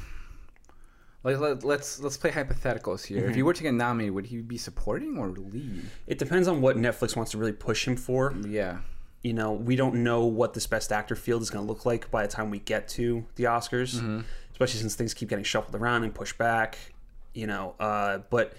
like 1.23 1.39
let, 1.39 1.65
let's 1.65 2.01
let's 2.01 2.17
play 2.17 2.31
hypotheticals 2.31 3.05
here. 3.07 3.21
Mm-hmm. 3.23 3.31
If 3.31 3.37
you 3.37 3.45
were 3.45 3.53
to 3.55 3.63
get 3.63 3.75
nominated, 3.75 4.15
would 4.15 4.27
he 4.27 4.39
be 4.39 4.59
supporting 4.59 5.19
or 5.19 5.29
lead? 5.29 5.85
it 6.07 6.19
depends 6.19 6.49
on 6.49 6.61
what 6.61 6.77
Netflix 6.77 7.17
wants 7.17 7.33
to 7.33 7.39
really 7.39 7.53
push 7.53 7.87
him 7.87 7.97
for. 7.97 8.35
Yeah, 8.47 8.79
you 9.23 9.33
know, 9.35 9.53
we 9.53 9.77
don't 9.77 9.97
know 10.03 10.25
what 10.25 10.55
this 10.55 10.67
best 10.67 10.93
actor 10.93 11.15
field 11.17 11.43
is 11.43 11.51
going 11.51 11.65
to 11.65 11.69
look 11.71 11.85
like 11.85 12.11
by 12.11 12.23
the 12.27 12.33
time 12.33 12.51
we 12.51 12.59
get 12.61 12.89
to 12.91 13.27
the 13.37 13.45
Oscars, 13.45 13.97
Mm-hmm. 13.97 14.21
especially 14.53 14.81
since 14.81 14.95
things 14.95 15.13
keep 15.15 15.29
getting 15.29 15.45
shuffled 15.45 15.75
around 15.75 16.05
and 16.05 16.15
pushed 16.15 16.39
back. 16.39 16.79
You 17.35 17.47
know, 17.47 17.75
uh, 17.79 18.19
but 18.31 18.55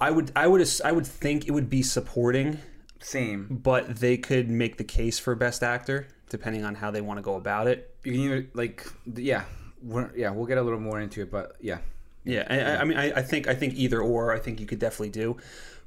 I 0.00 0.10
would, 0.10 0.32
I 0.34 0.46
would, 0.48 0.66
I 0.84 0.90
would 0.92 1.06
think 1.06 1.46
it 1.46 1.52
would 1.52 1.70
be 1.70 1.82
supporting, 1.82 2.58
same. 3.00 3.46
but 3.62 3.96
they 3.96 4.16
could 4.16 4.50
make 4.50 4.76
the 4.78 4.84
case 4.84 5.18
for 5.20 5.34
best 5.36 5.62
actor 5.62 6.08
depending 6.30 6.64
on 6.64 6.74
how 6.74 6.90
they 6.90 7.00
want 7.02 7.18
to 7.18 7.22
go 7.22 7.34
about 7.36 7.66
it. 7.68 7.94
You 8.02 8.12
can 8.12 8.20
either 8.22 8.46
like 8.54 8.86
yeah, 9.14 9.44
we're, 9.82 10.10
yeah. 10.16 10.30
We'll 10.30 10.46
get 10.46 10.58
a 10.58 10.62
little 10.62 10.80
more 10.80 11.00
into 11.00 11.22
it, 11.22 11.30
but 11.30 11.56
yeah, 11.60 11.78
Yeah, 12.24 12.46
I, 12.48 12.60
I- 12.60 12.80
I 12.80 12.84
mean, 12.84 12.98
I, 12.98 13.12
I 13.18 13.22
think, 13.22 13.46
I 13.48 13.54
think 13.54 13.74
either 13.74 14.00
or, 14.00 14.32
I 14.32 14.38
think 14.38 14.60
you 14.60 14.66
could 14.66 14.78
definitely 14.78 15.10
do. 15.10 15.36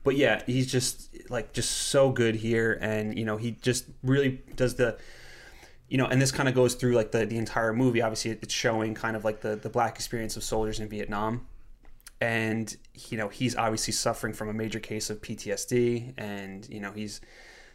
But 0.04 0.16
yeah, 0.18 0.44
he's 0.46 0.72
just 0.72 1.10
like 1.32 1.52
just 1.54 1.72
so 1.72 2.12
good 2.12 2.36
here, 2.36 2.78
and 2.80 3.18
you 3.18 3.26
know, 3.26 3.38
he 3.38 3.52
just 3.52 3.86
really 4.04 4.42
does 4.56 4.76
the 4.76 4.98
you 5.90 5.98
know, 5.98 6.06
and 6.06 6.22
this 6.22 6.32
kind 6.32 6.48
of 6.50 6.56
goes 6.56 6.74
through 6.76 6.94
like 6.94 7.12
the, 7.12 7.26
the 7.26 7.38
entire 7.38 7.74
movie. 7.74 8.02
Obviously, 8.02 8.32
it's 8.32 8.54
showing 8.54 8.94
kind 8.96 9.16
of 9.16 9.24
like 9.24 9.42
the, 9.42 9.56
the 9.56 9.70
black 9.70 9.96
experience 9.96 10.36
of 10.36 10.44
soldiers 10.44 10.80
in 10.80 10.90
Vietnam. 10.90 11.46
And, 12.22 12.76
you 13.10 13.18
know, 13.18 13.30
he's 13.30 13.56
obviously 13.56 13.94
suffering 13.94 14.34
from 14.34 14.50
a 14.50 14.54
major 14.54 14.80
case 14.80 15.10
of 15.12 15.22
PTSD. 15.22 16.14
And, 16.18 16.68
you 16.70 16.80
know, 16.80 16.92
he's, 16.92 17.22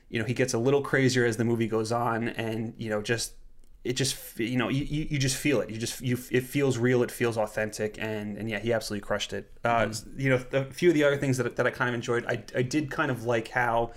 you 0.08 0.18
know, 0.18 0.24
he 0.24 0.34
gets 0.34 0.54
a 0.54 0.58
little 0.58 0.82
crazier 0.82 1.24
as 1.24 1.36
the 1.36 1.44
movie 1.44 1.68
goes 1.68 1.92
on. 1.92 2.28
And, 2.28 2.74
you 2.78 2.90
know, 2.90 3.00
just, 3.00 3.34
it 3.82 3.94
just, 3.94 4.38
you 4.38 4.56
know, 4.56 4.68
you, 4.68 4.84
you, 4.84 5.18
just 5.18 5.36
feel 5.36 5.60
it. 5.60 5.70
You 5.70 5.78
just, 5.78 6.02
you, 6.02 6.18
it 6.30 6.42
feels 6.42 6.76
real. 6.76 7.02
It 7.02 7.10
feels 7.10 7.38
authentic. 7.38 7.96
And, 7.98 8.36
and 8.36 8.50
yeah, 8.50 8.58
he 8.58 8.72
absolutely 8.72 9.06
crushed 9.06 9.32
it. 9.32 9.50
Uh, 9.64 9.88
You 10.16 10.30
know, 10.30 10.44
a 10.52 10.64
few 10.64 10.90
of 10.90 10.94
the 10.94 11.04
other 11.04 11.16
things 11.16 11.38
that, 11.38 11.56
that 11.56 11.66
I 11.66 11.70
kind 11.70 11.88
of 11.88 11.94
enjoyed, 11.94 12.26
I, 12.26 12.42
I 12.54 12.62
did 12.62 12.90
kind 12.90 13.10
of 13.10 13.24
like 13.24 13.48
how, 13.48 13.92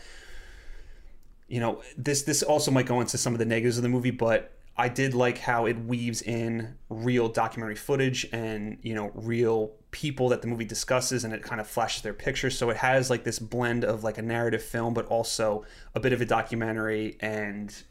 you 1.53 1.59
know 1.59 1.81
this 1.97 2.23
this 2.23 2.41
also 2.41 2.71
might 2.71 2.87
go 2.87 2.99
into 2.99 3.17
some 3.17 3.33
of 3.33 3.39
the 3.39 3.45
negatives 3.45 3.77
of 3.77 3.83
the 3.83 3.89
movie 3.89 4.09
but 4.09 4.51
i 4.75 4.89
did 4.89 5.13
like 5.13 5.37
how 5.37 5.67
it 5.67 5.77
weaves 5.85 6.23
in 6.23 6.75
real 6.89 7.29
documentary 7.29 7.75
footage 7.75 8.25
and 8.31 8.77
you 8.81 8.95
know 8.95 9.11
real 9.13 9.71
people 9.91 10.29
that 10.29 10.41
the 10.41 10.47
movie 10.47 10.65
discusses 10.65 11.23
and 11.23 11.31
it 11.31 11.43
kind 11.43 11.61
of 11.61 11.67
flashes 11.67 12.01
their 12.01 12.13
pictures 12.13 12.57
so 12.57 12.71
it 12.71 12.77
has 12.77 13.11
like 13.11 13.23
this 13.23 13.37
blend 13.37 13.83
of 13.83 14.03
like 14.03 14.17
a 14.17 14.21
narrative 14.21 14.63
film 14.63 14.95
but 14.95 15.05
also 15.07 15.63
a 15.93 15.99
bit 15.99 16.11
of 16.11 16.21
a 16.21 16.25
documentary 16.25 17.17
and 17.19 17.83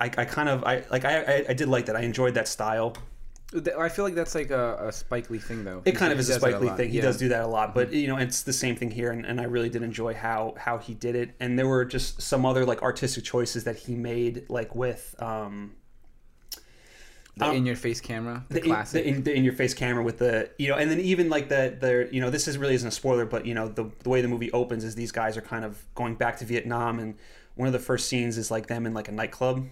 i, 0.00 0.04
I 0.06 0.24
kind 0.24 0.48
of 0.48 0.64
i 0.64 0.82
like 0.90 1.04
I, 1.04 1.20
I 1.22 1.44
i 1.50 1.52
did 1.54 1.68
like 1.68 1.86
that 1.86 1.96
i 1.96 2.00
enjoyed 2.00 2.34
that 2.34 2.48
style 2.48 2.96
I 3.78 3.88
feel 3.88 4.04
like 4.04 4.14
that's 4.14 4.34
like 4.34 4.50
a, 4.50 4.88
a 4.88 4.92
Spike 4.92 5.30
Lee 5.30 5.38
thing, 5.38 5.64
though. 5.64 5.80
it 5.84 5.92
kind 5.92 6.12
of 6.12 6.18
is 6.18 6.28
a 6.28 6.34
Spike 6.34 6.60
Lee 6.60 6.68
thing. 6.70 6.90
He 6.90 6.96
Yeah. 6.96 7.02
does 7.02 7.16
do 7.16 7.28
that 7.28 7.42
a 7.42 7.46
lot, 7.46 7.74
but 7.74 7.92
you 7.92 8.08
know, 8.08 8.16
it's 8.16 8.42
the 8.42 8.52
same 8.52 8.74
thing 8.74 8.90
here, 8.90 9.12
and, 9.12 9.24
and 9.24 9.40
I 9.40 9.44
really 9.44 9.68
did 9.68 9.82
enjoy 9.82 10.14
how 10.14 10.54
how 10.58 10.78
he 10.78 10.94
did 10.94 11.14
it. 11.14 11.30
And 11.38 11.56
there 11.56 11.68
were 11.68 11.84
just 11.84 12.20
some 12.20 12.44
other 12.44 12.64
like 12.66 12.82
artistic 12.82 13.22
choices 13.22 13.62
that 13.64 13.76
he 13.76 13.94
made, 13.94 14.46
like 14.48 14.74
with 14.74 15.14
um, 15.20 15.74
the 17.36 17.52
in 17.52 17.64
your 17.66 17.76
face 17.76 18.00
camera, 18.00 18.44
the, 18.48 18.60
the, 18.60 18.66
in, 18.68 18.84
the, 18.92 19.08
in, 19.08 19.22
the 19.22 19.34
in 19.34 19.44
your 19.44 19.52
face 19.52 19.74
camera 19.74 20.02
with 20.02 20.18
the 20.18 20.50
you 20.58 20.68
know, 20.68 20.76
and 20.76 20.90
then 20.90 21.00
even 21.00 21.28
like 21.28 21.48
the 21.48 21.76
the 21.78 22.08
you 22.10 22.20
know, 22.20 22.30
this 22.30 22.48
is 22.48 22.58
really 22.58 22.74
isn't 22.74 22.88
a 22.88 22.92
spoiler, 22.92 23.26
but 23.26 23.46
you 23.46 23.54
know, 23.54 23.68
the 23.68 23.90
the 24.02 24.08
way 24.08 24.22
the 24.22 24.28
movie 24.28 24.50
opens 24.52 24.82
is 24.82 24.96
these 24.96 25.12
guys 25.12 25.36
are 25.36 25.42
kind 25.42 25.64
of 25.64 25.84
going 25.94 26.16
back 26.16 26.36
to 26.38 26.44
Vietnam, 26.44 26.98
and 26.98 27.14
one 27.54 27.68
of 27.68 27.72
the 27.72 27.78
first 27.78 28.08
scenes 28.08 28.38
is 28.38 28.50
like 28.50 28.66
them 28.66 28.86
in 28.86 28.92
like 28.92 29.08
a 29.08 29.12
nightclub. 29.12 29.66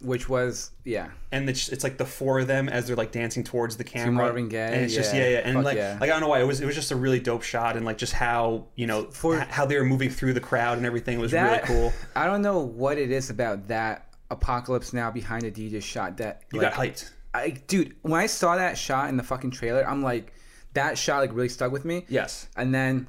Which 0.00 0.28
was 0.28 0.70
yeah. 0.84 1.10
and 1.30 1.48
it's, 1.48 1.68
it's 1.68 1.84
like 1.84 1.98
the 1.98 2.04
four 2.04 2.40
of 2.40 2.46
them 2.46 2.68
as 2.68 2.86
they're 2.86 2.96
like 2.96 3.12
dancing 3.12 3.44
towards 3.44 3.76
the 3.76 3.84
camera. 3.84 4.24
Marvin 4.24 4.48
Gaye, 4.48 4.72
and 4.72 4.84
it's 4.84 4.94
just 4.94 5.14
yeah. 5.14 5.22
yeah, 5.22 5.28
yeah, 5.30 5.38
and 5.44 5.56
Fuck 5.56 5.64
like 5.64 5.76
yeah. 5.76 5.98
like 6.00 6.10
I 6.10 6.12
don't 6.12 6.20
know 6.20 6.28
why 6.28 6.40
it 6.40 6.46
was 6.46 6.60
it 6.60 6.66
was 6.66 6.74
just 6.74 6.90
a 6.90 6.96
really 6.96 7.20
dope 7.20 7.42
shot 7.42 7.76
and 7.76 7.84
like 7.84 7.98
just 7.98 8.12
how 8.12 8.66
you 8.76 8.86
know 8.86 9.04
For- 9.04 9.38
how 9.38 9.66
they 9.66 9.76
were 9.76 9.84
moving 9.84 10.10
through 10.10 10.32
the 10.32 10.40
crowd 10.40 10.78
and 10.78 10.86
everything 10.86 11.18
was 11.18 11.32
That 11.32 11.68
really 11.68 11.80
cool. 11.80 11.92
I 12.16 12.26
don't 12.26 12.42
know 12.42 12.60
what 12.60 12.98
it 12.98 13.10
is 13.10 13.30
about 13.30 13.68
that 13.68 14.08
apocalypse 14.30 14.92
now 14.92 15.10
behind 15.10 15.42
the 15.42 15.50
DJ 15.50 15.82
shot 15.82 16.16
that 16.18 16.42
You 16.52 16.60
like, 16.60 16.74
got 16.74 16.80
hyped. 16.80 17.10
I 17.34 17.50
dude, 17.50 17.94
when 18.02 18.20
I 18.20 18.26
saw 18.26 18.56
that 18.56 18.78
shot 18.78 19.08
in 19.08 19.16
the 19.16 19.22
fucking 19.22 19.50
trailer, 19.50 19.86
I'm 19.86 20.02
like, 20.02 20.32
that 20.74 20.96
shot 20.96 21.18
like 21.18 21.34
really 21.34 21.48
stuck 21.48 21.72
with 21.72 21.84
me. 21.84 22.06
Yes. 22.08 22.48
And 22.56 22.74
then 22.74 23.06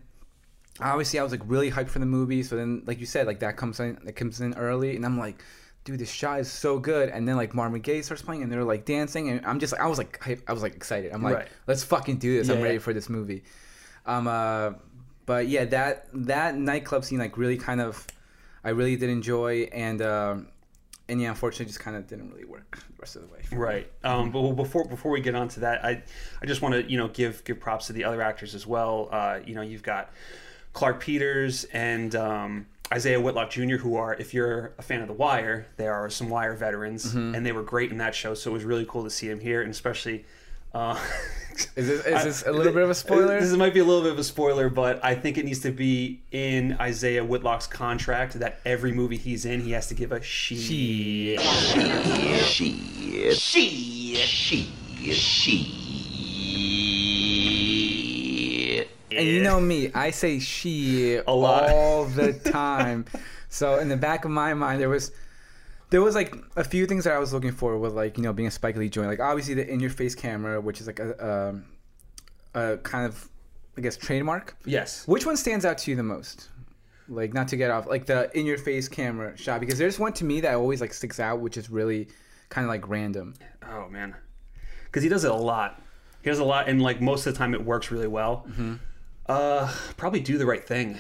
obviously 0.80 1.20
I 1.20 1.24
was 1.24 1.32
like 1.32 1.42
really 1.46 1.72
hyped 1.72 1.90
for 1.90 2.00
the 2.00 2.06
movie. 2.06 2.44
So 2.44 2.56
then, 2.56 2.84
like 2.86 3.00
you 3.00 3.06
said, 3.06 3.28
like 3.28 3.40
that 3.40 3.58
comes 3.58 3.80
in, 3.80 4.00
that 4.04 4.14
comes 4.14 4.42
in 4.42 4.54
early, 4.56 4.96
and 4.96 5.06
I'm 5.06 5.18
like, 5.18 5.44
dude, 5.84 6.00
this 6.00 6.12
shot 6.12 6.40
is 6.40 6.52
so 6.52 6.78
good. 6.80 7.10
And 7.10 7.28
then 7.28 7.36
like 7.38 7.54
Marvin 7.54 7.82
Gaye 7.82 8.02
starts 8.02 8.22
playing, 8.22 8.44
and 8.44 8.52
they're 8.52 8.64
like 8.64 8.86
dancing, 8.86 9.30
and 9.30 9.46
I'm 9.46 9.60
just, 9.60 9.74
I 9.74 9.88
was 9.88 9.98
like, 9.98 10.22
hype, 10.22 10.44
I 10.48 10.54
was 10.54 10.62
like 10.62 10.76
excited. 10.76 11.12
I'm 11.12 11.24
like, 11.24 11.36
Right. 11.36 11.48
let's 11.68 11.84
fucking 11.84 12.18
do 12.18 12.38
this. 12.38 12.50
I'm 12.50 12.58
Yeah. 12.60 12.64
ready 12.64 12.78
for 12.78 12.94
this 12.94 13.10
movie. 13.10 13.44
Um, 14.06 14.28
uh, 14.28 14.74
but 15.26 15.48
yeah, 15.48 15.66
that 15.66 16.08
that 16.14 16.56
nightclub 16.58 17.06
scene 17.06 17.20
like 17.20 17.38
really 17.38 17.58
kind 17.58 17.80
of, 17.82 18.06
I 18.64 18.70
really 18.70 18.96
did 18.96 19.10
enjoy, 19.10 19.70
and 19.72 20.02
um, 20.02 20.48
and 21.08 21.22
yeah, 21.22 21.30
unfortunately, 21.30 21.66
just 21.68 21.80
kind 21.80 21.96
of 21.98 22.08
didn't 22.08 22.32
really 22.32 22.46
work 22.46 22.78
the 22.88 22.94
rest 23.00 23.16
of 23.16 23.22
the 23.24 23.28
way. 23.28 23.40
Right. 23.52 23.92
Um, 24.04 24.32
but 24.32 24.42
well, 24.42 24.54
before 24.54 24.86
before 24.86 25.12
we 25.12 25.22
get 25.22 25.36
on 25.36 25.48
to 25.50 25.60
that, 25.62 25.84
I 25.86 26.04
I 26.42 26.46
just 26.46 26.62
want 26.62 26.74
to 26.76 26.90
you 26.90 26.98
know 26.98 27.08
give 27.10 27.44
give 27.44 27.60
props 27.60 27.88
to 27.88 27.94
the 27.94 28.04
other 28.04 28.22
actors 28.22 28.56
as 28.56 28.66
well. 28.68 29.10
Uh, 29.12 29.40
you 29.46 29.54
know, 29.56 29.62
you've 29.62 29.84
got 29.84 30.12
Clarke 30.74 31.00
Peters 31.02 31.64
and 31.66 32.16
um, 32.16 32.66
Isiah 32.96 33.20
Whitlock 33.22 33.50
Jr., 33.50 33.78
who 33.78 33.96
are, 33.96 34.14
if 34.16 34.34
you're 34.34 34.74
a 34.78 34.82
fan 34.82 35.02
of 35.02 35.08
The 35.08 35.14
Wire, 35.14 35.68
they 35.78 35.88
are 35.88 36.10
some 36.10 36.30
Wire 36.30 36.56
veterans, 36.56 37.14
and 37.14 37.46
they 37.46 37.52
were 37.52 37.64
great 37.64 37.92
in 37.92 37.98
that 38.00 38.14
show. 38.16 38.34
So 38.34 38.50
it 38.52 38.54
was 38.54 38.64
really 38.66 38.86
cool 38.88 39.04
to 39.04 39.10
see 39.10 39.28
them 39.30 39.40
here, 39.40 39.62
and 39.62 39.72
especially 39.72 40.26
Uh, 40.74 40.98
Is 41.76 41.86
this, 41.88 42.06
is 42.06 42.24
this 42.24 42.44
a 42.48 42.52
little 42.52 42.72
bit 42.72 42.82
of 42.82 42.90
a 42.90 42.96
spoiler? 43.06 43.38
This 43.40 43.52
might 43.58 43.74
be 43.74 43.82
a 43.82 43.84
little 43.84 44.02
bit 44.04 44.14
of 44.14 44.20
a 44.20 44.24
spoiler, 44.24 44.70
but 44.70 45.04
I 45.04 45.16
think 45.16 45.38
it 45.38 45.44
needs 45.44 45.60
to 45.60 45.72
be 45.72 46.22
in 46.32 46.78
Isiah 46.82 47.26
Whitlock's 47.26 47.68
contract 47.68 48.36
that 48.40 48.62
every 48.66 48.94
movie 48.94 49.18
he's 49.18 49.44
in, 49.44 49.60
he 49.62 49.72
has 49.72 49.88
to 49.88 49.94
give 49.94 50.14
a 50.14 50.22
she. 50.24 50.56
She. 50.58 51.38
She, 53.34 53.34
she, 53.34 54.16
she, 54.16 55.14
she. 55.14 55.81
And 59.16 59.28
you 59.28 59.42
know 59.44 59.60
me, 59.60 59.92
I 59.94 60.12
say 60.12 60.40
she 60.40 61.16
A 61.16 61.32
lot. 61.34 61.70
all 61.70 62.06
the 62.06 62.34
time. 62.52 63.06
so 63.50 63.78
in 63.80 63.90
the 63.90 63.98
back 63.98 64.26
of 64.26 64.32
my 64.32 64.54
mind, 64.54 64.80
there 64.82 64.90
was 64.90 65.12
there 65.90 66.02
was 66.02 66.16
like 66.16 66.34
a 66.56 66.64
few 66.64 66.86
things 66.86 67.04
that 67.04 67.14
I 67.14 67.20
was 67.20 67.34
looking 67.34 67.52
for 67.52 67.78
with 67.78 67.94
like 67.94 68.18
you 68.18 68.24
know 68.24 68.32
being 68.34 68.48
a 68.48 68.52
Spike 68.52 68.78
Lee 68.78 68.90
joint. 68.90 69.08
Like 69.10 69.20
obviously 69.20 69.54
the 69.56 69.68
in 69.70 69.80
your 69.80 69.90
face 69.90 70.16
camera, 70.16 70.62
which 70.62 70.80
is 70.82 70.88
like 70.88 71.00
a, 71.00 71.50
um 71.50 71.66
a 72.56 72.78
kind 72.78 73.06
of 73.06 73.28
I 73.78 73.82
guess 73.82 73.98
trademark. 73.98 74.56
Yes. 74.66 75.08
Which 75.08 75.26
one 75.26 75.38
stands 75.38 75.66
out 75.66 75.78
to 75.80 75.92
you 75.92 75.98
the 75.98 76.04
most? 76.04 76.50
Like 77.10 77.34
not 77.34 77.50
to 77.50 77.58
get 77.58 77.72
off 77.72 77.88
like 77.88 78.06
the 78.06 78.30
in 78.38 78.46
your 78.46 78.58
face 78.58 78.88
camera 78.88 79.36
shot 79.38 79.60
because 79.60 79.78
there's 79.78 80.00
one 80.00 80.14
to 80.14 80.24
me 80.26 80.40
that 80.42 80.54
always 80.56 80.80
like 80.80 80.94
sticks 80.94 81.20
out, 81.20 81.40
which 81.42 81.58
is 81.58 81.70
really 81.70 82.08
kind 82.50 82.64
of 82.64 82.70
like 82.70 82.88
random. 82.88 83.34
Oh 83.70 83.90
man, 83.90 84.16
because 84.86 85.04
he 85.04 85.10
does 85.10 85.26
it 85.26 85.32
a 85.32 85.36
lot. 85.36 85.82
He 86.22 86.30
does 86.30 86.40
a 86.40 86.44
lot, 86.46 86.70
and 86.70 86.82
like 86.82 87.02
most 87.02 87.26
of 87.26 87.34
the 87.34 87.38
time, 87.38 87.54
it 87.54 87.66
works 87.66 87.92
really 87.92 88.08
well. 88.08 88.46
Mm-hmm. 88.48 88.76
Uh, 89.32 89.72
probably 89.98 90.20
do 90.20 90.38
the 90.38 90.46
right 90.46 90.66
thing. 90.66 90.98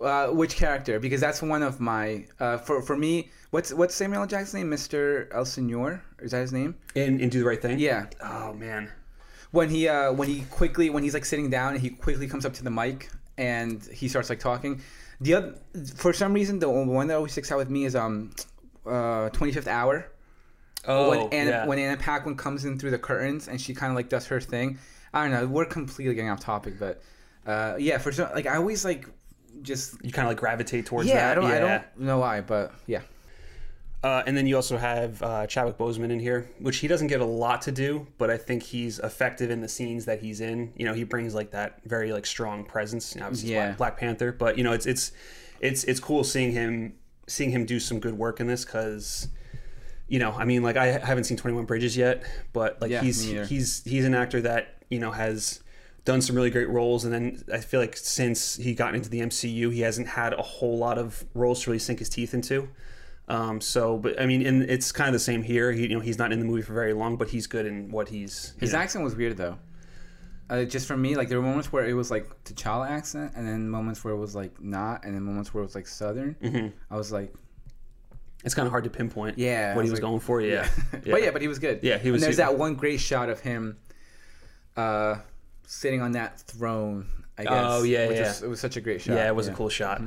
Uh, 0.00 0.28
which 0.28 0.56
character? 0.56 0.98
Because 0.98 1.20
that's 1.20 1.42
one 1.42 1.62
of 1.62 1.80
my 1.80 2.24
uh, 2.40 2.56
for 2.58 2.80
for 2.82 2.96
me. 2.96 3.30
What's 3.50 3.74
what's 3.74 3.94
Samuel 3.94 4.26
Jackson's 4.26 4.54
name? 4.54 4.70
Mister 4.70 5.28
El 5.32 5.44
Senor? 5.44 6.02
Is 6.20 6.30
that 6.30 6.40
his 6.40 6.52
name? 6.52 6.76
And, 6.96 7.20
and 7.20 7.30
do 7.30 7.40
the 7.40 7.44
right 7.44 7.60
thing. 7.60 7.78
Yeah. 7.78 8.06
Oh 8.22 8.52
man. 8.54 8.90
When 9.50 9.68
he 9.68 9.88
uh, 9.88 10.12
when 10.12 10.28
he 10.28 10.42
quickly 10.50 10.88
when 10.88 11.02
he's 11.02 11.14
like 11.14 11.24
sitting 11.24 11.50
down 11.50 11.74
and 11.74 11.80
he 11.80 11.90
quickly 11.90 12.26
comes 12.26 12.46
up 12.46 12.54
to 12.54 12.64
the 12.64 12.70
mic 12.70 13.10
and 13.36 13.82
he 13.92 14.08
starts 14.08 14.30
like 14.30 14.40
talking. 14.40 14.80
The 15.20 15.34
other 15.34 15.54
for 15.96 16.12
some 16.12 16.32
reason 16.32 16.60
the 16.60 16.68
one 16.70 17.08
that 17.08 17.16
always 17.16 17.32
sticks 17.32 17.50
out 17.50 17.58
with 17.58 17.70
me 17.70 17.84
is 17.84 17.96
um 17.96 18.30
uh 18.86 19.30
25th 19.30 19.66
hour. 19.66 20.10
Oh 20.86 21.10
when 21.10 21.32
Anna, 21.32 21.50
yeah. 21.50 21.66
when 21.66 21.78
Anna 21.78 21.96
Paquin 21.96 22.36
comes 22.36 22.64
in 22.64 22.78
through 22.78 22.92
the 22.92 22.98
curtains 22.98 23.48
and 23.48 23.60
she 23.60 23.74
kind 23.74 23.90
of 23.90 23.96
like 23.96 24.08
does 24.08 24.26
her 24.28 24.40
thing. 24.40 24.78
I 25.12 25.22
don't 25.22 25.32
know. 25.32 25.46
We're 25.46 25.64
completely 25.64 26.14
getting 26.14 26.30
off 26.30 26.40
topic, 26.40 26.78
but 26.78 27.02
uh, 27.48 27.76
yeah, 27.78 27.96
for 27.96 28.12
some 28.12 28.30
like 28.34 28.46
I 28.46 28.56
always 28.56 28.84
like 28.84 29.06
just 29.62 29.94
you 30.04 30.12
kind 30.12 30.26
of 30.26 30.30
like 30.30 30.38
gravitate 30.38 30.84
towards 30.84 31.08
yeah. 31.08 31.14
that. 31.14 31.30
I 31.32 31.34
don't 31.34 31.50
I 31.50 31.58
don't 31.58 31.98
know 31.98 32.18
why, 32.18 32.42
but 32.42 32.74
yeah. 32.86 33.00
Uh, 34.04 34.22
and 34.26 34.36
then 34.36 34.46
you 34.46 34.54
also 34.54 34.76
have 34.76 35.20
uh, 35.22 35.44
Chadwick 35.48 35.76
Boseman 35.76 36.10
in 36.10 36.20
here, 36.20 36.48
which 36.60 36.76
he 36.76 36.86
doesn't 36.86 37.08
get 37.08 37.20
a 37.20 37.24
lot 37.24 37.62
to 37.62 37.72
do, 37.72 38.06
but 38.16 38.30
I 38.30 38.36
think 38.36 38.62
he's 38.62 39.00
effective 39.00 39.50
in 39.50 39.60
the 39.60 39.66
scenes 39.66 40.04
that 40.04 40.20
he's 40.20 40.40
in. 40.40 40.72
You 40.76 40.84
know, 40.84 40.92
he 40.92 41.02
brings 41.02 41.34
like 41.34 41.50
that 41.50 41.80
very 41.84 42.12
like 42.12 42.24
strong 42.24 42.64
presence. 42.64 43.14
You 43.14 43.22
know, 43.22 43.26
obviously, 43.26 43.52
Yeah. 43.52 43.66
Black, 43.68 43.78
Black 43.78 43.96
Panther, 43.96 44.30
but 44.30 44.58
you 44.58 44.62
know, 44.62 44.72
it's 44.72 44.86
it's 44.86 45.12
it's 45.60 45.84
it's 45.84 46.00
cool 46.00 46.24
seeing 46.24 46.52
him 46.52 46.94
seeing 47.26 47.50
him 47.50 47.64
do 47.64 47.80
some 47.80 47.98
good 47.98 48.14
work 48.14 48.40
in 48.40 48.46
this 48.46 48.64
because. 48.64 49.28
You 50.10 50.18
know, 50.18 50.32
I 50.32 50.46
mean, 50.46 50.62
like 50.62 50.78
I 50.78 50.86
haven't 50.86 51.24
seen 51.24 51.36
Twenty 51.36 51.54
One 51.54 51.66
Bridges 51.66 51.94
yet, 51.94 52.22
but 52.54 52.80
like 52.80 52.90
Yeah, 52.90 53.02
he's 53.02 53.22
he's 53.24 53.84
he's 53.84 54.06
an 54.06 54.14
actor 54.14 54.40
that 54.40 54.82
you 54.88 54.98
know 54.98 55.10
has 55.10 55.60
done 56.08 56.22
some 56.22 56.34
really 56.34 56.48
great 56.50 56.70
roles, 56.70 57.04
and 57.04 57.12
then 57.12 57.42
I 57.52 57.58
feel 57.58 57.80
like 57.80 57.94
since 57.96 58.56
he 58.56 58.74
got 58.74 58.94
into 58.94 59.10
the 59.10 59.20
MCU, 59.20 59.70
he 59.72 59.80
hasn't 59.82 60.08
had 60.08 60.32
a 60.32 60.40
whole 60.42 60.78
lot 60.78 60.96
of 60.96 61.22
roles 61.34 61.62
to 61.62 61.70
really 61.70 61.78
sink 61.78 61.98
his 61.98 62.08
teeth 62.08 62.32
into. 62.32 62.68
Um, 63.28 63.60
so, 63.60 63.98
but 63.98 64.18
I 64.18 64.24
mean, 64.24 64.46
and 64.46 64.62
it's 64.62 64.90
kind 64.90 65.08
of 65.08 65.12
the 65.12 65.18
same 65.18 65.42
here. 65.42 65.70
He, 65.70 65.82
you 65.82 65.88
know, 65.90 66.00
he's 66.00 66.16
not 66.16 66.32
in 66.32 66.38
the 66.38 66.46
movie 66.46 66.62
for 66.62 66.72
very 66.72 66.94
long, 66.94 67.16
but 67.16 67.28
he's 67.28 67.46
good 67.46 67.66
in 67.66 67.90
what 67.90 68.08
he's. 68.08 68.54
His 68.58 68.72
know. 68.72 68.78
accent 68.78 69.04
was 69.04 69.14
weird 69.14 69.36
though. 69.36 69.58
Uh, 70.48 70.64
just 70.64 70.86
for 70.88 70.96
me, 70.96 71.14
like 71.14 71.28
there 71.28 71.38
were 71.38 71.46
moments 71.46 71.70
where 71.70 71.86
it 71.86 71.92
was 71.92 72.10
like 72.10 72.26
T'Challa 72.44 72.88
accent, 72.88 73.32
and 73.36 73.46
then 73.46 73.68
moments 73.68 74.02
where 74.02 74.14
it 74.14 74.16
was 74.16 74.34
like 74.34 74.58
not, 74.62 75.04
and 75.04 75.14
then 75.14 75.22
moments 75.22 75.52
where 75.52 75.62
it 75.62 75.66
was 75.66 75.74
like 75.74 75.86
Southern. 75.86 76.36
Mm-hmm. 76.42 76.68
I 76.90 76.96
was 76.96 77.12
like, 77.12 77.34
It's 78.44 78.54
kind 78.54 78.64
of 78.66 78.70
hard 78.70 78.84
to 78.84 78.90
pinpoint. 78.90 79.36
Yeah, 79.36 79.74
what 79.76 79.84
he 79.84 79.90
was 79.90 80.00
was 80.00 80.00
like- 80.00 80.08
going 80.08 80.20
for. 80.20 80.40
Yeah, 80.40 80.66
but 80.90 81.22
yeah, 81.22 81.30
but 81.32 81.42
he 81.42 81.48
was 81.48 81.58
good. 81.58 81.80
Yeah, 81.82 81.98
he 81.98 82.10
was- 82.10 82.22
And 82.22 82.26
there's 82.28 82.36
he- 82.38 82.42
that 82.44 82.56
one 82.56 82.76
great 82.76 82.98
shot 83.00 83.28
of 83.28 83.40
him, 83.40 83.76
uh, 84.74 85.16
sitting 85.68 86.00
on 86.00 86.12
that 86.12 86.40
throne. 86.40 87.06
I 87.36 87.44
guess. 87.44 87.52
Oh, 87.54 87.82
yeah, 87.84 88.10
yeah. 88.10 88.28
Was, 88.28 88.42
it 88.42 88.48
was 88.48 88.60
such 88.60 88.76
a 88.76 88.80
great 88.80 89.00
shot. 89.00 89.14
yeah, 89.14 89.28
it 89.28 89.34
was 89.36 89.46
a 89.46 89.52
cool 89.52 89.68
shot. 89.68 90.02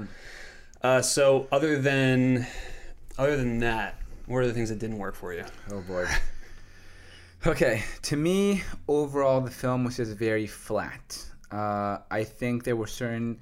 Uh, 0.81 1.01
so 1.01 1.47
other 1.51 1.79
than 1.79 2.45
other 3.17 3.37
than 3.37 3.59
that, 3.59 3.95
what 4.25 4.39
are 4.39 4.47
the 4.47 4.53
things 4.53 4.69
that 4.69 4.79
didn't 4.79 4.97
work 4.97 5.15
for 5.15 5.33
you? 5.33 5.45
Oh 5.71 5.81
boy. 5.81 6.07
Okay, 7.43 7.81
to 8.03 8.15
me, 8.15 8.61
overall, 8.87 9.41
the 9.41 9.49
film 9.49 9.83
was 9.83 9.97
just 9.97 10.15
very 10.15 10.45
flat. 10.45 11.25
Uh, 11.51 11.97
I 12.11 12.23
think 12.23 12.63
there 12.63 12.75
were 12.75 12.85
certain 12.85 13.39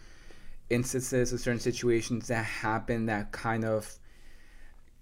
instances 0.70 1.34
or 1.34 1.38
certain 1.38 1.60
situations 1.60 2.30
that 2.30 2.46
happened 2.46 3.10
that 3.10 3.34
kind 3.34 3.66
of 3.66 3.94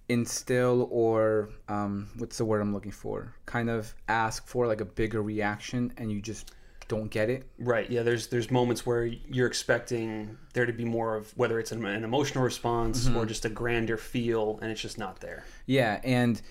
instill 0.10 0.88
or 0.90 1.50
um, 1.68 2.10
what's 2.18 2.40
the 2.40 2.46
word 2.46 2.60
I'm 2.60 2.74
looking 2.74 2.92
for? 2.92 3.36
Kind 3.46 3.70
of 3.70 3.94
ask 4.08 4.48
for 4.48 4.66
like 4.66 4.82
a 4.82 4.86
bigger 4.86 5.22
reaction, 5.22 5.94
and 5.98 6.12
you 6.12 6.20
just 6.20 6.56
don't 6.88 7.10
get 7.10 7.30
it. 7.30 7.50
Right. 7.60 7.90
Yeah. 7.90 8.04
There's 8.04 8.28
there's 8.28 8.50
moments 8.50 8.86
where 8.86 9.06
you're 9.06 9.48
expecting 9.48 10.38
there 10.54 10.66
to 10.66 10.74
be 10.74 10.86
more 10.86 11.16
of 11.16 11.36
whether 11.38 11.60
it's 11.60 11.72
an, 11.72 11.86
an 11.86 12.04
emotional 12.04 12.44
response 12.44 13.08
or 13.10 13.26
just 13.26 13.46
a 13.46 13.50
grander 13.50 13.98
feel, 13.98 14.60
and 14.62 14.72
it's 14.72 14.82
just 14.82 14.98
not 14.98 15.20
there. 15.20 15.46
Yeah, 15.66 16.00
and 16.04 16.42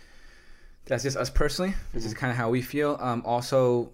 that's 0.85 1.03
just 1.03 1.16
us 1.16 1.31
personally. 1.31 1.75
This 1.92 2.05
is 2.05 2.14
kind 2.14 2.31
of 2.31 2.37
how 2.37 2.51
we 2.51 2.62
feel. 2.62 2.96
Um, 3.01 3.22
also, 3.27 3.92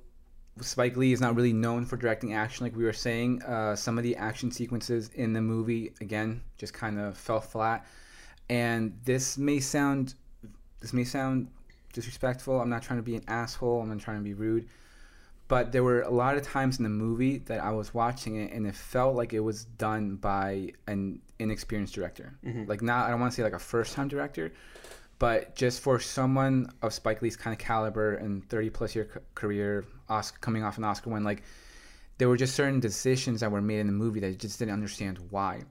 Spike 0.60 0.96
Lee 0.96 1.12
is 1.12 1.20
not 1.20 1.34
really 1.34 1.52
known 1.52 1.86
for 1.86 1.96
directing 1.96 2.34
action, 2.34 2.64
like 2.64 2.76
we 2.76 2.84
were 2.84 2.92
saying. 2.92 3.42
Uh, 3.42 3.74
some 3.74 3.96
of 3.96 4.04
the 4.04 4.14
action 4.16 4.50
sequences 4.50 5.10
in 5.14 5.32
the 5.32 5.40
movie, 5.40 5.94
again, 6.00 6.42
just 6.58 6.74
kind 6.74 6.98
of 6.98 7.16
fell 7.16 7.40
flat. 7.40 7.86
And 8.50 8.98
this 9.04 9.38
may 9.38 9.60
sound, 9.60 10.14
this 10.80 10.92
may 10.92 11.04
sound 11.04 11.48
disrespectful. 11.94 12.60
I'm 12.60 12.68
not 12.68 12.82
trying 12.82 12.98
to 12.98 13.02
be 13.02 13.16
an 13.16 13.24
asshole. 13.28 13.80
I'm 13.80 13.88
not 13.88 14.00
trying 14.00 14.18
to 14.18 14.24
be 14.24 14.34
rude. 14.34 14.68
But 15.48 15.72
there 15.72 15.84
were 15.84 16.02
a 16.02 16.10
lot 16.10 16.36
of 16.36 16.42
times 16.42 16.78
in 16.78 16.84
the 16.84 16.88
movie 16.88 17.38
that 17.38 17.62
I 17.62 17.70
was 17.72 17.92
watching 17.92 18.36
it, 18.36 18.52
and 18.52 18.66
it 18.66 18.74
felt 18.74 19.16
like 19.16 19.32
it 19.32 19.40
was 19.40 19.64
done 19.64 20.16
by 20.16 20.72
an 20.86 21.20
inexperienced 21.38 21.94
director. 21.94 22.34
Mm-hmm. 22.44 22.64
Like 22.66 22.80
not, 22.80 23.06
I 23.06 23.10
don't 23.10 23.20
want 23.20 23.32
to 23.32 23.36
say 23.36 23.42
like 23.42 23.52
a 23.52 23.58
first-time 23.58 24.08
director, 24.08 24.52
but 25.18 25.54
just 25.54 25.80
for 25.80 26.00
someone 26.00 26.72
of 26.80 26.94
Spike 26.94 27.22
Lee's 27.22 27.36
kind 27.36 27.52
of 27.52 27.58
caliber 27.58 28.14
and 28.14 28.48
30 28.48 28.70
plus 28.70 28.94
year 28.94 29.10
c- 29.12 29.20
career, 29.34 29.84
Oscar, 30.08 30.38
coming 30.40 30.64
off 30.64 30.78
an 30.78 30.84
Oscar 30.84 31.10
win, 31.10 31.22
like 31.22 31.42
there 32.18 32.28
were 32.28 32.36
just 32.36 32.54
certain 32.54 32.80
decisions 32.80 33.40
that 33.40 33.50
were 33.50 33.60
made 33.60 33.80
in 33.80 33.86
the 33.86 33.92
movie 33.92 34.20
that 34.20 34.28
I 34.28 34.32
just 34.32 34.58
didn't 34.58 34.74
understand 34.74 35.18
why. 35.30 35.62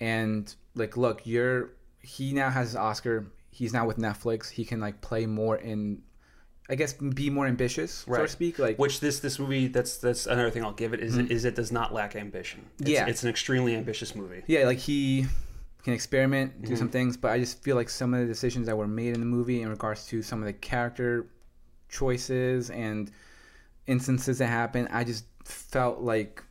And 0.00 0.54
like, 0.74 0.96
look, 0.96 1.26
you're 1.26 1.70
he 2.02 2.32
now 2.32 2.50
has 2.50 2.68
his 2.68 2.76
Oscar. 2.76 3.26
He's 3.50 3.72
now 3.72 3.86
with 3.86 3.98
Netflix. 3.98 4.50
He 4.50 4.64
can 4.64 4.80
like 4.80 5.00
play 5.00 5.26
more 5.26 5.56
in, 5.56 6.02
I 6.72 6.74
guess, 6.74 6.94
be 6.94 7.28
more 7.28 7.46
ambitious, 7.46 7.92
so 7.92 8.14
to 8.14 8.20
Right. 8.22 8.30
speak. 8.30 8.58
Like, 8.58 8.78
Which 8.78 9.00
this 9.00 9.20
this 9.20 9.38
movie 9.38 9.66
that's 9.68 9.98
that's 9.98 10.26
another 10.26 10.48
thing 10.50 10.64
I'll 10.64 10.72
give 10.72 10.94
it 10.94 11.00
is 11.00 11.18
is 11.18 11.44
it 11.44 11.54
does 11.54 11.70
not 11.70 11.92
lack 11.92 12.16
ambition. 12.16 12.60
It's, 12.80 12.88
Yeah. 12.88 13.06
it's 13.06 13.22
an 13.22 13.28
extremely 13.28 13.76
ambitious 13.76 14.14
movie. 14.14 14.42
yeah, 14.46 14.64
like 14.64 14.78
he 14.78 15.26
can 15.84 15.92
experiment, 15.92 16.62
do 16.62 16.68
Mm-hmm. 16.68 16.76
some 16.76 16.88
things, 16.88 17.16
but 17.18 17.30
I 17.30 17.38
just 17.38 17.62
feel 17.62 17.76
like 17.76 17.90
some 17.90 18.14
of 18.14 18.20
the 18.20 18.26
decisions 18.26 18.64
that 18.68 18.76
were 18.76 18.88
made 18.88 19.12
in 19.14 19.20
the 19.20 19.26
movie 19.26 19.60
in 19.60 19.68
regards 19.68 20.06
to 20.06 20.22
some 20.22 20.38
of 20.40 20.46
the 20.46 20.52
character 20.54 21.26
choices 21.90 22.70
and 22.70 23.10
instances 23.86 24.38
that 24.38 24.46
happened, 24.46 24.88
I 24.90 25.04
just 25.04 25.24
felt 25.44 26.00
like 26.00 26.42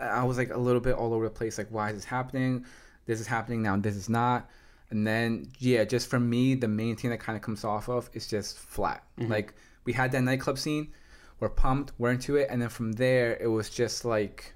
I 0.00 0.24
was 0.24 0.36
like 0.38 0.50
a 0.50 0.58
little 0.58 0.80
bit 0.80 0.94
all 0.94 1.14
over 1.14 1.24
the 1.26 1.30
place. 1.30 1.58
Like, 1.58 1.68
why 1.70 1.90
is 1.90 1.94
this 1.96 2.04
happening? 2.06 2.64
This 3.06 3.20
is 3.20 3.26
happening 3.28 3.62
now. 3.62 3.76
This 3.76 3.94
is 3.96 4.08
not. 4.08 4.48
And 4.90 5.06
then, 5.06 5.46
yeah, 5.58 5.84
just 5.84 6.08
for 6.10 6.18
me, 6.18 6.54
the 6.54 6.66
main 6.68 6.96
thing 6.96 7.10
that 7.10 7.20
kind 7.20 7.36
of 7.36 7.42
comes 7.42 7.64
off 7.64 7.88
of 7.88 8.10
is 8.12 8.26
just 8.26 8.58
flat. 8.58 9.04
Like, 9.18 9.54
we 9.84 9.92
had 9.92 10.10
that 10.12 10.22
nightclub 10.22 10.58
scene. 10.58 10.92
We're 11.38 11.48
pumped. 11.48 11.92
We're 11.98 12.10
into 12.10 12.36
it. 12.36 12.48
And 12.50 12.60
then 12.60 12.68
from 12.68 12.92
there, 12.92 13.36
it 13.40 13.46
was 13.46 13.70
just 13.70 14.04
like, 14.04 14.52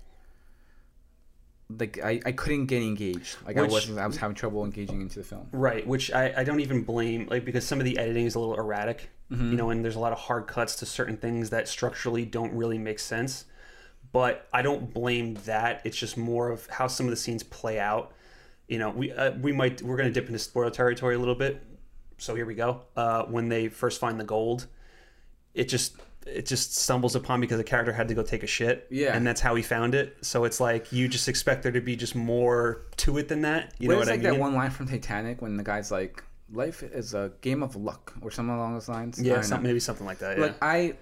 like 1.78 1.98
I, 2.02 2.20
I 2.26 2.32
couldn't 2.32 2.66
get 2.66 2.82
engaged. 2.82 3.36
Like 3.46 3.56
Which- 3.56 3.70
I 3.70 3.72
wasn't. 3.72 3.98
I 3.98 4.06
was 4.06 4.16
having 4.16 4.34
trouble 4.34 4.64
engaging 4.64 5.00
into 5.00 5.18
the 5.20 5.24
film. 5.24 5.48
Right, 5.52 5.86
which 5.86 6.12
I, 6.12 6.34
I 6.38 6.44
don't 6.44 6.60
even 6.60 6.82
blame, 6.82 7.26
like 7.30 7.44
because 7.44 7.64
some 7.66 7.78
of 7.78 7.84
the 7.84 7.96
editing 7.98 8.26
is 8.26 8.34
a 8.34 8.38
little 8.40 8.56
erratic, 8.56 9.10
Mm-hmm. 9.30 9.52
you 9.52 9.56
know, 9.56 9.70
and 9.70 9.82
there's 9.82 9.96
a 9.96 10.00
lot 10.00 10.12
of 10.12 10.18
hard 10.18 10.46
cuts 10.46 10.76
to 10.76 10.86
certain 10.86 11.16
things 11.16 11.48
that 11.48 11.66
structurally 11.66 12.26
don't 12.26 12.52
really 12.52 12.76
make 12.76 12.98
sense. 12.98 13.46
But 14.12 14.46
I 14.52 14.60
don't 14.60 14.92
blame 14.92 15.38
that. 15.46 15.80
It's 15.84 15.96
just 15.96 16.18
more 16.18 16.50
of 16.50 16.66
how 16.66 16.88
some 16.88 17.06
of 17.06 17.10
the 17.10 17.16
scenes 17.16 17.42
play 17.42 17.80
out. 17.80 18.12
You 18.68 18.78
know, 18.78 18.90
we 18.90 19.12
uh, 19.12 19.32
we 19.32 19.52
might 19.52 19.82
we're 19.82 19.96
gonna 19.96 20.10
dip 20.10 20.26
into 20.26 20.38
spoiler 20.38 20.70
territory 20.70 21.14
a 21.14 21.18
little 21.18 21.34
bit. 21.34 21.62
So 22.18 22.34
here 22.34 22.46
we 22.46 22.54
go. 22.54 22.82
Uh, 22.96 23.24
when 23.24 23.48
they 23.48 23.68
first 23.68 24.00
find 24.00 24.18
the 24.18 24.24
gold, 24.24 24.66
it 25.52 25.68
just 25.68 25.96
it 26.26 26.46
just 26.46 26.74
stumbles 26.74 27.14
upon 27.14 27.40
because 27.40 27.58
the 27.58 27.64
character 27.64 27.92
had 27.92 28.08
to 28.08 28.14
go 28.14 28.22
take 28.22 28.42
a 28.42 28.46
shit. 28.46 28.86
Yeah. 28.90 29.14
and 29.14 29.26
that's 29.26 29.40
how 29.40 29.54
he 29.54 29.62
found 29.62 29.94
it. 29.94 30.16
So 30.22 30.44
it's 30.44 30.60
like 30.60 30.92
you 30.92 31.08
just 31.08 31.28
expect 31.28 31.62
there 31.62 31.72
to 31.72 31.80
be 31.80 31.96
just 31.96 32.14
more 32.14 32.86
to 32.98 33.18
it 33.18 33.28
than 33.28 33.42
that. 33.42 33.74
You 33.78 33.88
know 33.88 33.96
what 33.96 34.02
it's 34.02 34.08
I 34.08 34.12
like 34.12 34.22
mean? 34.22 34.32
that 34.32 34.40
one 34.40 34.54
line 34.54 34.70
from 34.70 34.88
Titanic 34.88 35.42
when 35.42 35.56
the 35.56 35.62
guy's 35.62 35.90
like, 35.90 36.24
"Life 36.50 36.82
is 36.82 37.14
a 37.14 37.32
game 37.42 37.62
of 37.62 37.76
luck" 37.76 38.14
or 38.22 38.30
something 38.30 38.54
along 38.54 38.74
those 38.74 38.88
lines. 38.88 39.20
Yeah, 39.20 39.42
some, 39.42 39.62
maybe 39.62 39.80
something 39.80 40.06
like 40.06 40.18
that. 40.18 40.38
Yeah. 40.38 40.44
Like 40.44 40.56
I, 40.62 40.94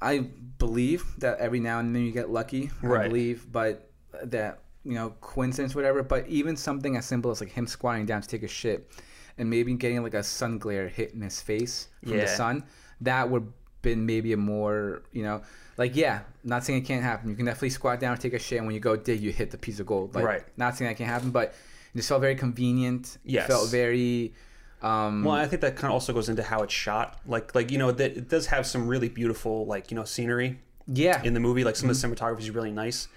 I 0.00 0.20
believe 0.58 1.04
that 1.18 1.38
every 1.38 1.60
now 1.60 1.78
and 1.78 1.94
then 1.94 2.04
you 2.04 2.12
get 2.12 2.30
lucky. 2.30 2.70
I 2.82 3.08
believe, 3.08 3.50
but 3.52 3.90
that 4.24 4.61
you 4.84 4.94
know 4.94 5.14
coincidence, 5.20 5.74
whatever. 5.74 6.02
But 6.02 6.26
even 6.28 6.56
something 6.56 6.96
as 6.96 7.06
simple 7.06 7.30
as 7.30 7.40
like 7.40 7.50
him 7.50 7.66
squatting 7.66 8.06
down 8.06 8.22
to 8.22 8.28
take 8.28 8.42
a 8.42 8.48
shit, 8.48 8.90
and 9.38 9.48
maybe 9.48 9.74
getting 9.74 10.02
like 10.02 10.14
a 10.14 10.22
sun 10.22 10.58
glare 10.58 10.88
hit 10.88 11.12
in 11.14 11.20
his 11.22 11.40
face 11.40 11.88
from 12.02 12.14
Yeah. 12.14 12.22
the 12.22 12.28
sun, 12.28 12.64
that 13.00 13.28
would 13.30 13.52
been 13.82 14.06
maybe 14.06 14.32
a 14.32 14.36
more 14.36 15.02
you 15.12 15.22
know. 15.22 15.42
Like 15.78 15.96
yeah, 15.96 16.20
not 16.44 16.64
saying 16.64 16.80
it 16.82 16.86
can't 16.86 17.02
happen. 17.02 17.30
You 17.30 17.34
can 17.36 17.46
definitely 17.46 17.70
squat 17.70 17.98
down, 17.98 18.16
take 18.18 18.34
a 18.34 18.38
shit, 18.38 18.58
and 18.58 18.66
when 18.66 18.74
you 18.74 18.80
go 18.80 18.94
dig, 18.94 19.20
you 19.20 19.32
hit 19.32 19.50
the 19.50 19.58
piece 19.58 19.80
of 19.80 19.86
gold. 19.86 20.14
Like, 20.14 20.24
Right. 20.24 20.42
Not 20.56 20.76
saying 20.76 20.90
that 20.90 20.96
can't 20.98 21.08
happen, 21.10 21.30
but 21.30 21.54
it 21.94 21.96
just 21.96 22.08
felt 22.08 22.20
very 22.20 22.36
convenient. 22.36 23.16
It 23.24 23.32
Yes. 23.32 23.46
Felt 23.46 23.70
very. 23.70 24.34
Um, 24.82 25.24
Well, 25.24 25.34
I 25.34 25.46
think 25.46 25.62
that 25.62 25.76
kind 25.76 25.86
of 25.86 25.92
also 25.92 26.12
goes 26.12 26.28
into 26.28 26.42
how 26.42 26.62
it's 26.62 26.74
shot. 26.74 27.20
Like, 27.26 27.54
like 27.54 27.70
you 27.70 27.78
know, 27.78 27.90
that 27.90 28.16
it 28.16 28.28
does 28.28 28.46
have 28.46 28.66
some 28.66 28.86
really 28.86 29.08
beautiful, 29.08 29.64
like 29.66 29.90
you 29.90 29.94
know, 29.96 30.04
scenery 30.04 30.60
yeah. 30.86 31.22
in 31.22 31.34
the 31.34 31.40
movie. 31.40 31.64
Like 31.64 31.76
some 31.76 31.88
of 31.88 31.98
the 32.00 32.06
cinematography 32.08 32.40
is 32.40 32.50
really 32.50 32.72
nice, 32.72 33.08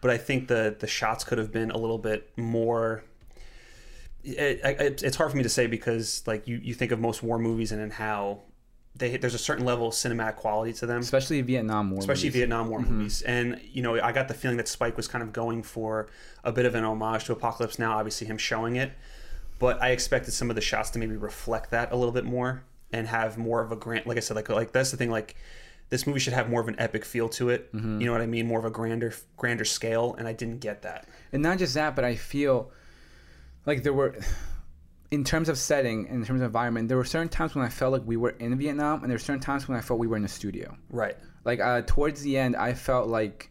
but 0.00 0.10
I 0.10 0.18
think 0.18 0.48
the 0.48 0.76
the 0.78 0.86
shots 0.86 1.24
could 1.24 1.38
have 1.38 1.52
been 1.52 1.70
a 1.70 1.78
little 1.78 1.98
bit 1.98 2.30
more. 2.36 3.04
Eh, 4.24 4.30
it, 4.30 4.80
it, 4.80 5.02
it's 5.02 5.16
hard 5.16 5.30
for 5.30 5.36
me 5.36 5.42
to 5.42 5.48
say 5.48 5.66
because 5.66 6.22
like 6.26 6.46
you, 6.46 6.60
you 6.62 6.74
think 6.74 6.92
of 6.92 7.00
most 7.00 7.22
war 7.22 7.38
movies 7.38 7.72
and 7.72 7.80
then 7.80 7.90
how 7.90 8.40
they 8.96 9.16
there's 9.16 9.34
a 9.34 9.38
certain 9.38 9.64
level 9.64 9.88
of 9.88 9.94
cinematic 9.94 10.36
quality 10.36 10.72
to 10.74 10.86
them, 10.86 11.00
especially 11.00 11.40
Vietnam 11.42 11.90
War. 11.90 12.00
especially 12.00 12.28
movies. 12.28 12.38
Vietnam 12.38 12.68
War 12.68 12.80
mm-hmm. 12.80 12.98
movies. 12.98 13.22
And 13.22 13.60
you 13.72 13.82
know, 13.82 14.00
I 14.00 14.12
got 14.12 14.28
the 14.28 14.34
feeling 14.34 14.56
that 14.56 14.68
Spike 14.68 14.96
was 14.96 15.08
kind 15.08 15.22
of 15.22 15.32
going 15.32 15.62
for 15.62 16.08
a 16.44 16.52
bit 16.52 16.66
of 16.66 16.74
an 16.74 16.84
homage 16.84 17.24
to 17.24 17.32
Apocalypse 17.32 17.78
Now. 17.78 17.98
Obviously, 17.98 18.26
him 18.26 18.38
showing 18.38 18.76
it, 18.76 18.92
but 19.58 19.80
I 19.82 19.90
expected 19.90 20.32
some 20.32 20.50
of 20.50 20.56
the 20.56 20.62
shots 20.62 20.90
to 20.90 20.98
maybe 20.98 21.16
reflect 21.16 21.70
that 21.70 21.92
a 21.92 21.96
little 21.96 22.12
bit 22.12 22.24
more 22.24 22.64
and 22.92 23.06
have 23.06 23.38
more 23.38 23.60
of 23.60 23.70
a 23.72 23.76
grant. 23.76 24.06
Like 24.06 24.16
I 24.16 24.20
said, 24.20 24.36
like 24.36 24.48
like 24.48 24.72
that's 24.72 24.90
the 24.90 24.96
thing. 24.96 25.10
Like 25.10 25.36
this 25.90 26.06
movie 26.06 26.20
should 26.20 26.32
have 26.32 26.48
more 26.48 26.60
of 26.60 26.68
an 26.68 26.76
epic 26.78 27.04
feel 27.04 27.28
to 27.30 27.50
it. 27.50 27.68
You 27.72 27.80
know 28.06 28.12
what 28.12 28.20
I 28.20 28.26
mean? 28.26 28.46
More 28.46 28.58
of 28.58 28.64
a 28.64 28.70
grander 28.70 29.12
grander 29.36 29.64
scale, 29.64 30.14
and 30.18 30.26
I 30.26 30.32
didn't 30.32 30.58
get 30.60 30.82
that. 30.82 31.06
and 31.32 31.42
not 31.42 31.58
just 31.58 31.74
that, 31.74 31.94
but 31.96 32.04
I 32.04 32.14
feel 32.16 32.70
like 33.66 33.82
there 33.82 33.92
were, 33.92 34.16
in 35.10 35.24
terms 35.24 35.48
of 35.48 35.58
setting, 35.58 36.06
in 36.06 36.24
terms 36.24 36.40
of 36.40 36.46
environment, 36.46 36.88
there 36.88 36.96
were 36.96 37.04
certain 37.04 37.28
times 37.28 37.54
when 37.54 37.64
I 37.64 37.68
felt 37.68 37.92
like 37.92 38.02
we 38.06 38.16
were 38.16 38.30
in 38.30 38.56
Vietnam, 38.56 39.02
and 39.02 39.10
there 39.10 39.16
were 39.16 39.18
certain 39.18 39.40
times 39.40 39.68
when 39.68 39.76
I 39.76 39.80
felt 39.80 39.98
we 40.00 40.06
were 40.06 40.16
in 40.16 40.24
a 40.24 40.28
studio. 40.28 40.76
Right. 40.90 41.16
Like 41.44 41.60
uh, 41.60 41.82
towards 41.86 42.22
the 42.22 42.36
end, 42.38 42.54
I 42.54 42.74
felt 42.74 43.08
like, 43.08 43.50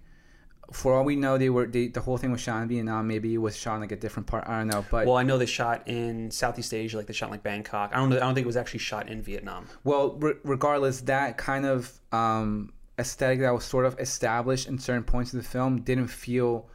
for 0.72 0.94
all 0.94 1.04
we 1.04 1.16
know, 1.16 1.38
they 1.38 1.50
were 1.50 1.66
they, 1.66 1.88
the 1.88 2.00
whole 2.02 2.18
thing 2.18 2.32
was 2.32 2.40
shot 2.42 2.62
in 2.62 2.70
Vietnam. 2.70 3.08
Maybe 3.08 3.34
it 3.34 3.40
was 3.40 3.58
shot 3.58 3.76
in 3.76 3.82
like 3.82 3.92
a 3.92 3.96
different 3.98 4.28
part. 4.28 4.48
I 4.48 4.60
don't 4.60 4.68
know, 4.68 4.86
but 4.92 5.08
Well, 5.08 5.18
I 5.18 5.24
know 5.24 5.38
they 5.38 5.46
shot 5.48 5.88
in 5.88 6.32
Southeast 6.32 6.74
Asia, 6.74 6.96
like 6.98 7.08
they 7.08 7.14
shot 7.14 7.26
in 7.26 7.32
like 7.32 7.44
Bangkok. 7.44 7.92
I 7.94 7.98
don't 7.98 8.10
know. 8.10 8.18
I 8.18 8.20
don't 8.20 8.36
think 8.36 8.46
it 8.46 8.48
was 8.48 8.56
actually 8.58 8.80
shot 8.80 9.10
in 9.10 9.22
Vietnam. 9.22 9.68
Well, 9.84 10.14
re- 10.20 10.36
regardless, 10.44 11.02
that 11.02 11.38
kind 11.38 11.66
of 11.66 11.99
um, 12.12 12.74
aesthetic 12.98 13.40
that 13.40 13.54
was 13.54 13.64
sort 13.64 13.86
of 13.86 14.00
established 14.00 14.68
in 14.68 14.78
certain 14.78 15.04
points 15.04 15.34
of 15.34 15.42
the 15.42 15.48
film 15.48 15.82
didn't 15.82 16.08
feel, 16.08 16.70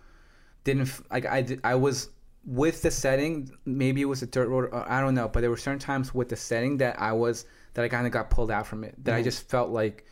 didn't 0.64 0.90
like 1.10 1.26
I 1.26 1.42
did, 1.42 1.60
I 1.64 1.74
was 1.74 2.08
with 2.46 2.82
the 2.82 2.90
setting. 2.90 3.50
Maybe 3.64 4.02
it 4.02 4.06
was 4.06 4.22
a 4.22 4.26
dirt 4.26 4.48
road. 4.48 4.70
Or 4.72 4.90
I 4.90 5.00
don't 5.00 5.14
know, 5.14 5.28
but 5.28 5.40
there 5.40 5.50
were 5.50 5.56
certain 5.56 5.78
times 5.78 6.14
with 6.14 6.28
the 6.28 6.36
setting 6.36 6.78
that 6.78 7.00
I 7.00 7.12
was 7.12 7.46
that 7.74 7.84
I 7.84 7.88
kind 7.88 8.06
of 8.06 8.12
got 8.12 8.30
pulled 8.30 8.50
out 8.50 8.66
from 8.66 8.84
it. 8.84 8.94
That 9.04 9.14
I 9.14 9.22
just 9.22 9.48
felt 9.48 9.70
like, 9.70 10.04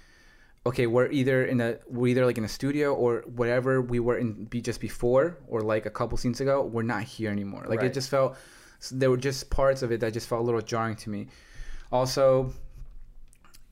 okay, 0.67 0.87
we're 0.87 1.11
either 1.11 1.45
in 1.45 1.61
a 1.61 1.79
we're 1.89 2.09
either 2.09 2.27
like 2.27 2.39
in 2.39 2.45
a 2.45 2.49
studio 2.49 2.95
or 2.95 3.25
whatever 3.37 3.81
we 3.81 4.01
were 4.01 4.19
in 4.19 4.45
be 4.47 4.61
just 4.61 4.81
before 4.81 5.39
or 5.47 5.61
like 5.61 5.87
a 5.87 5.91
couple 5.91 6.17
scenes 6.19 6.41
ago. 6.41 6.63
We're 6.63 6.83
not 6.83 7.03
here 7.03 7.31
anymore. 7.31 7.65
Like 7.69 7.81
Right. 7.81 7.91
it 7.91 7.95
just 7.95 8.11
felt 8.11 8.37
there 8.91 9.11
were 9.11 9.17
just 9.17 9.49
parts 9.51 9.83
of 9.83 9.93
it 9.93 10.01
that 10.01 10.13
just 10.13 10.29
felt 10.29 10.41
a 10.41 10.45
little 10.45 10.61
jarring 10.61 10.97
to 10.97 11.11
me. 11.11 11.29
Also, 11.93 12.53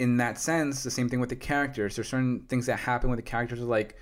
in 0.00 0.16
that 0.16 0.38
sense, 0.38 0.82
the 0.82 0.90
same 0.90 1.10
thing 1.10 1.20
with 1.20 1.28
the 1.28 1.36
characters. 1.36 1.94
There's 1.94 2.08
certain 2.08 2.40
things 2.48 2.64
that 2.66 2.78
happen 2.78 3.10
with 3.10 3.18
the 3.18 3.22
characters, 3.22 3.60
like 3.60 3.96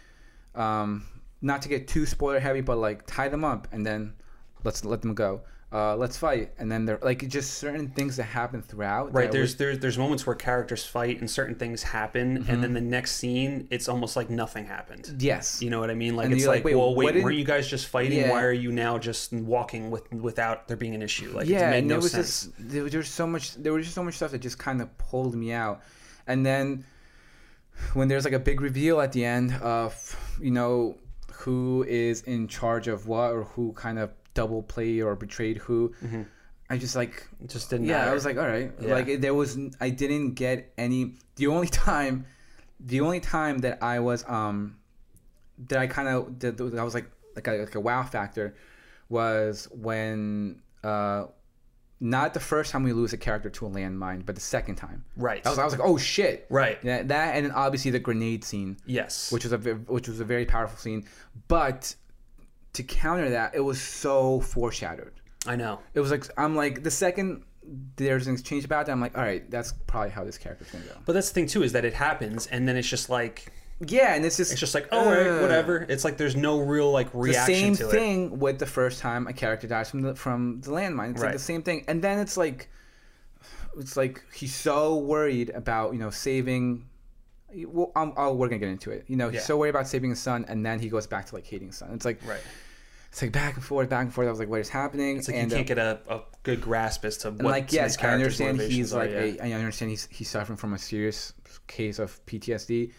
um, 0.55 1.05
not 1.43 1.61
to 1.63 1.69
get 1.69 1.89
too 1.89 2.07
spoiler 2.07 2.39
heavy, 2.39 2.61
but 2.61 2.79
like 2.79 3.05
tie 3.05 3.29
them 3.29 3.45
up 3.45 3.67
and 3.73 3.85
then 3.85 4.15
let's 4.63 4.85
let 4.85 5.03
them 5.03 5.13
go. 5.15 5.41
Uh, 5.71 5.95
let's 5.97 6.17
fight, 6.17 6.51
and 6.59 6.73
then 6.73 6.87
they're 6.87 6.99
like 7.03 7.29
just 7.29 7.59
certain 7.59 7.89
things 7.89 8.17
that 8.17 8.23
happen 8.23 8.63
throughout. 8.63 9.13
Right. 9.13 9.31
There's 9.31 9.51
was- 9.51 9.57
there's 9.57 9.79
there's 9.81 9.99
moments 9.99 10.27
where 10.27 10.35
characters 10.35 10.87
fight 10.87 11.21
and 11.21 11.31
certain 11.31 11.55
things 11.57 11.83
happen, 11.83 12.39
Mm-hmm. 12.39 12.51
and 12.51 12.63
then 12.65 12.73
the 12.73 12.81
next 12.81 13.17
scene, 13.17 13.69
it's 13.71 13.87
almost 13.87 14.17
like 14.17 14.31
nothing 14.31 14.65
happened. 14.65 15.15
yes, 15.19 15.61
You 15.61 15.69
know 15.69 15.79
what 15.79 15.91
I 15.91 15.95
mean? 15.95 16.17
Like 16.17 16.25
And 16.25 16.33
it's 16.35 16.47
like, 16.47 16.59
like, 16.61 16.65
wait, 16.65 16.75
well, 16.75 16.95
wait, 16.95 17.09
didn't- 17.13 17.23
weren't 17.25 17.37
you 17.37 17.45
guys 17.45 17.69
just 17.69 17.89
fighting? 17.89 18.17
Yeah. 18.21 18.31
Why 18.31 18.45
are 18.45 18.53
you 18.53 18.73
now 18.73 18.97
just 18.97 19.31
walking 19.35 19.91
with 19.91 20.11
without 20.11 20.69
there 20.69 20.79
being 20.79 20.95
an 20.95 21.03
issue? 21.03 21.33
Like 21.35 21.47
yeah, 21.49 21.71
and 21.73 21.87
no 21.87 21.97
it 21.97 22.03
was 22.03 22.13
sense. 22.13 22.45
just 22.47 22.53
there 22.71 22.83
was 22.83 22.93
just 22.93 23.15
so 23.15 23.27
much. 23.27 23.55
There 23.57 23.75
was 23.75 23.85
just 23.85 23.95
so 23.95 24.03
much 24.03 24.15
stuff 24.15 24.31
that 24.31 24.41
just 24.41 24.59
kind 24.59 24.81
of 24.81 24.97
pulled 24.97 25.35
me 25.35 25.53
out, 25.53 25.83
and 26.27 26.47
then 26.47 26.87
when 27.93 28.09
there's 28.09 28.25
like 28.25 28.33
a 28.33 28.39
big 28.39 28.63
reveal 28.63 29.03
at 29.03 29.13
the 29.13 29.23
end 29.25 29.53
of 29.61 30.17
you 30.41 30.51
know 30.51 30.97
who 31.33 31.85
is 31.87 32.23
in 32.23 32.49
charge 32.49 32.89
of 32.89 33.07
what 33.07 33.33
or 33.33 33.45
who 33.45 33.73
kind 33.75 33.99
of 33.99 34.11
double 34.41 34.63
play 34.63 35.01
or 35.07 35.13
betrayed 35.17 35.57
who. 35.59 35.79
I 36.71 36.77
just 36.77 36.95
like 37.03 37.15
just 37.47 37.71
didn't. 37.71 37.87
yeah, 37.87 37.99
matter. 37.99 38.11
I 38.11 38.15
was 38.15 38.25
like, 38.29 38.37
all 38.43 38.47
right. 38.57 38.71
Yeah. 38.81 38.95
Like 38.97 39.21
there 39.25 39.33
was, 39.35 39.59
I 39.81 39.89
didn't 40.03 40.35
get 40.35 40.73
any. 40.77 41.01
The 41.37 41.47
only 41.47 41.69
time, 41.91 42.27
the 42.93 43.01
only 43.07 43.21
time 43.21 43.59
that 43.65 43.83
I 43.83 43.97
was, 44.01 44.21
um, 44.29 44.77
that 45.69 45.79
I 45.79 45.87
kind 45.87 46.09
of, 46.09 46.39
that, 46.41 46.57
that 46.59 46.79
I 46.79 46.85
was 46.85 46.95
like, 46.99 47.09
like 47.37 47.49
a, 47.49 47.53
like 47.53 47.75
a 47.75 47.81
wow 47.81 48.03
factor, 48.05 48.55
was 49.09 49.67
when, 49.73 50.61
uh, 50.85 51.25
not 52.01 52.33
the 52.35 52.41
first 52.53 52.71
time 52.71 52.83
we 52.85 52.93
lose 52.93 53.13
a 53.13 53.17
character 53.17 53.51
to 53.51 53.67
a 53.67 53.71
landmine, 53.71 54.25
but 54.27 54.35
the 54.37 54.41
second 54.57 54.77
time. 54.77 55.05
right. 55.17 55.45
I 55.47 55.51
was, 55.51 55.59
I 55.59 55.65
was 55.65 55.73
like, 55.77 55.83
oh 55.89 55.97
shit. 55.97 56.47
right. 56.51 56.79
Yeah, 56.83 57.03
that 57.03 57.35
and 57.35 57.47
then 57.47 57.53
obviously 57.53 57.91
the 57.91 57.99
grenade 57.99 58.45
scene 58.45 58.77
Yes. 58.87 59.33
which 59.33 59.45
was 59.45 59.53
a 59.53 59.59
which 59.97 60.07
was 60.07 60.21
a 60.21 60.25
very 60.25 60.45
powerful 60.45 60.79
scene. 60.79 61.07
But 61.49 61.97
to 62.79 62.83
counter 62.83 63.31
that, 63.31 63.55
it 63.55 63.61
was 63.61 63.81
so 63.81 64.41
foreshadowed. 64.41 65.13
I 65.47 65.55
know. 65.57 65.79
It 65.95 66.01
was 66.01 66.11
like 66.11 66.25
I'm 66.37 66.57
like 66.57 66.83
the 66.83 66.91
second 66.91 67.45
there's 67.97 68.27
an 68.27 68.33
exchange 68.33 68.65
about 68.65 68.87
that, 68.87 68.93
I'm 68.93 69.01
like, 69.01 69.17
all 69.19 69.23
right, 69.23 69.49
that's 69.51 69.75
probably 69.87 70.09
how 70.11 70.25
this 70.25 70.39
character's 70.39 70.71
gonna 70.71 70.85
go. 70.85 70.95
But 71.05 71.13
that's 71.13 71.29
the 71.29 71.35
thing 71.35 71.47
too 71.47 71.63
is 71.63 71.73
that 71.73 71.85
it 71.85 71.93
happens, 71.93 72.47
and 72.47 72.67
then 72.67 72.77
it's 72.77 72.89
just 72.89 73.11
like 73.11 73.53
Yeah, 73.87 74.15
and 74.15 74.25
it's 74.25 74.37
just 74.39 74.51
it's 74.53 74.61
just 74.61 74.75
like 74.75 74.89
oh, 74.91 74.99
all 74.99 75.05
right, 75.13 75.27
uh, 75.27 75.41
whatever. 75.43 75.85
It's 75.89 76.03
like 76.05 76.17
there's 76.17 76.35
no 76.37 76.59
real 76.61 76.91
like 76.91 77.13
The 77.13 77.19
reaction 77.19 77.55
same 77.55 77.77
to 77.77 77.89
it. 77.89 77.93
thing 77.93 78.39
with 78.39 78.59
the 78.59 78.67
first 78.67 79.01
time 79.01 79.27
a 79.27 79.33
character 79.33 79.67
dies 79.69 79.91
from 79.91 80.01
the 80.03 80.15
from 80.15 80.61
the 80.63 80.71
landmine. 80.71 81.11
It's 81.13 81.23
like 81.23 81.35
the 81.35 81.39
same 81.39 81.63
thing, 81.63 81.85
and 81.89 82.01
then 82.03 82.19
it's 82.19 82.37
like 82.37 82.69
it's 83.79 83.97
like 83.97 84.23
he's 84.35 84.55
so 84.55 84.97
worried 84.97 85.51
about 85.51 85.93
you 85.93 85.99
know 85.99 86.11
saving. 86.11 86.87
Well, 87.67 87.93
um, 87.97 88.13
oh, 88.17 88.35
we're 88.35 88.49
gonna 88.49 88.59
get 88.59 88.69
into 88.69 88.91
it. 88.91 89.05
You 89.09 89.17
know, 89.17 89.29
he's 89.31 89.41
Yeah. 89.41 89.47
so 89.47 89.57
worried 89.57 89.71
about 89.71 89.87
saving 89.89 90.11
his 90.11 90.21
son, 90.21 90.45
and 90.49 90.65
then 90.67 90.81
he 90.81 90.89
goes 90.89 91.07
back 91.07 91.27
to 91.27 91.35
like 91.35 91.47
hating 91.47 91.69
his 91.69 91.77
son. 91.77 91.91
It's 91.95 92.05
like 92.05 92.21
Right. 92.27 92.41
It's 93.19 93.23
like 93.25 93.33
back 93.33 93.57
and 93.57 93.65
forth, 93.65 93.89
back 93.89 94.03
and 94.03 94.15
forth. 94.15 94.29
I 94.29 94.31
was 94.31 94.39
like, 94.39 94.49
what 94.49 94.61
is 94.61 94.69
happening? 94.69 95.17
It's 95.17 95.27
like 95.27 95.37
and, 95.37 95.51
you 95.51 95.57
can't 95.57 95.71
uh, 95.71 95.75
get 95.75 95.79
a, 95.79 95.99
a 96.09 96.21
good 96.45 96.61
grasp 96.61 97.05
as 97.05 97.17
to 97.19 97.33
what 97.33 97.47
like 97.47 97.73
yes, 97.73 97.99
I 98.01 98.11
understand 98.11 98.61
he's 98.61 98.95
are, 98.95 98.99
like 98.99 99.11
yeah. 99.11 99.45
a, 99.45 99.51
I 99.51 99.53
understand 99.55 99.91
he's 99.91 100.07
he's 100.09 100.29
suffering 100.29 100.57
from 100.57 100.73
a 100.73 100.79
serious 100.79 101.33
case 101.67 101.99
of 101.99 102.25
PTSD. 102.27 102.93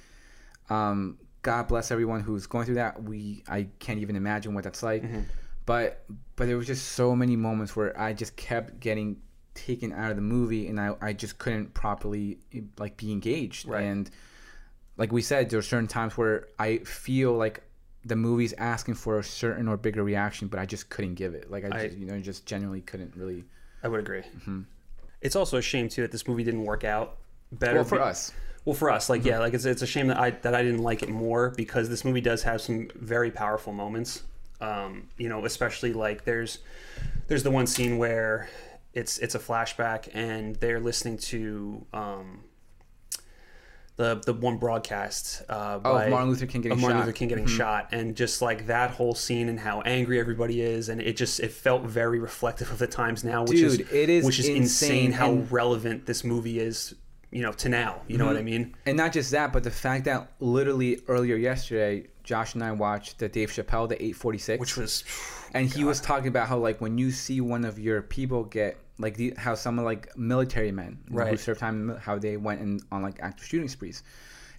Um, 0.69 1.19
God 1.41 1.69
bless 1.69 1.89
everyone 1.89 2.19
who's 2.19 2.47
going 2.47 2.65
through 2.65 2.75
that. 2.75 3.01
We 3.01 3.45
I 3.47 3.67
can't 3.79 3.99
even 3.99 4.17
imagine 4.17 4.53
what 4.53 4.65
that's 4.65 4.83
like. 4.83 5.03
Mm-hmm. 5.03 5.21
But 5.65 6.03
but 6.35 6.47
there 6.47 6.57
was 6.57 6.67
just 6.67 6.89
so 6.89 7.15
many 7.15 7.37
moments 7.37 7.77
where 7.77 7.97
I 7.97 8.11
just 8.11 8.35
kept 8.35 8.81
getting 8.81 9.21
taken 9.53 9.93
out 9.93 10.09
of 10.09 10.17
the 10.17 10.21
movie, 10.21 10.67
and 10.67 10.81
I 10.81 10.95
I 10.99 11.13
just 11.13 11.37
couldn't 11.37 11.73
properly 11.73 12.39
like 12.77 12.97
be 12.97 13.13
engaged. 13.13 13.69
Right. 13.69 13.85
And 13.85 14.11
like 14.97 15.13
we 15.13 15.21
said, 15.21 15.49
there 15.49 15.59
are 15.59 15.61
certain 15.61 15.87
times 15.87 16.17
where 16.17 16.47
I 16.59 16.79
feel 16.79 17.31
like 17.31 17.63
the 18.05 18.15
movie's 18.15 18.53
asking 18.53 18.95
for 18.95 19.19
a 19.19 19.23
certain 19.23 19.67
or 19.67 19.75
bigger 19.77 20.03
reaction, 20.03 20.47
but 20.47 20.59
I 20.59 20.65
just 20.65 20.89
couldn't 20.89 21.15
give 21.15 21.33
it. 21.33 21.51
Like 21.51 21.65
I, 21.65 21.77
I- 21.79 21.87
just, 21.87 21.97
you 21.97 22.05
know, 22.05 22.19
just 22.19 22.45
genuinely 22.45 22.81
couldn't 22.81 23.15
really. 23.15 23.43
I 23.83 23.87
would 23.87 23.99
agree. 23.99 24.21
Mm-hmm. 24.21 24.61
It's 25.21 25.35
also 25.35 25.57
a 25.57 25.61
shame 25.61 25.89
too 25.89 26.01
that 26.03 26.11
this 26.11 26.27
movie 26.27 26.43
didn't 26.43 26.63
work 26.63 26.83
out 26.83 27.17
better. 27.51 27.75
Well, 27.75 27.83
for 27.83 27.97
be- 27.97 28.03
us, 28.03 28.31
Well, 28.65 28.75
for 28.75 28.89
us, 28.89 29.09
like 29.09 29.21
Mm-hmm. 29.21 29.29
yeah, 29.29 29.39
like 29.39 29.53
it's, 29.53 29.65
it's 29.65 29.81
a 29.81 29.87
shame 29.87 30.07
that 30.07 30.17
I 30.19 30.31
that 30.31 30.55
I 30.55 30.63
didn't 30.63 30.83
like 30.83 31.03
it 31.03 31.09
more 31.09 31.49
because 31.51 31.89
this 31.89 32.05
movie 32.05 32.21
does 32.21 32.43
have 32.43 32.61
some 32.61 32.89
very 32.95 33.31
powerful 33.31 33.73
moments. 33.73 34.23
Um, 34.61 35.07
you 35.17 35.29
know, 35.29 35.45
especially 35.45 35.93
like 35.93 36.25
there's 36.25 36.59
there's 37.27 37.43
the 37.43 37.51
one 37.51 37.67
scene 37.67 37.97
where 37.97 38.49
it's 38.93 39.17
it's 39.19 39.35
a 39.35 39.39
flashback 39.39 40.09
and 40.13 40.55
they're 40.57 40.79
listening 40.79 41.17
to 41.17 41.85
um, 41.93 42.43
the 43.99 44.21
the 44.25 44.33
one 44.33 44.55
broadcast 44.57 45.43
uh, 45.49 45.79
Oh, 45.83 45.97
of 45.97 46.09
Martin 46.09 46.29
Luther 46.29 46.45
King 46.45 46.61
getting 46.61 46.79
Martin 46.79 46.97
shot. 46.97 47.01
Mm-hmm. 47.01 47.07
Luther 47.07 47.17
King 47.17 47.27
getting 47.27 47.47
shot, 47.47 47.89
and 47.91 48.15
just 48.15 48.41
like 48.41 48.67
that 48.67 48.91
whole 48.91 49.13
scene 49.13 49.49
and 49.49 49.59
how 49.59 49.81
angry 49.81 50.19
everybody 50.19 50.61
is, 50.61 50.87
and 50.89 51.01
it 51.01 51.17
just 51.17 51.39
it 51.41 51.51
felt 51.51 51.83
very 51.83 52.17
reflective 52.17 52.71
of 52.71 52.79
the 52.79 52.87
times 52.87 53.23
now, 53.25 53.43
which 53.43 53.59
is 53.59 53.77
Dude, 53.77 53.91
it 53.91 54.09
is 54.09 54.25
which 54.25 54.39
is 54.39 54.47
insane, 54.47 55.07
insane, 55.07 55.11
how 55.11 55.33
relevant 55.51 56.05
this 56.05 56.23
movie 56.23 56.59
is, 56.59 56.95
you 57.31 57.41
know, 57.41 57.51
to 57.51 57.67
now. 57.67 58.01
You 58.07 58.17
know 58.17 58.25
Mm-hmm. 58.25 58.33
what 58.33 58.39
I 58.39 58.43
mean? 58.43 58.75
and 58.85 58.95
not 58.95 59.11
just 59.11 59.31
that, 59.31 59.51
but 59.51 59.63
the 59.63 59.71
fact 59.71 60.05
that 60.05 60.31
literally 60.39 61.01
earlier 61.09 61.35
yesterday, 61.35 62.07
Josh 62.23 62.53
and 62.53 62.63
I 62.63 62.71
watched 62.71 63.19
the 63.19 63.27
Dave 63.27 63.51
Chappelle, 63.51 63.89
the 63.89 63.95
846, 63.95 64.59
Which 64.61 64.77
was 64.77 65.03
and 65.53 65.67
he 65.67 65.83
was 65.83 65.99
talking 65.99 66.27
about 66.29 66.47
how 66.47 66.57
like 66.57 66.79
when 66.79 66.97
you 66.97 67.11
see 67.11 67.41
one 67.41 67.65
of 67.65 67.77
your 67.77 68.01
people 68.01 68.45
get 68.45 68.77
like 68.99 69.15
the 69.17 69.33
how 69.37 69.55
some 69.55 69.79
of 69.79 69.85
like 69.85 70.15
military 70.17 70.71
men 70.71 70.99
who 71.09 71.15
Right. 71.17 71.39
served 71.39 71.59
time 71.59 71.75
in 71.75 71.79
the 71.87 71.93
mil- 71.93 71.97
how 72.01 72.17
they 72.19 72.37
went 72.37 72.61
in 72.61 72.79
on 72.91 73.01
like 73.01 73.17
active 73.21 73.45
shooting 73.47 73.67
sprees 73.69 74.03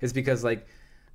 is 0.00 0.12
because 0.12 0.42
like 0.42 0.66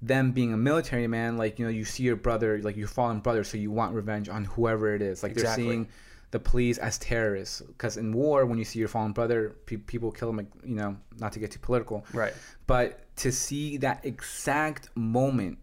them 0.02 0.32
being 0.32 0.54
a 0.54 0.58
military 0.58 1.08
man 1.08 1.38
like 1.38 1.58
you 1.58 1.66
know 1.66 1.72
you 1.72 1.86
see 1.86 2.04
your 2.04 2.16
brother 2.16 2.60
like 2.62 2.76
your 2.78 2.88
fallen 2.88 3.20
brother 3.20 3.44
so 3.44 3.58
you 3.58 3.72
want 3.72 3.94
revenge 3.96 4.30
on 4.30 4.46
whoever 4.46 4.94
it 4.94 5.02
is 5.02 5.24
like 5.24 5.32
Exactly. 5.32 5.64
they're 5.64 5.74
seeing 5.74 5.88
the 6.32 6.40
police 6.40 6.78
as 6.78 6.98
terrorists 6.98 7.62
because 7.62 7.98
in 7.98 8.12
war 8.12 8.46
when 8.46 8.58
you 8.60 8.66
see 8.66 8.78
your 8.78 8.90
fallen 8.90 9.14
brother 9.14 9.56
pe- 9.66 9.78
people 9.78 10.12
kill 10.12 10.28
them 10.28 10.38
like 10.38 10.48
you 10.64 10.76
know 10.76 10.96
not 11.18 11.32
to 11.32 11.40
get 11.40 11.50
too 11.52 11.60
political 11.60 12.06
Right. 12.14 12.34
but 12.68 12.88
to 13.18 13.32
see 13.32 13.78
that 13.78 14.06
exact 14.06 14.90
moment 14.96 15.58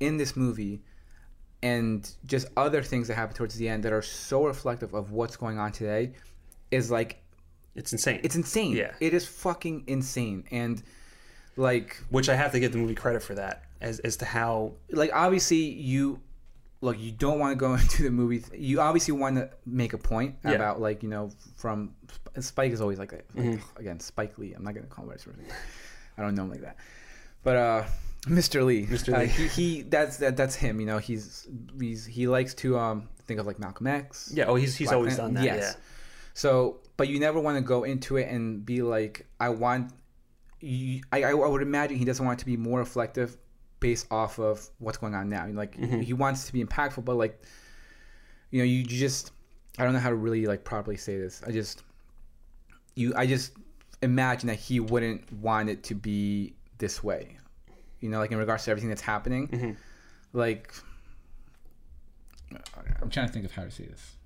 in 0.00 0.18
this 0.18 0.36
movie 0.36 0.82
and 1.62 2.08
just 2.26 2.46
other 2.56 2.82
things 2.82 3.08
that 3.08 3.14
happen 3.14 3.34
towards 3.34 3.56
the 3.56 3.68
end 3.68 3.82
that 3.84 3.92
are 3.92 4.02
so 4.02 4.44
reflective 4.46 4.94
of 4.94 5.10
what's 5.12 5.36
going 5.36 5.58
on 5.58 5.72
today 5.72 6.12
is 6.70 6.90
like 6.90 7.22
It's 7.74 7.92
insane. 7.92 8.20
it's 8.22 8.36
insane. 8.36 8.76
Yeah. 8.76 8.92
It 9.00 9.14
is 9.14 9.26
fucking 9.26 9.84
insane. 9.86 10.44
And 10.50 10.82
like 11.56 11.96
Which 12.10 12.28
I 12.28 12.34
have 12.34 12.52
to 12.52 12.60
give 12.60 12.72
the 12.72 12.78
movie 12.78 12.94
credit 12.94 13.22
for 13.22 13.34
that, 13.34 13.64
as 13.80 13.98
as 14.00 14.16
to 14.18 14.24
how 14.24 14.72
like 14.90 15.10
obviously 15.12 15.56
you 15.58 16.20
look 16.80 16.96
you 16.98 17.10
don't 17.10 17.40
want 17.40 17.52
to 17.52 17.56
go 17.56 17.74
into 17.82 18.04
the 18.04 18.10
movie 18.10 18.42
you 18.56 18.80
obviously 18.80 19.12
want 19.12 19.34
to 19.36 19.50
make 19.66 19.92
a 19.94 19.98
point 19.98 20.36
Yeah. 20.44 20.52
about 20.52 20.80
like 20.80 21.02
you 21.02 21.08
know 21.08 21.30
from 21.56 21.94
spike 22.38 22.70
is 22.72 22.80
always 22.80 23.00
like 23.00 23.10
that 23.10 23.24
like, 23.34 23.44
Mm-hmm. 23.46 23.80
again 23.80 23.98
spike 23.98 24.38
lee 24.38 24.52
i'm 24.52 24.62
not 24.62 24.74
gonna 24.74 24.86
call 24.86 25.04
him 25.04 25.10
his 25.10 25.26
name. 25.26 25.36
i 26.16 26.22
don't 26.22 26.36
know 26.36 26.44
him 26.44 26.50
like 26.50 26.60
that 26.60 26.76
but 27.42 27.56
uh 27.56 27.84
mr 28.26 28.64
lee 28.64 28.86
Mr. 28.86 29.12
uh, 29.12 29.20
Lee. 29.22 29.26
he, 29.26 29.46
he 29.48 29.82
that's 29.82 30.18
that, 30.18 30.36
that's 30.36 30.54
him 30.54 30.78
you 30.78 30.86
know 30.86 30.98
he's 30.98 31.48
he's 31.80 32.06
he 32.06 32.28
likes 32.28 32.54
to 32.54 32.78
um 32.78 33.08
think 33.26 33.40
of 33.40 33.46
like 33.46 33.58
malcolm 33.58 33.88
x 33.88 34.30
yeah. 34.32 34.44
Oh, 34.44 34.54
he's 34.54 34.76
he's 34.76 34.86
Black 34.88 34.96
always 34.98 35.16
done 35.16 35.34
that. 35.34 35.42
Yes. 35.42 35.76
So, 36.38 36.78
but 36.96 37.08
you 37.08 37.18
never 37.18 37.40
want 37.40 37.56
to 37.56 37.60
go 37.60 37.82
into 37.82 38.16
it 38.16 38.28
and 38.28 38.64
be 38.64 38.80
like, 38.80 39.26
I 39.40 39.48
want. 39.48 39.90
You, 40.60 41.02
I, 41.10 41.24
I 41.24 41.34
would 41.34 41.62
imagine 41.62 41.96
he 41.98 42.04
doesn't 42.04 42.24
want 42.24 42.38
it 42.38 42.42
to 42.42 42.46
be 42.46 42.56
more 42.56 42.78
reflective, 42.78 43.36
based 43.80 44.06
off 44.12 44.38
of 44.38 44.70
what's 44.78 44.98
going 44.98 45.16
on 45.16 45.28
now. 45.28 45.48
Like 45.48 45.76
Mm-hmm. 45.76 45.98
he 45.98 46.12
wants 46.12 46.46
to 46.46 46.52
be 46.52 46.62
impactful, 46.62 47.04
but 47.04 47.16
like, 47.16 47.42
you 48.52 48.60
know, 48.60 48.64
you, 48.64 48.76
you 48.76 48.84
just. 48.84 49.32
I 49.80 49.82
don't 49.82 49.94
know 49.94 49.98
how 49.98 50.10
to 50.10 50.14
really 50.14 50.46
like 50.46 50.62
properly 50.62 50.96
say 50.96 51.18
this. 51.18 51.42
I 51.44 51.50
just. 51.50 51.82
You, 52.94 53.14
I 53.16 53.26
just 53.26 53.54
imagine 54.00 54.46
that 54.46 54.60
he 54.60 54.78
wouldn't 54.78 55.32
want 55.32 55.68
it 55.68 55.82
to 55.84 55.96
be 55.96 56.54
this 56.78 57.02
way. 57.02 57.36
You 57.98 58.10
know, 58.10 58.20
like 58.20 58.30
in 58.30 58.38
regards 58.38 58.64
to 58.66 58.70
everything 58.70 58.90
that's 58.90 59.02
happening. 59.02 59.48
Mm-hmm. 59.48 59.72
Like. 60.34 60.72
I'm 63.02 63.10
trying 63.10 63.26
to 63.26 63.32
think 63.32 63.44
of 63.44 63.50
how 63.50 63.64
to 63.64 63.72
say 63.72 63.86
this 63.86 64.17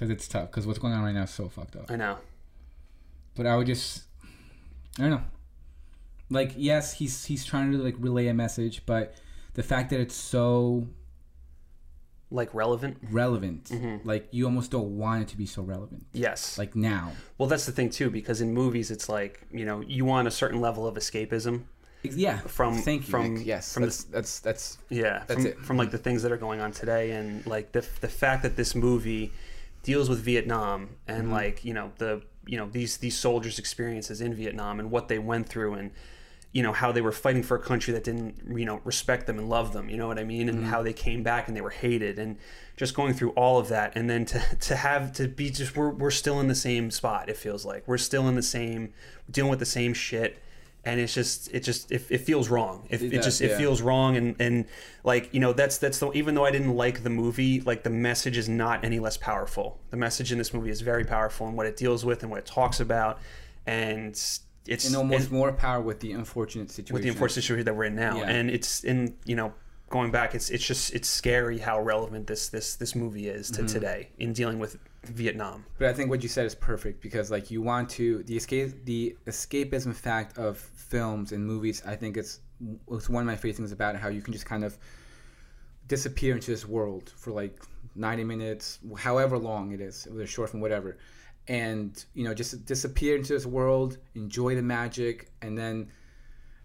because 0.00 0.10
it's 0.10 0.26
tough. 0.26 0.50
Because 0.50 0.66
what's 0.66 0.78
going 0.78 0.94
on 0.94 1.02
right 1.04 1.14
now 1.14 1.24
is 1.24 1.30
so 1.30 1.46
fucked 1.48 1.76
up. 1.76 1.90
I 1.90 1.96
know. 1.96 2.16
But 3.36 3.44
I 3.46 3.54
would 3.56 3.66
just, 3.66 4.04
I 4.98 5.02
don't 5.02 5.10
know. 5.10 5.22
Like, 6.30 6.54
yes, 6.56 6.94
he's 6.94 7.26
he's 7.26 7.44
trying 7.44 7.70
to 7.72 7.78
like 7.78 7.96
relay 7.98 8.28
a 8.28 8.34
message, 8.34 8.86
but 8.86 9.14
the 9.54 9.62
fact 9.62 9.90
that 9.90 10.00
it's 10.00 10.14
so 10.14 10.86
Like 12.30 12.54
relevant. 12.54 12.98
relevant, 13.10 13.64
mm-hmm. 13.64 14.08
like 14.08 14.28
you 14.30 14.44
almost 14.46 14.70
don't 14.70 14.96
want 14.96 15.22
it 15.22 15.28
to 15.28 15.36
be 15.36 15.44
so 15.46 15.62
relevant. 15.62 16.06
Yes. 16.12 16.56
Like 16.56 16.74
now, 16.76 17.12
well, 17.36 17.48
that's 17.48 17.66
the 17.66 17.72
thing 17.72 17.90
too, 17.90 18.10
because 18.10 18.40
in 18.40 18.54
movies, 18.54 18.90
it's 18.90 19.08
like 19.08 19.46
you 19.52 19.64
know 19.66 19.80
you 19.80 20.04
want 20.06 20.28
a 20.28 20.30
certain 20.30 20.60
level 20.60 20.86
of 20.86 20.94
escapism. 20.94 21.64
yeah. 22.04 22.38
From- 22.46 22.78
thank 22.78 23.02
you. 23.06 23.10
from- 23.10 23.34
Nick. 23.34 23.46
yes, 23.46 23.74
from 23.74 23.82
the- 23.82 23.88
that's, 23.88 24.04
that's 24.04 24.40
that's 24.40 24.78
Yeah, 24.88 25.24
That's 25.26 25.42
from, 25.42 25.46
it. 25.46 25.58
from 25.58 25.76
like 25.76 25.90
the 25.90 25.98
things 25.98 26.22
that 26.22 26.30
are 26.32 26.36
going 26.38 26.60
on 26.60 26.70
today, 26.72 27.10
and 27.10 27.44
like 27.46 27.72
the 27.72 27.84
the 28.00 28.08
fact 28.08 28.44
that 28.44 28.54
this 28.56 28.74
movie 28.76 29.32
deals 29.82 30.08
with 30.08 30.20
Vietnam 30.20 30.90
and 31.08 31.24
Mm-hmm. 31.24 31.32
like 31.32 31.64
you 31.64 31.74
know 31.74 31.92
the 31.98 32.22
you 32.46 32.56
know 32.58 32.68
these 32.70 32.96
these 32.98 33.16
soldiers' 33.16 33.58
experiences 33.58 34.20
in 34.20 34.34
Vietnam 34.34 34.80
and 34.80 34.90
what 34.90 35.08
they 35.08 35.18
went 35.18 35.48
through 35.48 35.74
and 35.74 35.90
you 36.52 36.62
know 36.64 36.72
how 36.72 36.90
they 36.90 37.00
were 37.00 37.12
fighting 37.12 37.44
for 37.44 37.56
a 37.56 37.60
country 37.62 37.92
that 37.94 38.02
didn't 38.02 38.34
you 38.58 38.64
know 38.64 38.80
respect 38.84 39.26
them 39.26 39.38
and 39.38 39.48
love 39.48 39.72
them. 39.72 39.88
You 39.88 39.96
know 39.96 40.08
what 40.08 40.18
I 40.18 40.24
mean? 40.24 40.48
And 40.48 40.58
Mm-hmm. 40.58 40.68
how 40.70 40.82
they 40.82 40.92
came 40.92 41.22
back 41.22 41.46
and 41.48 41.56
they 41.56 41.60
were 41.60 41.70
hated 41.70 42.18
and 42.18 42.36
just 42.76 42.94
going 42.94 43.14
through 43.14 43.30
all 43.30 43.58
of 43.58 43.68
that 43.68 43.92
and 43.94 44.08
then 44.10 44.24
to 44.26 44.42
to 44.60 44.76
have 44.76 45.12
to 45.14 45.28
be 45.28 45.50
just 45.50 45.76
we're 45.76 45.90
we're 45.90 46.10
still 46.10 46.40
in 46.40 46.48
the 46.48 46.54
same 46.54 46.90
spot. 46.90 47.28
It 47.28 47.36
feels 47.36 47.64
like 47.64 47.86
we're 47.86 47.98
still 47.98 48.26
in 48.28 48.34
the 48.34 48.42
same 48.42 48.92
dealing 49.30 49.50
with 49.50 49.60
the 49.60 49.66
same 49.66 49.94
shit. 49.94 50.42
And 50.84 50.98
it's 50.98 51.12
just, 51.12 51.52
it 51.52 51.60
just, 51.60 51.92
it, 51.92 52.02
it 52.08 52.18
feels 52.22 52.48
wrong. 52.48 52.86
It, 52.88 53.02
it, 53.02 53.10
does, 53.10 53.24
just, 53.26 53.40
it 53.42 53.50
yeah. 53.50 53.58
feels 53.58 53.82
wrong 53.82 54.16
and 54.16 54.34
and 54.40 54.64
like 55.04 55.32
you 55.34 55.38
know 55.40 55.52
that's 55.52 55.76
that's 55.78 55.98
the 55.98 56.10
even 56.12 56.34
though 56.34 56.44
i 56.44 56.50
didn't 56.50 56.74
like 56.74 57.02
the 57.02 57.10
movie 57.10 57.60
like 57.62 57.82
the 57.82 57.90
message 57.90 58.36
is 58.38 58.48
not 58.48 58.84
any 58.84 58.98
less 58.98 59.16
powerful 59.16 59.78
the 59.90 59.96
message 59.96 60.32
in 60.32 60.38
this 60.38 60.52
movie 60.54 60.70
is 60.70 60.80
very 60.80 61.04
powerful 61.04 61.46
in 61.48 61.54
what 61.56 61.66
it 61.66 61.76
deals 61.76 62.04
with 62.04 62.22
and 62.22 62.30
what 62.30 62.38
it 62.38 62.46
talks 62.46 62.80
about 62.80 63.18
and 63.66 64.08
it's 64.66 64.86
and 64.86 64.96
almost 64.96 65.24
and 65.24 65.32
more 65.32 65.52
power 65.52 65.80
with 65.80 66.00
the 66.00 66.12
unfortunate 66.12 66.70
situation. 66.70 66.94
with 66.94 67.02
the 67.02 67.08
unfortunate 67.08 67.42
situation 67.42 67.64
that 67.64 67.74
we're 67.74 67.84
in 67.84 67.94
now 67.94 68.16
Yeah. 68.18 68.28
and 68.30 68.50
it's 68.50 68.84
in 68.84 69.16
you 69.24 69.36
know 69.36 69.52
going 69.88 70.10
back 70.10 70.34
it's 70.34 70.50
it's 70.50 70.64
just 70.64 70.94
it's 70.94 71.08
scary 71.08 71.58
how 71.58 71.80
relevant 71.80 72.26
this 72.26 72.48
this 72.48 72.76
this 72.76 72.94
movie 72.94 73.28
is 73.28 73.50
Mm-hmm. 73.50 73.66
to 73.66 73.72
today 73.72 74.08
in 74.18 74.32
dealing 74.32 74.58
with 74.58 74.76
vietnam 75.04 75.64
But 75.78 75.88
I 75.88 75.92
think 75.92 76.10
what 76.10 76.22
you 76.22 76.28
said 76.28 76.46
is 76.46 76.54
perfect 76.54 77.00
because 77.00 77.30
like 77.30 77.50
you 77.50 77.62
want 77.62 77.88
to 77.90 78.22
the 78.24 78.36
escape 78.36 78.84
the 78.84 79.16
escapism 79.26 79.94
fact 79.94 80.36
of 80.38 80.58
films 80.58 81.32
and 81.32 81.46
movies. 81.46 81.82
I 81.86 81.96
think 81.96 82.16
it's 82.16 82.40
it's 82.90 83.08
one 83.08 83.22
of 83.22 83.26
my 83.26 83.36
favorite 83.36 83.56
things 83.56 83.72
about 83.72 83.94
it. 83.94 84.00
How 84.00 84.08
you 84.08 84.20
can 84.20 84.32
just 84.32 84.44
kind 84.44 84.64
of 84.64 84.76
disappear 85.88 86.34
into 86.34 86.50
this 86.50 86.66
world 86.66 87.12
for 87.16 87.30
like 87.30 87.62
ninety 87.94 88.24
minutes, 88.24 88.78
however 88.98 89.38
long 89.38 89.72
it 89.72 89.80
is, 89.80 90.06
whether 90.10 90.26
short 90.26 90.50
film, 90.50 90.60
whatever, 90.60 90.98
and 91.48 92.04
you 92.14 92.24
know 92.24 92.34
just 92.34 92.64
disappear 92.66 93.16
into 93.16 93.32
this 93.32 93.46
world, 93.46 93.98
enjoy 94.14 94.54
the 94.54 94.62
magic, 94.62 95.30
and 95.42 95.56
then 95.56 95.90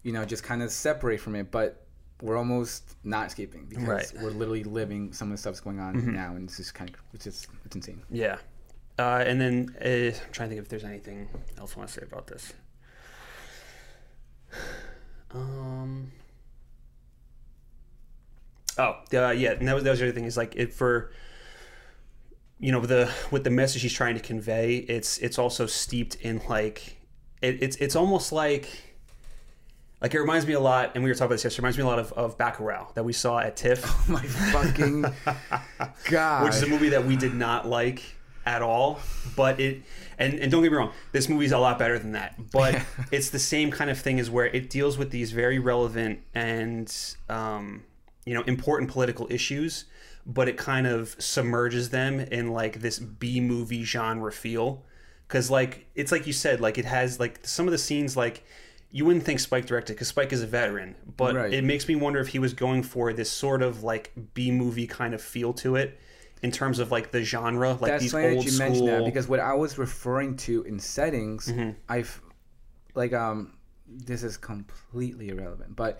you 0.04 0.12
know 0.12 0.26
just 0.26 0.44
kind 0.44 0.62
of 0.62 0.72
separate 0.72 1.20
from 1.20 1.36
it. 1.36 1.52
But 1.52 1.85
we're 2.22 2.38
almost 2.38 2.96
not 3.04 3.28
escaping 3.28 3.66
because 3.66 3.88
Right. 3.88 4.06
Mm-hmm. 4.06 4.24
we're 4.24 4.32
literally 4.32 4.64
living 4.64 5.12
some 5.14 5.28
of 5.30 5.34
the 5.34 5.38
stuff's 5.38 5.60
going 5.60 5.80
on 5.80 6.14
now, 6.14 6.36
and 6.36 6.48
it's 6.48 6.58
just 6.58 6.74
kind 6.74 6.90
of 6.90 6.96
it's 7.14 7.24
just 7.26 7.48
it's 7.66 7.76
insane. 7.76 8.02
yeah 8.10 8.38
uh, 8.98 9.24
and 9.28 9.42
then 9.42 9.76
uh, 9.84 9.88
i'm 10.16 10.32
trying 10.32 10.48
to 10.50 10.56
think 10.56 10.62
if 10.62 10.70
there's 10.70 10.86
anything 10.86 11.28
else 11.58 11.74
i 11.76 11.80
want 11.80 11.90
to 11.90 11.94
say 12.00 12.06
about 12.06 12.28
this 12.28 12.54
um 15.34 16.12
Oh, 18.78 18.98
uh, 19.14 19.30
yeah, 19.32 19.52
and 19.52 19.66
that 19.70 19.74
was 19.76 19.86
that 19.86 19.92
was 19.92 20.00
the 20.00 20.06
other 20.08 20.12
thing 20.14 20.26
is 20.26 20.36
like 20.36 20.54
it 20.58 20.74
for 20.74 21.12
you 22.60 22.74
know 22.74 22.82
the 22.82 23.10
with 23.32 23.46
the 23.46 23.50
message 23.50 23.82
he's 23.82 23.94
trying 23.94 24.16
to 24.16 24.22
convey. 24.22 24.76
It's 24.76 25.18
it's 25.20 25.40
also 25.40 25.66
steeped 25.66 26.16
in 26.16 26.42
like 26.50 26.98
it, 27.42 27.64
it's 27.64 27.78
it's 27.78 27.96
almost 27.96 28.34
like 28.34 28.68
like 30.02 30.14
it 30.14 30.20
reminds 30.20 30.46
me 30.46 30.54
a 30.54 30.60
lot, 30.60 30.92
and 30.96 31.04
we 31.04 31.10
were 31.10 31.14
talking 31.16 31.28
about 31.28 31.36
this 31.36 31.44
yesterday. 31.46 31.62
Reminds 31.64 31.78
me 31.78 31.84
a 31.84 31.88
lot 31.88 32.00
of 32.00 32.12
of 32.14 32.38
Bacurau 32.38 32.94
that 32.96 33.04
we 33.04 33.14
saw 33.14 33.40
at 33.40 33.56
TIFF, 33.56 33.84
Oh 34.10 34.12
my 34.12 34.22
fucking 34.24 35.06
god. 36.10 36.44
which 36.46 36.56
is 36.56 36.64
a 36.64 36.68
movie 36.68 36.90
that 36.90 37.06
we 37.06 37.16
did 37.16 37.34
not 37.34 37.68
like 37.68 38.04
at 38.46 38.62
all. 38.62 39.00
But 39.36 39.60
it 39.60 39.82
and 40.20 40.34
and 40.36 40.52
don't 40.52 40.64
get 40.64 40.72
me 40.72 40.78
wrong, 40.78 40.92
this 41.12 41.30
movie's 41.30 41.52
a 41.52 41.58
lot 41.58 41.80
better 41.80 41.98
than 41.98 42.12
that. 42.12 42.36
But 42.52 42.82
it's 43.12 43.30
the 43.30 43.40
same 43.40 43.72
kind 43.72 43.90
of 43.90 43.98
thing 44.00 44.20
as 44.20 44.30
where 44.30 44.46
it 44.48 44.70
deals 44.70 44.98
with 44.98 45.12
these 45.12 45.32
very 45.32 45.60
relevant 45.60 46.20
and 46.34 46.94
um, 47.30 47.84
you 48.26 48.34
know 48.34 48.44
important 48.44 48.92
political 48.92 49.28
issues, 49.32 49.86
but 50.26 50.48
it 50.48 50.58
kind 50.58 50.88
of 50.88 51.16
submerges 51.20 51.90
them 51.90 52.20
in 52.20 52.50
like 52.52 52.82
this 52.82 53.00
B 53.00 53.40
movie 53.40 53.84
genre 53.84 54.32
feel. 54.32 54.84
Because 55.28 55.50
like 55.50 55.88
it's 55.96 56.12
like 56.12 56.28
you 56.28 56.34
said, 56.34 56.62
like 56.62 56.78
it 56.78 56.86
has 56.86 57.20
like 57.20 57.40
some 57.44 57.66
of 57.68 57.72
the 57.72 57.78
scenes 57.78 58.16
like. 58.18 58.44
You 58.96 59.04
wouldn't 59.04 59.26
think 59.26 59.42
Spike 59.42 59.66
directed 59.66 59.94
because 59.94 60.08
Spike 60.08 60.32
is 60.32 60.42
a 60.42 60.48
veteran, 60.48 60.96
but 61.18 61.36
Right. 61.36 61.54
it 61.54 61.66
makes 61.66 61.86
me 61.90 61.96
wonder 61.98 62.20
if 62.22 62.30
he 62.30 62.40
was 62.40 62.54
going 62.54 62.82
for 62.82 63.12
this 63.12 63.30
sort 63.30 63.62
of 63.62 63.84
like 63.84 64.14
B 64.34 64.52
movie 64.52 64.88
kind 64.88 65.14
of 65.14 65.22
feel 65.22 65.52
to 65.56 65.76
it, 65.76 66.00
in 66.42 66.50
terms 66.52 66.80
of 66.80 66.92
like 66.92 67.12
the 67.12 67.22
genre, 67.22 67.74
like 67.74 67.92
That's 67.92 68.04
these 68.04 68.14
funny 68.14 68.38
old 68.38 68.46
that 68.46 68.52
you 68.52 68.58
mentioned 68.58 68.88
that 68.88 69.04
because 69.04 69.28
what 69.28 69.42
I 69.42 69.54
was 69.54 69.78
referring 69.78 70.38
to 70.48 70.64
in 70.64 70.80
settings, 70.80 71.48
Mm-hmm. 71.48 71.72
I've 71.90 72.22
like 72.94 73.12
um, 73.12 73.58
this 73.86 74.24
is 74.24 74.38
completely 74.38 75.28
irrelevant, 75.28 75.76
but 75.76 76.00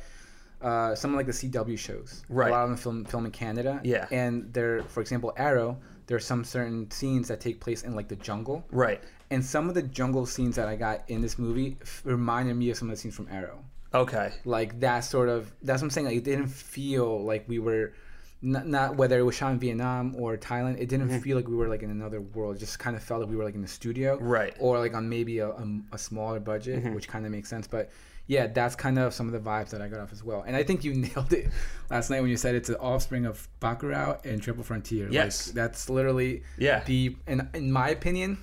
uh, 0.62 0.96
some 0.96 1.14
like 1.18 1.26
the 1.26 1.34
CW 1.34 1.78
shows, 1.78 2.24
Right. 2.30 2.48
A 2.48 2.52
lot 2.52 2.64
of 2.64 2.70
them 2.70 2.78
film 2.78 3.04
film 3.04 3.26
in 3.26 3.32
Canada, 3.32 3.82
Yeah. 3.84 4.08
and 4.10 4.54
there, 4.54 4.84
for 4.84 5.02
example, 5.02 5.34
Arrow. 5.36 5.78
There 6.08 6.16
are 6.16 6.20
some 6.22 6.44
certain 6.46 6.90
scenes 6.92 7.28
that 7.28 7.42
take 7.42 7.60
place 7.60 7.84
in 7.84 7.94
like 7.94 8.08
the 8.08 8.16
jungle, 8.16 8.64
right. 8.72 9.04
And 9.32 9.44
some 9.44 9.68
of 9.70 9.76
the 9.76 9.82
jungle 9.82 10.26
scenes 10.26 10.56
that 10.56 10.68
I 10.68 10.76
got 10.76 11.04
in 11.10 11.22
this 11.22 11.38
movie 11.40 11.78
f- 11.82 12.02
reminded 12.06 12.56
me 12.56 12.70
of 12.70 12.78
some 12.78 12.90
of 12.90 12.96
the 12.96 13.02
scenes 13.02 13.16
from 13.16 13.28
Arrow 13.32 13.60
Okay. 13.94 14.34
like 14.46 14.80
that 14.82 15.00
sort 15.02 15.30
of 15.30 15.52
that's 15.62 15.82
what 15.82 15.88
I'm 15.88 15.90
saying. 15.92 16.08
Like 16.08 16.18
it 16.18 16.24
didn't 16.24 16.48
feel 16.48 17.24
like 17.24 17.48
we 17.48 17.60
were 17.60 17.94
not, 18.42 18.68
not 18.68 18.96
whether 18.98 19.18
it 19.18 19.24
was 19.24 19.36
shot 19.36 19.54
in 19.54 19.60
Vietnam 19.60 20.16
or 20.18 20.36
Thailand, 20.38 20.74
it 20.74 20.90
Mm-hmm. 20.90 21.08
didn't 21.08 21.22
feel 21.22 21.36
like 21.38 21.48
we 21.48 21.56
were 21.56 21.68
like 21.70 21.82
in 21.82 21.90
another 21.90 22.22
world. 22.22 22.58
It 22.58 22.60
just 22.60 22.78
kind 22.78 22.96
of 22.96 23.02
felt 23.04 23.22
like 23.22 23.30
we 23.30 23.36
were 23.36 23.44
like 23.46 23.56
in 23.56 23.62
the 23.62 23.68
studio, 23.68 24.18
Right. 24.20 24.54
Or 24.60 24.78
like 24.80 24.94
on 24.94 25.08
maybe 25.10 25.40
a, 25.40 25.50
a, 25.50 25.80
a 25.94 25.98
smaller 25.98 26.40
budget, 26.40 26.84
Mm-hmm. 26.84 26.94
which 26.94 27.08
kind 27.08 27.26
of 27.26 27.32
makes 27.32 27.50
sense. 27.50 27.68
But 27.68 27.90
yeah, 28.28 28.48
that's 28.48 28.76
kind 28.76 28.98
of 29.00 29.14
some 29.14 29.28
of 29.28 29.34
the 29.34 29.40
vibes 29.50 29.70
that 29.70 29.82
I 29.82 29.88
got 29.88 30.00
off 30.00 30.12
as 30.12 30.24
well. 30.24 30.44
And 30.46 30.56
I 30.56 30.64
think 30.64 30.84
you 30.84 30.94
nailed 31.08 31.32
it 31.32 31.48
last 31.90 32.10
night 32.10 32.22
when 32.22 32.30
you 32.30 32.38
said 32.38 32.54
it's 32.56 32.68
the 32.70 32.80
offspring 32.80 33.26
of 33.26 33.48
Bacurau 33.62 34.24
and 34.26 34.42
Triple 34.42 34.64
Frontier. 34.64 35.08
Yes. 35.10 35.48
like, 35.48 35.56
that's 35.56 35.90
literally 35.90 36.44
Yeah. 36.58 36.84
the 36.86 37.16
in 37.28 37.48
in 37.54 37.72
my 37.72 37.90
opinion, 37.90 38.40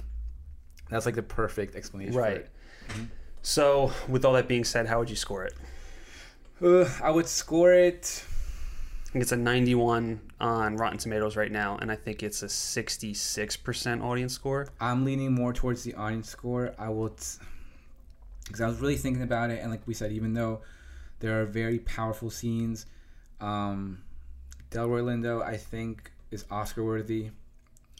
that's 0.92 1.06
like 1.06 1.14
the 1.14 1.22
perfect 1.22 1.74
explanation. 1.74 2.14
Right. 2.14 2.46
For 2.88 3.00
it. 3.00 3.06
So, 3.42 3.92
with 4.08 4.24
all 4.24 4.34
that 4.34 4.46
being 4.46 4.64
said, 4.64 4.86
how 4.86 5.00
would 5.00 5.10
you 5.10 5.16
score 5.16 5.44
it? 5.44 5.54
Uh, 6.62 6.88
I 7.02 7.10
would 7.10 7.26
score 7.26 7.72
it. 7.72 8.24
I 9.06 9.10
think 9.12 9.22
it's 9.22 9.32
a 9.32 9.36
91 9.36 10.20
on 10.40 10.76
Rotten 10.76 10.98
Tomatoes 10.98 11.36
right 11.36 11.50
now, 11.50 11.76
and 11.76 11.90
I 11.90 11.96
think 11.96 12.22
it's 12.22 12.42
a 12.42 12.46
66% 12.46 14.02
audience 14.02 14.32
score. 14.32 14.68
I'm 14.80 15.04
leaning 15.04 15.32
more 15.32 15.52
towards 15.52 15.82
the 15.82 15.94
audience 15.94 16.30
score. 16.30 16.74
I 16.78 16.88
will, 16.88 17.14
because 18.46 18.60
I 18.60 18.68
was 18.68 18.80
really 18.80 18.96
thinking 18.96 19.22
about 19.22 19.50
it, 19.50 19.60
and 19.60 19.70
like 19.70 19.86
we 19.86 19.92
said, 19.92 20.12
even 20.12 20.34
though 20.34 20.60
there 21.18 21.42
are 21.42 21.44
very 21.44 21.80
powerful 21.80 22.30
scenes, 22.30 22.86
um, 23.40 24.02
Delroy 24.70 25.02
Lindo, 25.02 25.42
I 25.42 25.56
think, 25.56 26.12
is 26.30 26.44
Oscar 26.50 26.84
worthy. 26.84 27.30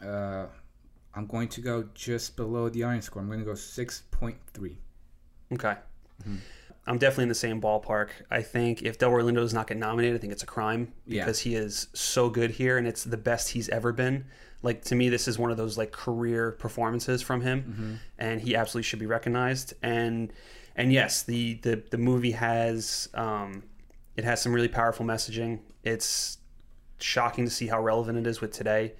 Uh, 0.03 0.47
I'm 1.15 1.27
going 1.27 1.49
to 1.49 1.61
go 1.61 1.89
just 1.95 2.37
below 2.37 2.69
the 2.69 2.85
iron 2.85 3.03
score. 3.03 3.21
I'm 3.23 3.29
going 3.29 3.41
to 3.41 3.45
go 3.45 3.55
six 3.55 4.03
point 4.11 4.37
three. 4.55 4.79
Okay. 5.53 5.75
I'm 6.87 6.99
definitely 6.99 7.25
in 7.25 7.29
the 7.29 7.35
same 7.35 7.61
ballpark. 7.61 8.09
I 8.31 8.43
think 8.43 8.83
if 8.83 8.99
Delroy 8.99 9.23
Lindo 9.23 9.37
does 9.37 9.55
not 9.55 9.67
get 9.69 9.77
nominated, 9.77 10.17
I 10.17 10.19
think 10.19 10.33
it's 10.33 10.43
a 10.43 10.47
crime 10.47 10.93
Yeah. 11.07 11.23
because 11.25 11.41
he 11.41 11.55
is 11.55 11.89
so 11.93 12.29
good 12.31 12.51
here 12.51 12.77
and 12.79 12.87
it's 12.87 13.05
the 13.05 13.17
best 13.17 13.51
he's 13.51 13.69
ever 13.69 13.93
been. 13.93 14.25
Like 14.63 14.83
to 14.85 14.95
me, 14.95 15.09
this 15.09 15.27
is 15.29 15.39
one 15.39 15.51
of 15.51 15.57
those 15.57 15.77
like 15.77 15.91
career 15.93 16.53
performances 16.53 17.21
from 17.23 17.41
him, 17.41 17.99
and 18.19 18.41
he 18.41 18.55
absolutely 18.57 18.85
should 18.85 19.01
be 19.01 19.07
recognized. 19.07 19.75
And 19.83 20.33
and 20.77 20.93
yes, 20.93 21.23
the 21.25 21.55
the 21.63 21.83
the 21.91 21.99
movie 21.99 22.31
has 22.33 23.09
um, 23.15 23.65
it 24.17 24.23
has 24.25 24.41
some 24.41 24.53
really 24.53 24.69
powerful 24.69 25.05
messaging. 25.05 25.59
It's 25.83 26.39
shocking 27.01 27.45
to 27.45 27.51
see 27.51 27.67
how 27.67 27.83
relevant 27.83 28.19
it 28.19 28.27
is 28.29 28.41
with 28.41 28.53
today 28.53 28.93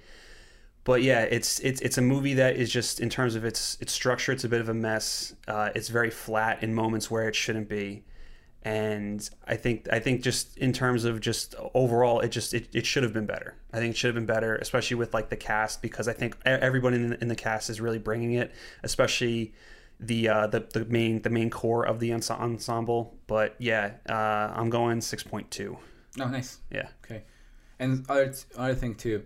but 0.83 1.01
yeah, 1.01 1.21
it's 1.21 1.59
it's 1.59 1.81
it's 1.81 1.97
a 1.97 2.01
movie 2.01 2.33
that 2.35 2.55
is 2.55 2.71
just 2.71 2.99
in 2.99 3.09
terms 3.09 3.35
of 3.35 3.45
its 3.45 3.77
its 3.79 3.93
structure, 3.93 4.31
it's 4.31 4.43
a 4.43 4.49
bit 4.49 4.61
of 4.61 4.69
a 4.69 4.73
mess. 4.73 5.33
Uh, 5.47 5.69
it's 5.75 5.89
very 5.89 6.09
flat 6.09 6.61
in 6.63 6.73
moments 6.73 7.09
where 7.09 7.27
it 7.27 7.35
shouldn't 7.35 7.69
be, 7.69 8.03
and 8.63 9.29
I 9.47 9.55
think 9.55 9.87
I 9.91 9.99
think 9.99 10.21
just 10.21 10.57
in 10.57 10.73
terms 10.73 11.05
of 11.05 11.21
just 11.21 11.55
overall, 11.73 12.19
it 12.19 12.29
just 12.29 12.53
it, 12.53 12.67
it 12.73 12.85
should 12.85 13.03
have 13.03 13.13
been 13.13 13.25
better. 13.25 13.55
I 13.71 13.77
think 13.77 13.91
it 13.91 13.97
should 13.97 14.07
have 14.09 14.15
been 14.15 14.25
better, 14.25 14.55
especially 14.55 14.95
with 14.95 15.13
like 15.13 15.29
the 15.29 15.37
cast, 15.37 15.81
because 15.81 16.07
I 16.07 16.13
think 16.13 16.35
e- 16.45 16.49
everybody 16.49 16.97
in 16.97 17.09
the, 17.11 17.21
in 17.21 17.27
the 17.27 17.35
cast 17.35 17.69
is 17.69 17.79
really 17.79 17.99
bringing 17.99 18.33
it, 18.33 18.53
especially 18.83 19.53
the 19.99 20.27
uh, 20.27 20.47
the 20.47 20.67
the 20.73 20.85
main 20.85 21.21
the 21.21 21.29
main 21.29 21.49
core 21.49 21.85
of 21.85 21.99
the 21.99 22.13
ensemble. 22.13 23.15
But 23.27 23.55
yeah, 23.57 23.93
uh, 24.09 24.53
I'm 24.55 24.69
going 24.69 25.01
six 25.01 25.23
point 25.23 25.49
two. 25.49 25.77
Oh, 26.19 26.27
nice. 26.27 26.59
Yeah, 26.71 26.89
Okay. 27.05 27.23
And 27.79 28.05
other 28.09 28.33
other 28.57 28.75
thing 28.75 28.95
too, 28.95 29.23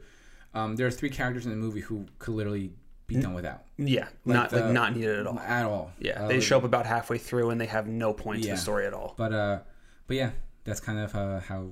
um, 0.53 0.75
there 0.75 0.87
are 0.87 0.91
three 0.91 1.09
characters 1.09 1.45
in 1.45 1.51
the 1.51 1.57
movie 1.57 1.81
who 1.81 2.05
could 2.19 2.33
literally 2.35 2.71
be 3.07 3.15
done 3.15 3.33
without 3.33 3.63
yeah, 3.77 4.07
not 4.25 4.51
like 4.51 4.65
not 4.65 4.95
needed 4.95 5.19
at 5.19 5.27
all. 5.27 5.39
at 5.39 5.65
all. 5.65 5.91
Yeah, 5.99 6.23
Uh, 6.23 6.27
they 6.27 6.39
show 6.41 6.57
up 6.57 6.63
about 6.63 6.85
halfway 6.85 7.17
through 7.17 7.51
and 7.51 7.59
they 7.61 7.65
have 7.67 7.87
no 7.87 8.13
point 8.13 8.43
to 8.43 8.49
the 8.49 8.57
story 8.57 8.85
at 8.85 8.93
all. 8.93 9.13
But 9.17 9.33
uh, 9.33 9.59
but 10.07 10.17
yeah, 10.17 10.31
that's 10.65 10.79
kind 10.79 10.99
of 10.99 11.15
uh, 11.15 11.39
how 11.39 11.67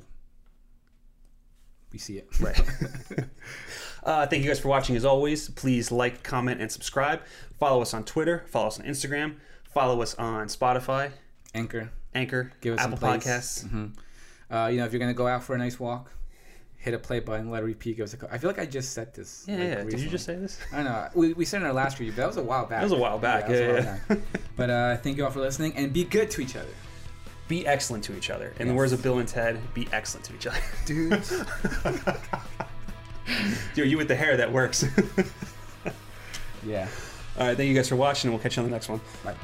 we 1.91 1.99
see 1.99 2.17
it. 2.17 2.27
Right. 2.39 2.59
uh, 4.03 4.27
thank 4.27 4.43
you 4.43 4.49
guys 4.49 4.59
for 4.59 4.69
watching. 4.69 4.95
As 4.95 5.03
always, 5.05 5.49
please 5.49 5.91
like, 5.91 6.23
comment, 6.23 6.61
and 6.61 6.71
subscribe. 6.71 7.21
Follow 7.59 7.81
us 7.81 7.93
on 7.93 8.03
Twitter. 8.03 8.43
Follow 8.47 8.67
us 8.67 8.79
on 8.79 8.85
Instagram. 8.85 9.35
Follow 9.73 10.01
us 10.01 10.15
on 10.15 10.47
Spotify, 10.47 11.11
Anchor. 11.53 11.91
Anchor, 12.13 12.53
Give 12.61 12.75
us 12.77 12.79
Apple. 12.79 12.97
Podcasts. 12.97 13.91
Uh, 14.49 14.67
you 14.71 14.77
know, 14.77 14.85
if 14.85 14.93
you're 14.93 14.99
gonna 15.01 15.13
go 15.13 15.27
out 15.27 15.43
for 15.43 15.53
a 15.53 15.57
nice 15.57 15.79
walk, 15.79 16.11
hit 16.85 16.93
a 16.93 16.99
play 16.99 17.19
button, 17.19 17.49
let 17.49 17.63
it 17.63 17.65
repeat. 17.65 17.97
Give 17.97 18.03
us 18.03 18.13
a 18.13 18.17
call. 18.17 18.29
I 18.31 18.37
feel 18.37 18.47
like 18.47 18.59
I 18.59 18.67
just 18.67 18.93
said 18.93 19.11
this. 19.15 19.43
Yeah, 19.47 19.55
like, 19.55 19.67
yeah. 19.67 19.83
Did 19.85 19.99
you 20.01 20.09
just 20.09 20.23
say 20.23 20.35
this? 20.35 20.59
I 20.71 20.75
don't 20.77 20.85
know. 20.85 21.09
We, 21.15 21.33
we 21.33 21.43
said 21.43 21.61
in 21.61 21.67
our 21.67 21.73
last 21.73 21.99
review, 21.99 22.13
but 22.13 22.21
that 22.21 22.27
was 22.27 22.37
a 22.37 22.43
while 22.43 22.67
back. 22.67 22.81
That 22.81 22.83
was 22.83 22.91
a 22.91 22.97
while 22.97 23.17
back, 23.17 23.49
yeah, 23.49 23.57
yeah. 23.57 23.99
back. 24.07 24.19
but 24.55 24.69
uh, 24.69 24.97
thank 24.97 25.17
you 25.17 25.25
all 25.25 25.31
for 25.31 25.39
listening 25.39 25.73
and 25.75 25.91
be 25.91 26.03
good 26.03 26.29
to 26.31 26.41
each 26.41 26.55
other. 26.55 26.69
Be 27.47 27.65
excellent 27.65 28.03
to 28.05 28.15
each 28.15 28.29
other. 28.29 28.53
In 28.59 28.67
the 28.67 28.73
words 28.75 28.93
of 28.93 29.01
Bill 29.01 29.17
and 29.17 29.27
Ted, 29.27 29.59
be 29.73 29.87
excellent 29.91 30.25
to 30.27 30.35
each 30.35 30.45
other. 30.45 30.59
Dude. 30.85 31.23
Dude, 33.73 33.87
you 33.91 33.97
with 33.97 34.07
the 34.07 34.15
hair, 34.15 34.37
that 34.37 34.51
works. 34.51 34.85
yeah. 36.65 36.87
All 37.37 37.47
right, 37.47 37.57
thank 37.57 37.67
you 37.67 37.75
guys 37.75 37.89
for 37.89 37.95
watching, 37.95 38.29
and 38.29 38.35
we'll 38.35 38.43
catch 38.43 38.57
you 38.57 38.63
on 38.63 38.69
the 38.69 38.73
next 38.73 38.89
one. 38.89 39.01
Bye. 39.23 39.35